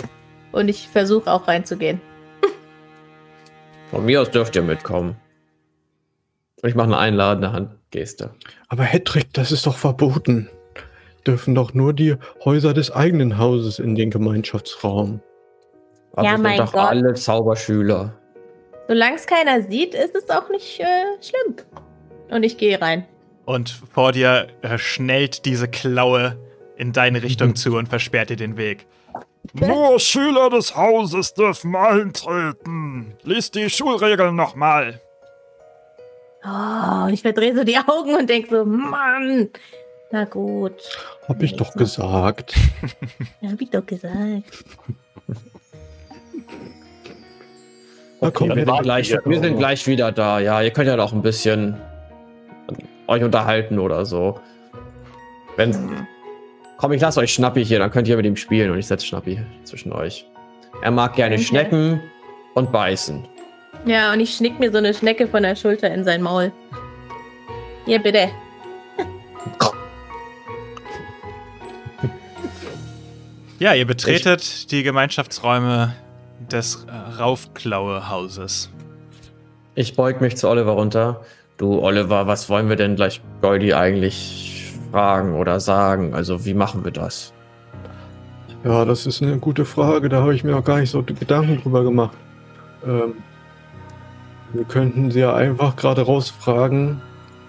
Und 0.53 0.69
ich 0.69 0.89
versuche 0.89 1.31
auch 1.31 1.49
reinzugehen. 1.49 2.01
Von 3.91 4.05
mir 4.05 4.23
aus 4.23 4.31
dürft 4.31 4.55
ihr 4.57 4.63
mitkommen. 4.63 5.17
Und 6.63 6.69
ich 6.69 6.75
mache 6.75 6.87
eine 6.87 6.99
einladende 6.99 7.53
Handgeste. 7.53 8.35
Aber 8.69 8.85
Hedrick, 8.85 9.33
das 9.33 9.53
ist 9.53 9.67
doch 9.67 9.77
verboten. 9.77 10.49
Dürfen 11.27 11.55
doch 11.55 11.75
nur 11.75 11.93
die 11.93 12.17
Häuser 12.45 12.73
des 12.75 12.91
eigenen 12.91 13.39
Hauses 13.39 13.79
in 13.79 13.95
den 13.95 14.11
Gemeinschaftsraum. 14.11 15.21
Aber 16.13 16.27
Ja, 16.27 16.39
mein 16.39 16.59
doch 16.59 16.73
Gott. 16.73 16.89
alle 16.89 17.15
Zauberschüler. 17.15 18.15
Solange 18.89 19.17
es 19.17 19.27
keiner 19.27 19.63
sieht, 19.63 19.95
ist 19.95 20.15
es 20.17 20.31
auch 20.31 20.49
nicht 20.49 20.81
äh, 20.81 20.85
schlimm. 21.23 21.57
Und 22.31 22.43
ich 22.43 22.57
gehe 22.57 22.81
rein. 22.81 23.07
Und 23.45 23.71
vor 23.93 24.13
dir 24.13 24.49
äh, 24.63 24.79
schnellt 24.79 25.45
diese 25.45 25.69
Klaue 25.69 26.39
in 26.77 26.93
deine 26.93 27.23
Richtung 27.23 27.55
zu 27.57 27.77
und 27.77 27.89
versperrt 27.89 28.31
dir 28.31 28.37
den 28.37 28.57
Weg. 28.57 28.87
Nur 29.55 29.99
Schüler 29.99 30.51
des 30.51 30.77
Hauses 30.77 31.35
dürfen 31.35 31.75
eintreten. 31.75 33.15
Lies 33.23 33.51
die 33.51 33.69
Schulregeln 33.71 34.37
nochmal. 34.37 35.01
Oh, 36.45 37.05
und 37.07 37.15
ich 37.15 37.23
verdrehe 37.23 37.55
so 37.55 37.65
die 37.65 37.79
Augen 37.79 38.15
und 38.15 38.29
denke 38.31 38.49
so, 38.51 38.65
Mann. 38.65 39.49
Na 40.11 40.25
gut. 40.25 40.75
Hab 41.29 41.43
ich 41.43 41.57
doch 41.57 41.75
gesagt. 41.75 42.55
Hab 43.43 43.61
ich 43.61 43.71
doch 43.71 43.85
gesagt. 43.85 44.65
Na 48.21 48.31
komm, 48.31 48.49
wir, 48.49 48.65
sind 48.65 48.83
gleich, 48.83 49.17
wir 49.25 49.41
sind 49.41 49.59
gleich 49.59 49.87
wieder 49.87 50.11
da. 50.11 50.41
Ja, 50.41 50.63
ihr 50.63 50.71
könnt 50.71 50.89
ja 50.89 50.97
noch 50.97 51.13
ein 51.13 51.23
bisschen 51.23 51.77
euch 53.07 53.23
unterhalten 53.23 53.79
oder 53.79 54.05
so. 54.07 54.41
Wenn, 55.57 55.77
komm, 56.79 56.93
ich 56.93 57.01
lasse 57.01 57.21
euch 57.21 57.33
Schnappi 57.35 57.65
hier, 57.65 57.79
dann 57.79 57.91
könnt 57.91 58.09
ihr 58.09 58.17
mit 58.17 58.27
ihm 58.27 58.37
spielen 58.37 58.71
und 58.71 58.79
ich 58.79 58.87
setze 58.87 59.07
Schnappi 59.07 59.41
zwischen 59.65 59.93
euch. 59.93 60.27
Er 60.83 60.91
mag 60.91 61.15
gerne 61.15 61.35
Okay. 61.35 61.45
Schnecken 61.45 62.01
und 62.55 62.73
beißen. 62.73 63.25
Ja, 63.85 64.13
und 64.13 64.21
ich 64.21 64.35
schnick 64.35 64.59
mir 64.59 64.73
so 64.73 64.79
eine 64.79 64.95
Schnecke 64.95 65.29
von 65.29 65.43
der 65.43 65.55
Schulter 65.55 65.93
in 65.93 66.05
sein 66.05 66.23
Maul. 66.23 66.51
Hier, 67.85 68.01
bitte. 68.01 68.31
Ja, 73.59 73.75
ihr 73.75 73.87
betretet 73.87 74.71
die 74.71 74.85
Gemeinschaftsräume 74.85 75.93
des 76.53 76.87
äh, 76.87 77.21
Raufklaue-Hauses. 77.21 78.71
Ich 79.75 79.97
beug 79.97 80.21
mich 80.21 80.37
zu 80.37 80.49
Oliver 80.49 80.73
runter. 80.73 81.23
Du, 81.57 81.81
Oliver, 81.81 82.29
was 82.29 82.49
wollen 82.49 82.69
wir 82.69 82.77
denn 82.77 82.95
gleich 82.95 83.21
Goldie 83.41 83.75
eigentlich 83.75 84.73
fragen 84.93 85.35
oder 85.35 85.59
sagen? 85.59 86.15
Also, 86.15 86.45
wie 86.45 86.55
machen 86.55 86.85
wir 86.85 86.93
das? 86.93 87.33
Ja, 88.63 88.85
das 88.85 89.07
ist 89.07 89.25
eine 89.25 89.39
gute 89.39 89.65
Frage. 89.65 90.09
Da 90.09 90.21
habe 90.21 90.37
ich 90.37 90.45
mir 90.45 90.53
noch 90.53 90.65
gar 90.65 90.79
nicht 90.79 90.91
so 90.91 91.03
Gedanken 91.03 91.61
drüber 91.61 91.83
gemacht. 91.83 92.17
Ähm, 92.87 93.15
wir 94.53 94.65
könnten 94.65 95.11
sie 95.11 95.19
ja 95.21 95.35
einfach 95.35 95.75
gerade 95.75 96.03
rausfragen, 96.03 97.01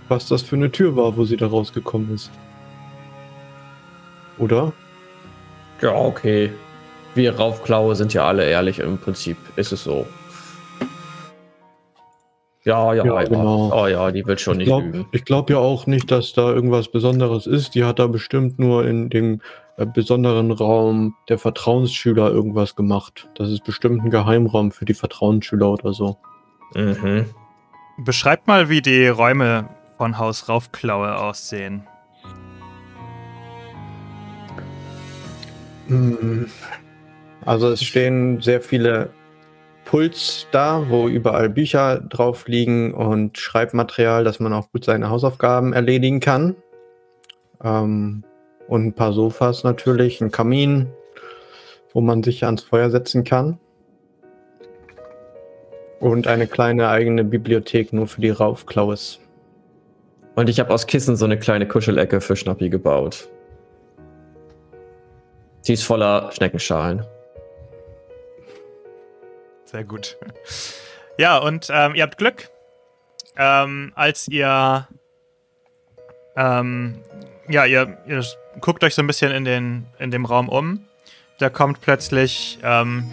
was 0.07 0.28
das 0.28 0.41
für 0.41 0.55
eine 0.55 0.72
Tür 0.72 0.95
war, 0.95 1.16
wo 1.18 1.26
sie 1.26 1.38
da 1.38 1.45
rausgekommen 1.45 2.16
ist. 2.16 2.32
Oder? 4.39 4.74
Ja, 5.82 5.93
okay. 5.93 6.51
Wir 7.15 7.36
Raufklaue 7.36 7.95
sind 7.95 8.13
ja 8.13 8.25
alle 8.27 8.45
ehrlich, 8.47 8.80
im 8.80 8.97
Prinzip 8.97 9.38
ist 9.55 9.71
es 9.71 9.84
so. 9.84 10.05
Ja, 12.65 12.93
ja, 12.93 13.05
Ja, 13.05 13.21
ja. 13.21 13.27
genau. 13.27 13.71
Oh 13.73 13.88
ja, 13.88 14.11
die 14.11 14.25
wird 14.25 14.41
schon 14.41 14.53
Ich 14.55 14.57
nicht 14.59 14.67
glaube 14.67 14.86
lügen. 14.88 15.07
glaub 15.25 15.49
ja 15.49 15.57
auch 15.57 15.88
nicht, 15.88 16.11
dass 16.11 16.34
da 16.34 16.49
irgendwas 16.51 16.89
Besonderes 16.89 17.47
ist. 17.47 17.73
Die 17.73 17.84
hat 17.86 17.99
da 17.99 18.07
bestimmt 18.07 18.59
nur 18.59 18.86
in 18.86 19.09
dem 19.09 19.41
äh, 19.77 19.86
besonderen 19.86 20.51
Raum 20.51 21.15
der 21.30 21.39
Vertrauensschüler 21.39 22.30
irgendwas 22.30 22.75
gemacht. 22.75 23.30
Das 23.36 23.49
ist 23.49 23.63
bestimmt 23.63 24.03
ein 24.03 24.09
Geheimraum 24.09 24.71
für 24.71 24.86
die 24.86 24.93
Vertrauensschüler 24.93 25.69
oder 25.71 25.93
so. 25.93 26.17
Mhm. 26.75 27.25
Beschreibt 27.97 28.47
mal, 28.47 28.69
wie 28.69 28.82
die 28.82 29.07
Räume 29.07 29.69
von 29.97 30.17
Haus 30.17 30.47
Raufklaue 30.49 31.17
aussehen. 31.17 31.88
Also 37.45 37.69
es 37.69 37.83
stehen 37.83 38.41
sehr 38.41 38.61
viele 38.61 39.09
Puls 39.85 40.45
da, 40.51 40.85
wo 40.87 41.07
überall 41.07 41.49
Bücher 41.49 41.99
drauf 41.99 42.47
liegen 42.47 42.93
und 42.93 43.39
Schreibmaterial, 43.39 44.23
dass 44.23 44.39
man 44.39 44.53
auch 44.53 44.71
gut 44.71 44.85
seine 44.85 45.09
Hausaufgaben 45.09 45.73
erledigen 45.73 46.19
kann. 46.19 46.55
Ähm, 47.63 48.23
und 48.67 48.85
ein 48.85 48.93
paar 48.93 49.13
Sofas 49.13 49.63
natürlich, 49.63 50.21
ein 50.21 50.29
Kamin, 50.29 50.87
wo 51.91 52.01
man 52.01 52.21
sich 52.21 52.45
ans 52.45 52.61
Feuer 52.61 52.91
setzen 52.91 53.23
kann. 53.23 53.57
Und 55.99 56.27
eine 56.27 56.45
kleine 56.45 56.89
eigene 56.89 57.23
Bibliothek 57.23 57.91
nur 57.91 58.05
für 58.05 58.21
die 58.21 58.29
Raufklaues. 58.29 59.19
Und 60.35 60.49
ich 60.49 60.59
habe 60.59 60.71
aus 60.71 60.85
Kissen 60.85 61.15
so 61.15 61.25
eine 61.25 61.39
kleine 61.39 61.67
Kuschelecke 61.67 62.21
für 62.21 62.35
Schnappi 62.35 62.69
gebaut. 62.69 63.27
Sie 65.62 65.74
ist 65.74 65.84
voller 65.84 66.32
Schneckenschalen. 66.32 67.05
Sehr 69.66 69.84
gut. 69.84 70.18
Ja, 71.18 71.38
und 71.38 71.68
ähm, 71.72 71.95
ihr 71.95 72.03
habt 72.03 72.18
Glück. 72.18 72.49
Ähm, 73.38 73.91
als 73.95 74.28
ihr. 74.28 74.88
Ähm, 76.36 77.01
ja, 77.47 77.66
ihr, 77.66 77.97
ihr 78.07 78.24
guckt 78.62 78.84
euch 78.84 78.95
so 78.95 79.01
ein 79.01 79.07
bisschen 79.07 79.32
in, 79.32 79.45
den, 79.45 79.86
in 79.99 80.12
dem 80.12 80.26
Raum 80.26 80.49
um. 80.49 80.86
Da 81.39 81.49
kommt 81.49 81.82
plötzlich 81.82 82.60
ähm, 82.64 83.10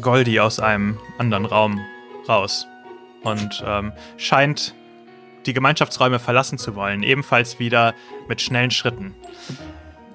Goldie 0.00 0.40
aus 0.40 0.60
einem 0.60 0.98
anderen 1.18 1.46
Raum 1.46 1.80
raus 2.28 2.66
und 3.22 3.62
ähm, 3.66 3.92
scheint 4.16 4.74
die 5.46 5.52
Gemeinschaftsräume 5.52 6.18
verlassen 6.18 6.58
zu 6.58 6.74
wollen, 6.74 7.02
ebenfalls 7.02 7.58
wieder 7.58 7.94
mit 8.28 8.40
schnellen 8.40 8.70
Schritten. 8.70 9.14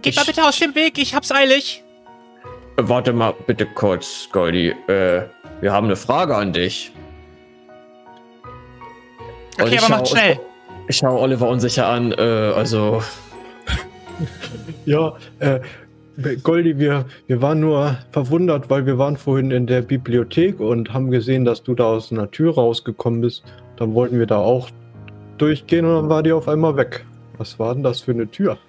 Geht 0.05 0.13
Ich- 0.13 0.17
mal 0.17 0.25
bitte 0.25 0.43
aus 0.43 0.59
dem 0.59 0.75
Weg, 0.75 0.99
ich 0.99 1.15
hab's 1.15 1.31
eilig. 1.31 1.83
Warte 2.77 3.11
mal 3.11 3.33
bitte 3.47 3.65
kurz, 3.65 4.29
Goldie. 4.31 4.69
Äh, 4.87 5.23
wir 5.61 5.71
haben 5.71 5.85
eine 5.87 5.95
Frage 5.95 6.35
an 6.35 6.53
dich. 6.53 6.91
Okay, 9.59 9.79
aber 9.79 9.97
schau- 9.99 10.05
schnell. 10.05 10.39
Ich 10.87 10.97
schaue 10.97 11.19
Oliver 11.19 11.47
unsicher 11.49 11.87
an. 11.87 12.11
Äh, 12.11 12.21
also, 12.21 13.01
Ja, 14.85 15.13
äh, 15.39 15.59
Goldi, 16.43 16.77
wir, 16.77 17.05
wir 17.25 17.41
waren 17.41 17.59
nur 17.59 17.97
verwundert, 18.11 18.69
weil 18.69 18.85
wir 18.85 18.99
waren 18.99 19.17
vorhin 19.17 19.49
in 19.49 19.65
der 19.65 19.81
Bibliothek 19.81 20.59
und 20.59 20.93
haben 20.93 21.09
gesehen, 21.09 21.45
dass 21.45 21.63
du 21.63 21.73
da 21.73 21.85
aus 21.85 22.11
einer 22.11 22.29
Tür 22.29 22.53
rausgekommen 22.53 23.21
bist. 23.21 23.43
Dann 23.77 23.95
wollten 23.95 24.19
wir 24.19 24.27
da 24.27 24.37
auch 24.37 24.69
durchgehen 25.39 25.83
und 25.85 25.95
dann 25.95 26.09
war 26.09 26.21
die 26.21 26.31
auf 26.31 26.47
einmal 26.47 26.77
weg. 26.77 27.03
Was 27.39 27.57
war 27.57 27.73
denn 27.73 27.81
das 27.83 28.01
für 28.01 28.11
eine 28.11 28.29
Tür? 28.29 28.59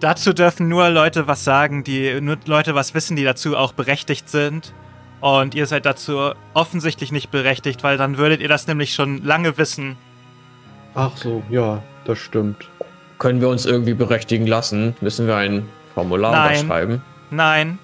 Dazu 0.00 0.34
dürfen 0.34 0.68
nur 0.68 0.90
Leute 0.90 1.26
was 1.26 1.44
sagen, 1.44 1.82
die 1.82 2.20
nur 2.20 2.36
Leute 2.44 2.74
was 2.74 2.92
wissen, 2.94 3.16
die 3.16 3.24
dazu 3.24 3.56
auch 3.56 3.72
berechtigt 3.72 4.28
sind. 4.28 4.74
Und 5.20 5.54
ihr 5.54 5.66
seid 5.66 5.86
dazu 5.86 6.32
offensichtlich 6.52 7.12
nicht 7.12 7.30
berechtigt, 7.30 7.82
weil 7.82 7.96
dann 7.96 8.18
würdet 8.18 8.40
ihr 8.40 8.48
das 8.48 8.66
nämlich 8.66 8.92
schon 8.92 9.24
lange 9.24 9.56
wissen. 9.56 9.96
Ach 10.94 11.16
so, 11.16 11.42
ja, 11.50 11.82
das 12.04 12.18
stimmt. 12.18 12.68
können 13.18 13.40
wir 13.40 13.48
uns 13.48 13.64
irgendwie 13.64 13.94
berechtigen 13.94 14.46
lassen? 14.46 14.94
Müssen 15.00 15.26
wir 15.26 15.36
ein 15.36 15.68
Formular 15.94 16.32
Nein. 16.32 16.56
unterschreiben? 16.56 17.02
Nein. 17.30 17.78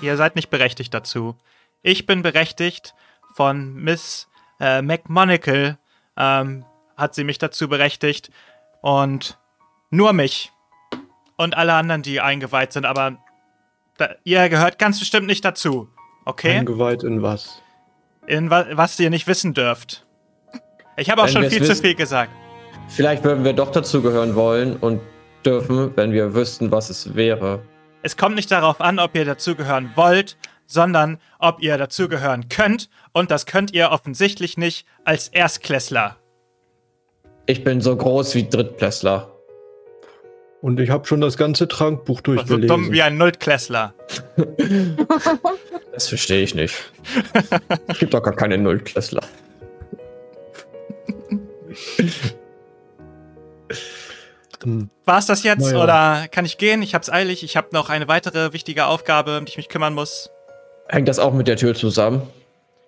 Ihr 0.00 0.16
seid 0.16 0.36
nicht 0.36 0.50
berechtigt 0.50 0.94
dazu. 0.94 1.36
Ich 1.82 2.06
bin 2.06 2.22
berechtigt 2.22 2.94
von 3.34 3.74
Miss 3.74 4.28
äh, 4.60 4.82
McMonagle, 4.82 5.78
ähm, 6.16 6.64
hat 6.96 7.14
sie 7.14 7.24
mich 7.24 7.38
dazu 7.38 7.68
berechtigt. 7.68 8.30
Und 8.80 9.38
nur 9.94 10.12
mich. 10.12 10.52
Und 11.36 11.56
alle 11.56 11.72
anderen, 11.74 12.02
die 12.02 12.20
eingeweiht 12.20 12.72
sind, 12.72 12.86
aber 12.86 13.18
da, 13.96 14.10
ihr 14.24 14.48
gehört 14.48 14.78
ganz 14.78 14.98
bestimmt 14.98 15.26
nicht 15.26 15.44
dazu. 15.44 15.88
Okay? 16.24 16.58
Eingeweiht 16.58 17.02
in 17.02 17.22
was? 17.22 17.60
In 18.26 18.50
wa 18.50 18.66
was 18.72 18.98
ihr 19.00 19.10
nicht 19.10 19.26
wissen 19.26 19.52
dürft. 19.52 20.06
Ich 20.96 21.10
habe 21.10 21.22
auch 21.22 21.28
schon 21.28 21.48
viel 21.50 21.64
zu 21.64 21.74
viel 21.74 21.94
gesagt. 21.94 22.30
Vielleicht 22.88 23.24
würden 23.24 23.44
wir 23.44 23.52
doch 23.52 23.72
dazugehören 23.72 24.34
wollen 24.34 24.76
und 24.76 25.00
dürfen, 25.44 25.96
wenn 25.96 26.12
wir 26.12 26.34
wüssten, 26.34 26.70
was 26.70 26.90
es 26.90 27.14
wäre. 27.14 27.62
Es 28.02 28.16
kommt 28.16 28.36
nicht 28.36 28.50
darauf 28.50 28.80
an, 28.80 28.98
ob 28.98 29.14
ihr 29.16 29.24
dazugehören 29.24 29.90
wollt, 29.96 30.36
sondern 30.66 31.18
ob 31.38 31.60
ihr 31.60 31.76
dazugehören 31.78 32.48
könnt. 32.48 32.88
Und 33.12 33.30
das 33.30 33.46
könnt 33.46 33.72
ihr 33.72 33.90
offensichtlich 33.90 34.56
nicht 34.56 34.86
als 35.04 35.28
Erstklässler. 35.28 36.16
Ich 37.46 37.64
bin 37.64 37.80
so 37.80 37.96
groß 37.96 38.34
wie 38.36 38.48
Drittklässler. 38.48 39.33
Und 40.64 40.80
ich 40.80 40.88
habe 40.88 41.06
schon 41.06 41.20
das 41.20 41.36
ganze 41.36 41.68
Trankbuch 41.68 42.20
So 42.20 42.22
durchgelesen. 42.22 42.68
dumm 42.68 42.90
wie 42.90 43.02
ein 43.02 43.18
Nulltklässler. 43.18 43.92
Das 45.92 46.08
verstehe 46.08 46.42
ich 46.42 46.54
nicht. 46.56 46.74
es 47.86 47.98
gibt 47.98 48.14
doch 48.14 48.22
gar 48.22 48.34
keine 48.34 48.56
Nulltklässler. 48.58 49.20
War 55.04 55.18
es 55.18 55.26
das 55.26 55.42
jetzt 55.44 55.60
Naja. 55.60 55.82
oder 55.82 56.26
kann 56.32 56.44
ich 56.46 56.56
gehen? 56.58 56.82
Ich 56.82 56.94
hab's 56.94 57.10
eilig. 57.10 57.44
Ich 57.44 57.56
habe 57.56 57.68
noch 57.72 57.90
eine 57.90 58.08
weitere 58.08 58.52
wichtige 58.52 58.86
Aufgabe, 58.86 59.38
um 59.38 59.44
die 59.44 59.50
ich 59.50 59.56
mich 59.58 59.68
kümmern 59.68 59.94
muss. 59.94 60.30
Hängt 60.88 61.06
das 61.06 61.18
auch 61.20 61.32
mit 61.34 61.46
der 61.46 61.56
Tür 61.56 61.74
zusammen? 61.74 62.22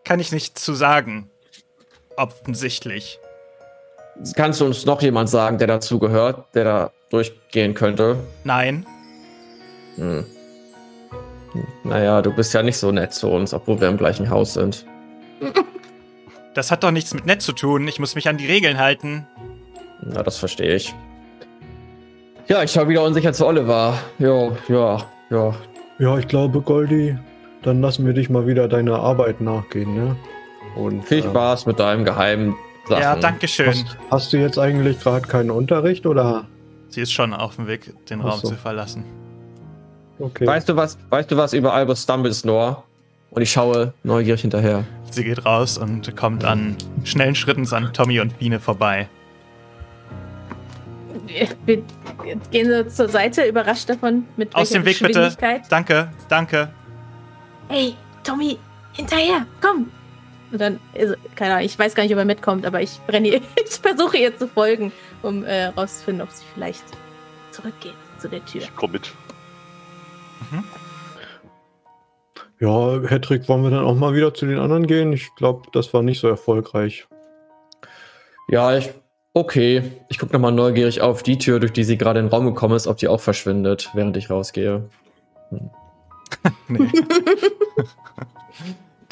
Kann 0.03 0.18
ich 0.18 0.33
nicht 0.33 0.59
zu 0.59 0.74
sagen. 0.74 1.31
Offensichtlich. 2.16 3.20
Kannst 4.35 4.61
du 4.61 4.67
uns 4.67 4.87
noch 4.87 5.03
jemand 5.03 5.29
sagen, 5.29 5.59
der 5.59 5.67
dazugehört, 5.67 6.55
der 6.55 6.64
da 6.64 6.91
durchgehen 7.11 7.75
könnte? 7.75 8.17
Nein. 8.45 8.87
Hm. 9.97 10.25
Naja, 11.85 12.23
du 12.23 12.33
bist 12.33 12.53
ja 12.55 12.62
nicht 12.62 12.77
so 12.77 12.91
nett 12.93 13.12
zu 13.12 13.29
uns, 13.29 13.55
obwohl 13.55 13.81
wir 13.81 13.89
im 13.89 13.97
gleichen 13.97 14.29
Haus 14.31 14.55
sind. 14.55 14.85
Das 16.55 16.71
hat 16.71 16.85
doch 16.85 16.91
nichts 16.91 17.14
mit 17.14 17.27
nett 17.27 17.43
zu 17.43 17.53
tun. 17.53 17.87
Ich 17.89 17.99
muss 17.99 18.14
mich 18.14 18.29
an 18.29 18.39
die 18.39 18.47
Regeln 18.47 18.79
halten. 18.79 19.27
Na, 20.03 20.23
das 20.23 20.39
verstehe 20.39 20.75
ich. 20.75 20.95
Ja, 22.49 22.62
ich 22.62 22.71
schaue 22.71 22.89
wieder 22.89 23.03
unsicher 23.03 23.33
zu 23.33 23.47
Oliver. 23.47 23.99
Ja, 24.19 24.53
ja, 24.69 25.05
ja. 25.31 25.55
Ja, 25.99 26.19
ich 26.19 26.29
glaube, 26.29 26.61
Goldi, 26.61 27.17
dann 27.62 27.81
lassen 27.81 28.07
wir 28.07 28.12
dich 28.12 28.29
mal 28.31 28.47
wieder 28.47 28.69
deiner 28.69 29.01
Arbeit 29.01 29.41
nachgehen, 29.41 29.95
ne? 29.95 30.17
Und, 30.77 31.05
Viel 31.07 31.19
äh, 31.19 31.23
Spaß 31.23 31.67
mit 31.67 31.79
deinem 31.81 32.05
geheimen 32.05 32.55
Sachen. 32.89 33.03
Ja, 33.03 33.16
danke 33.16 33.49
schön. 33.49 33.68
Hast, 33.68 33.97
hast 34.11 34.32
du 34.32 34.37
jetzt 34.37 34.59
eigentlich 34.59 35.01
gerade 35.01 35.26
keinen 35.26 35.51
Unterricht 35.51 36.07
oder? 36.07 36.47
Sie 36.89 37.01
ist 37.01 37.12
schon 37.12 37.34
auf 37.34 37.57
dem 37.57 37.66
Weg, 37.66 37.93
den 38.07 38.20
Raum 38.20 38.41
so. 38.41 38.49
zu 38.49 38.55
verlassen. 38.55 39.05
Okay. 40.18 40.47
Weißt 40.47 40.68
du 40.68 40.76
was, 40.76 40.97
weißt 41.11 41.30
du 41.30 41.37
was 41.37 41.53
über 41.53 41.74
Albus 41.74 42.07
Dumbledore? 42.07 42.82
Und 43.30 43.43
ich 43.43 43.51
schaue 43.51 43.93
neugierig 44.03 44.41
hinterher. 44.41 44.84
Sie 45.11 45.24
geht 45.24 45.45
raus 45.45 45.76
und 45.76 46.16
kommt 46.16 46.45
an 46.45 46.76
schnellen 47.05 47.34
Schritten 47.34 47.66
an 47.74 47.93
Tommy 47.93 48.20
und 48.20 48.39
Biene 48.39 48.61
vorbei. 48.61 49.09
Wir 51.66 51.82
gehen 52.51 52.70
so 52.70 52.84
zur 52.84 53.09
Seite, 53.09 53.45
überrascht 53.45 53.91
davon, 53.91 54.24
mit 54.37 54.55
Aus 54.55 54.70
dem 54.70 54.84
Weg 54.84 55.01
bitte. 55.01 55.37
Danke, 55.68 56.09
danke. 56.28 56.70
Hey, 57.68 57.95
Tommy, 58.22 58.59
hinterher, 58.93 59.45
komm! 59.61 59.91
Und 60.53 60.61
dann, 60.61 60.81
also, 60.95 61.15
keine 61.35 61.55
Ahnung, 61.55 61.67
ich 61.67 61.79
weiß 61.79 61.95
gar 61.95 62.05
nicht, 62.05 62.13
ob 62.13 62.19
er 62.19 62.25
mitkommt, 62.25 62.67
aber 62.67 62.81
ich 62.81 63.01
brenne 63.07 63.29
ihr, 63.29 63.41
ich 63.65 63.75
versuche 63.75 64.17
ihr 64.17 64.37
zu 64.37 64.49
folgen, 64.49 64.93
um 65.23 65.45
äh, 65.45 65.67
rauszufinden, 65.67 66.23
ob 66.23 66.31
sie 66.31 66.45
vielleicht 66.55 66.85
zurückgeht 67.51 67.95
zu 68.19 68.29
der 68.29 68.45
Tür. 68.45 68.63
Ich 68.63 68.77
komm 68.77 68.93
mit. 68.93 69.13
Ja, 72.59 73.01
Hedrick, 73.03 73.49
wollen 73.49 73.65
wir 73.65 73.71
dann 73.71 73.85
auch 73.85 73.97
mal 73.97 74.15
wieder 74.15 74.33
zu 74.33 74.47
den 74.47 74.59
anderen 74.59 74.87
gehen? 74.87 75.13
Ich 75.13 75.35
glaube, 75.35 75.69
das 75.73 75.93
war 75.93 76.03
nicht 76.03 76.21
so 76.21 76.29
erfolgreich. 76.29 77.07
Ja, 78.49 78.77
ich. 78.77 78.91
Okay. 79.35 79.83
Ich 80.09 80.19
gucke 80.19 80.33
nochmal 80.33 80.53
neugierig 80.53 81.03
auf 81.03 81.23
die 81.23 81.37
Tür, 81.37 81.61
durch 81.61 81.73
die 81.73 81.85
sie 81.85 81.99
gerade 81.99 82.21
in 82.21 82.27
den 82.27 82.33
Raum 82.33 82.47
gekommen 82.47 82.75
ist, 82.75 82.87
ob 82.87 82.97
die 82.97 83.09
auch 83.09 83.21
verschwindet, 83.21 83.91
während 83.93 84.17
ich 84.17 84.31
rausgehe. 84.31 84.89
Nee. 86.69 86.91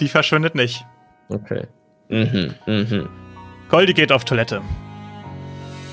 Die 0.01 0.09
verschwindet 0.09 0.57
nicht. 0.57 0.85
Okay. 1.29 1.67
Mhm, 2.09 2.55
mhm. 2.67 3.09
Goldie 3.71 3.95
geht 3.95 4.13
auf 4.13 4.25
Toilette. 4.25 4.61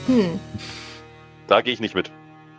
Hm, 0.07 0.39
Da 1.47 1.61
gehe 1.61 1.73
ich 1.73 1.79
nicht 1.79 1.95
mit. 1.95 2.11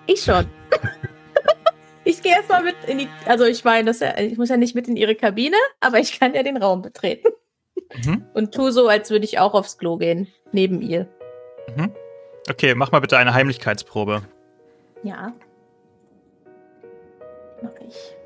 ich 0.07 0.23
schon. 0.23 0.47
ich 2.05 2.23
gehe 2.23 2.33
erstmal 2.35 2.63
mit 2.65 2.77
in 2.87 2.99
die, 2.99 3.09
also 3.27 3.45
ich 3.45 3.65
meine, 3.65 3.87
das 3.87 4.01
ja, 4.01 4.19
ich 4.19 4.39
muss 4.39 4.49
ja 4.49 4.57
nicht 4.57 4.75
mit 4.75 4.89
in 4.89 4.97
ihre 4.97 5.15
Kabine, 5.15 5.57
aber 5.81 5.99
ich 5.99 6.19
kann 6.19 6.35
ja 6.35 6.43
den 6.43 6.57
Raum 6.57 6.83
betreten. 6.83 7.29
Mhm. 8.05 8.25
Und 8.33 8.55
tu 8.55 8.71
so, 8.71 8.89
als 8.89 9.11
würde 9.11 9.25
ich 9.25 9.39
auch 9.39 9.55
aufs 9.55 9.77
Klo 9.77 9.97
gehen, 9.99 10.29
neben 10.53 10.81
ihr. 10.81 11.09
Mhm. 11.77 11.93
Okay, 12.51 12.75
mach 12.75 12.91
mal 12.91 13.01
bitte 13.01 13.19
eine 13.19 13.35
Heimlichkeitsprobe. 13.35 14.23
Ja. 15.03 15.33
Mach 17.63 17.71
ich. 17.87 18.17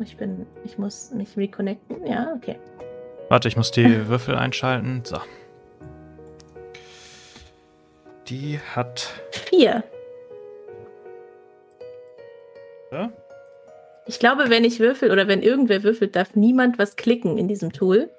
Ich 0.00 0.16
bin, 0.16 0.46
ich 0.64 0.78
muss 0.78 1.10
mich 1.10 1.36
reconnecten. 1.36 2.06
Ja, 2.06 2.32
okay. 2.36 2.58
Warte, 3.28 3.48
ich 3.48 3.56
muss 3.56 3.70
die 3.70 3.84
Würfel 4.08 4.34
einschalten. 4.34 5.02
So. 5.04 5.18
Die 8.28 8.58
hat. 8.74 9.08
Vier. 9.30 9.84
Ja? 12.90 13.12
Ich 14.06 14.18
glaube, 14.18 14.50
wenn 14.50 14.64
ich 14.64 14.80
würfel 14.80 15.10
oder 15.10 15.28
wenn 15.28 15.42
irgendwer 15.42 15.82
würfelt, 15.82 16.16
darf 16.16 16.34
niemand 16.34 16.78
was 16.78 16.96
klicken 16.96 17.38
in 17.38 17.48
diesem 17.48 17.72
Tool. 17.72 18.10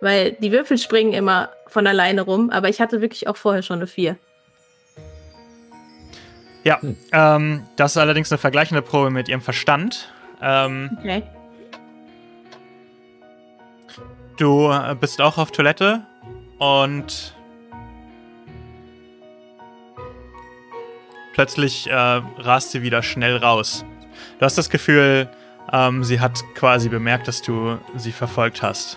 Weil 0.00 0.32
die 0.32 0.52
Würfel 0.52 0.78
springen 0.78 1.12
immer 1.12 1.50
von 1.66 1.86
alleine 1.86 2.22
rum, 2.22 2.50
aber 2.50 2.68
ich 2.68 2.80
hatte 2.80 3.00
wirklich 3.00 3.26
auch 3.26 3.36
vorher 3.36 3.62
schon 3.62 3.78
eine 3.78 3.88
4. 3.88 4.16
Ja, 6.64 6.80
ähm, 7.12 7.64
das 7.76 7.92
ist 7.92 7.96
allerdings 7.96 8.30
eine 8.30 8.38
vergleichende 8.38 8.82
Probe 8.82 9.10
mit 9.10 9.28
ihrem 9.28 9.40
Verstand. 9.40 10.12
Ähm, 10.40 10.96
Okay. 10.98 11.22
Du 14.38 14.70
äh, 14.70 14.94
bist 14.94 15.20
auch 15.20 15.36
auf 15.36 15.50
Toilette 15.50 16.06
und 16.58 17.34
plötzlich 21.34 21.88
äh, 21.88 21.92
rast 21.92 22.70
sie 22.70 22.82
wieder 22.82 23.02
schnell 23.02 23.36
raus. 23.36 23.84
Du 24.38 24.44
hast 24.44 24.56
das 24.56 24.70
Gefühl, 24.70 25.28
ähm, 25.72 26.04
sie 26.04 26.20
hat 26.20 26.40
quasi 26.54 26.88
bemerkt, 26.88 27.26
dass 27.26 27.42
du 27.42 27.78
sie 27.96 28.12
verfolgt 28.12 28.62
hast. 28.62 28.96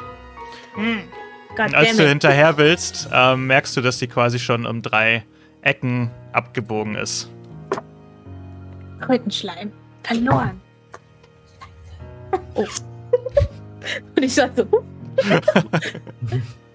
God 0.75 1.67
Und 1.67 1.75
als 1.75 1.97
du 1.97 2.07
hinterher 2.07 2.57
willst, 2.57 3.09
ähm, 3.11 3.47
merkst 3.47 3.75
du, 3.75 3.81
dass 3.81 3.97
sie 3.97 4.07
quasi 4.07 4.37
schon 4.37 4.67
um 4.67 4.83
drei 4.83 5.25
Ecken 5.63 6.11
abgebogen 6.33 6.95
ist. 6.95 7.29
Krötenschleim. 8.99 9.71
Verloren. 10.03 10.61
Oh. 12.55 12.61
und 14.15 14.23
ich 14.23 14.33
sagte, 14.33 14.67
so, 14.71 14.83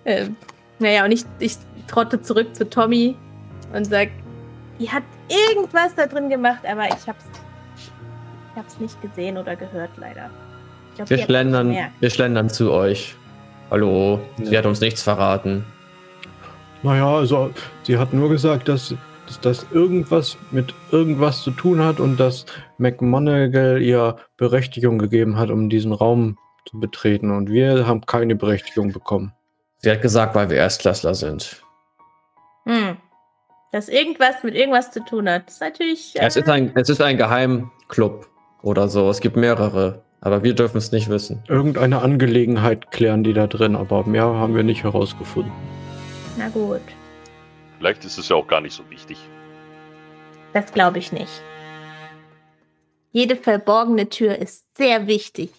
ähm, 0.04 0.36
naja, 0.78 1.04
und 1.04 1.12
ich, 1.12 1.24
ich 1.38 1.56
trotte 1.86 2.20
zurück 2.20 2.54
zu 2.54 2.68
Tommy 2.68 3.16
und 3.72 3.84
sag, 3.86 4.08
die 4.78 4.90
hat 4.90 5.02
irgendwas 5.28 5.94
da 5.94 6.06
drin 6.06 6.28
gemacht, 6.28 6.60
aber 6.70 6.86
ich 6.88 7.06
hab's, 7.08 7.24
ich 7.76 8.56
hab's 8.56 8.78
nicht 8.78 9.00
gesehen 9.02 9.38
oder 9.38 9.56
gehört, 9.56 9.90
leider. 9.96 10.30
Ich 10.90 10.96
glaub, 10.96 11.10
Wir 11.10 11.18
schlendern, 11.18 11.76
wir 12.00 12.10
schlendern 12.10 12.48
zu 12.50 12.72
euch. 12.72 13.14
Hallo, 13.70 14.20
sie 14.36 14.52
Ja. 14.52 14.58
hat 14.58 14.66
uns 14.66 14.80
nichts 14.80 15.02
verraten. 15.02 15.64
Naja, 16.82 17.08
also 17.16 17.50
sie 17.82 17.98
hat 17.98 18.12
nur 18.12 18.28
gesagt, 18.28 18.68
dass, 18.68 18.94
dass 19.26 19.40
das 19.40 19.66
irgendwas 19.72 20.36
mit 20.50 20.74
irgendwas 20.90 21.42
zu 21.42 21.50
tun 21.50 21.82
hat 21.84 22.00
und 22.00 22.18
dass 22.18 22.46
McMonagall 22.78 23.82
ihr 23.82 24.16
Berechtigung 24.36 24.98
gegeben 24.98 25.36
hat, 25.36 25.50
um 25.50 25.68
diesen 25.68 25.92
Raum 25.92 26.38
zu 26.68 26.78
betreten. 26.80 27.30
Und 27.30 27.50
wir 27.50 27.86
haben 27.86 28.06
keine 28.06 28.36
Berechtigung 28.36 28.92
bekommen. 28.92 29.32
Sie 29.78 29.90
hat 29.90 30.02
gesagt, 30.02 30.34
weil 30.34 30.50
wir 30.50 30.56
Erstklässler 30.56 31.14
sind. 31.14 31.62
Hm. 32.64 32.96
Dass 33.72 33.88
irgendwas 33.88 34.42
mit 34.42 34.54
irgendwas 34.54 34.90
zu 34.90 35.04
tun 35.04 35.28
hat. 35.28 35.46
Das 35.46 35.54
ist 35.54 35.60
natürlich. 35.60 36.16
äh, 36.16 36.24
Es 36.26 36.36
ist 36.36 36.48
ein, 36.48 36.72
es 36.74 36.88
ist 36.88 37.02
ein 37.02 37.16
Geheimclub 37.16 38.26
oder 38.62 38.88
so. 38.88 39.10
Es 39.10 39.20
gibt 39.20 39.36
mehrere, 39.36 40.02
aber 40.20 40.42
wir 40.42 40.54
dürfen 40.54 40.78
es 40.78 40.92
nicht 40.92 41.08
wissen. 41.08 41.42
Irgendeine 41.48 42.00
Angelegenheit 42.02 42.90
klären 42.90 43.22
die 43.22 43.32
da 43.32 43.46
drin, 43.46 43.76
aber 43.76 44.06
mehr 44.06 44.24
haben 44.24 44.54
wir 44.54 44.62
nicht 44.62 44.82
herausgefunden. 44.82 45.52
Na 46.38 46.48
gut, 46.48 46.80
Vielleicht 47.78 48.04
ist 48.04 48.18
es 48.18 48.28
ja 48.28 48.36
auch 48.36 48.46
gar 48.46 48.60
nicht 48.60 48.74
so 48.74 48.88
wichtig. 48.90 49.18
das 50.52 50.72
glaube 50.72 50.98
ich 50.98 51.12
nicht. 51.12 51.42
Jede 53.12 53.36
verborgene 53.36 54.08
Tür 54.08 54.36
ist 54.36 54.64
sehr 54.76 55.06
wichtig. 55.06 55.50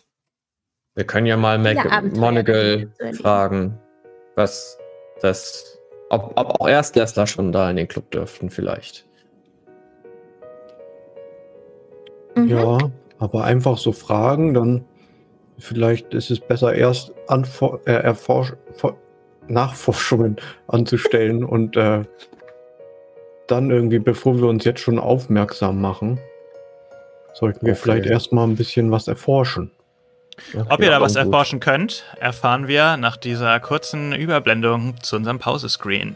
Wir 0.95 1.05
können 1.05 1.27
ja 1.27 1.37
mal 1.37 1.57
McMonagall 1.59 2.91
fragen, 3.13 3.77
was 4.35 4.77
das, 5.21 5.79
ob, 6.09 6.33
ob 6.35 6.59
auch 6.61 6.67
Erstklässler 6.67 7.27
schon 7.27 7.51
da 7.51 7.69
in 7.69 7.75
den 7.75 7.87
Club 7.87 8.09
dürften, 8.11 8.49
vielleicht. 8.49 9.05
Mhm. 12.35 12.47
Ja, 12.47 12.77
aber 13.19 13.43
einfach 13.43 13.77
so 13.77 13.91
fragen, 13.91 14.53
dann 14.53 14.85
vielleicht 15.59 16.13
ist 16.13 16.29
es 16.31 16.39
besser, 16.39 16.73
erst 16.73 17.11
Anfor 17.27 17.81
äh, 17.85 17.93
Erforsch 17.93 18.53
vor- 18.73 18.97
Nachforschungen 19.49 20.37
anzustellen 20.67 21.43
und 21.43 21.75
äh, 21.77 22.03
dann 23.47 23.71
irgendwie, 23.71 23.99
bevor 23.99 24.37
wir 24.37 24.47
uns 24.47 24.65
jetzt 24.65 24.81
schon 24.81 24.99
aufmerksam 24.99 25.79
machen, 25.81 26.19
sollten 27.33 27.65
wir 27.65 27.73
Okay. 27.73 27.81
vielleicht 27.81 28.05
erstmal 28.07 28.47
ein 28.47 28.55
bisschen 28.55 28.91
was 28.91 29.07
erforschen. 29.07 29.71
Ob 30.69 30.81
ihr 30.81 30.89
da 30.91 31.01
was 31.01 31.13
gut. 31.15 31.23
erforschen 31.23 31.59
könnt, 31.59 32.03
erfahren 32.19 32.67
wir 32.67 32.97
nach 32.97 33.17
dieser 33.17 33.59
kurzen 33.59 34.13
Überblendung 34.13 34.95
zu 35.01 35.15
unserem 35.15 35.39
Pause-Screen. 35.39 36.15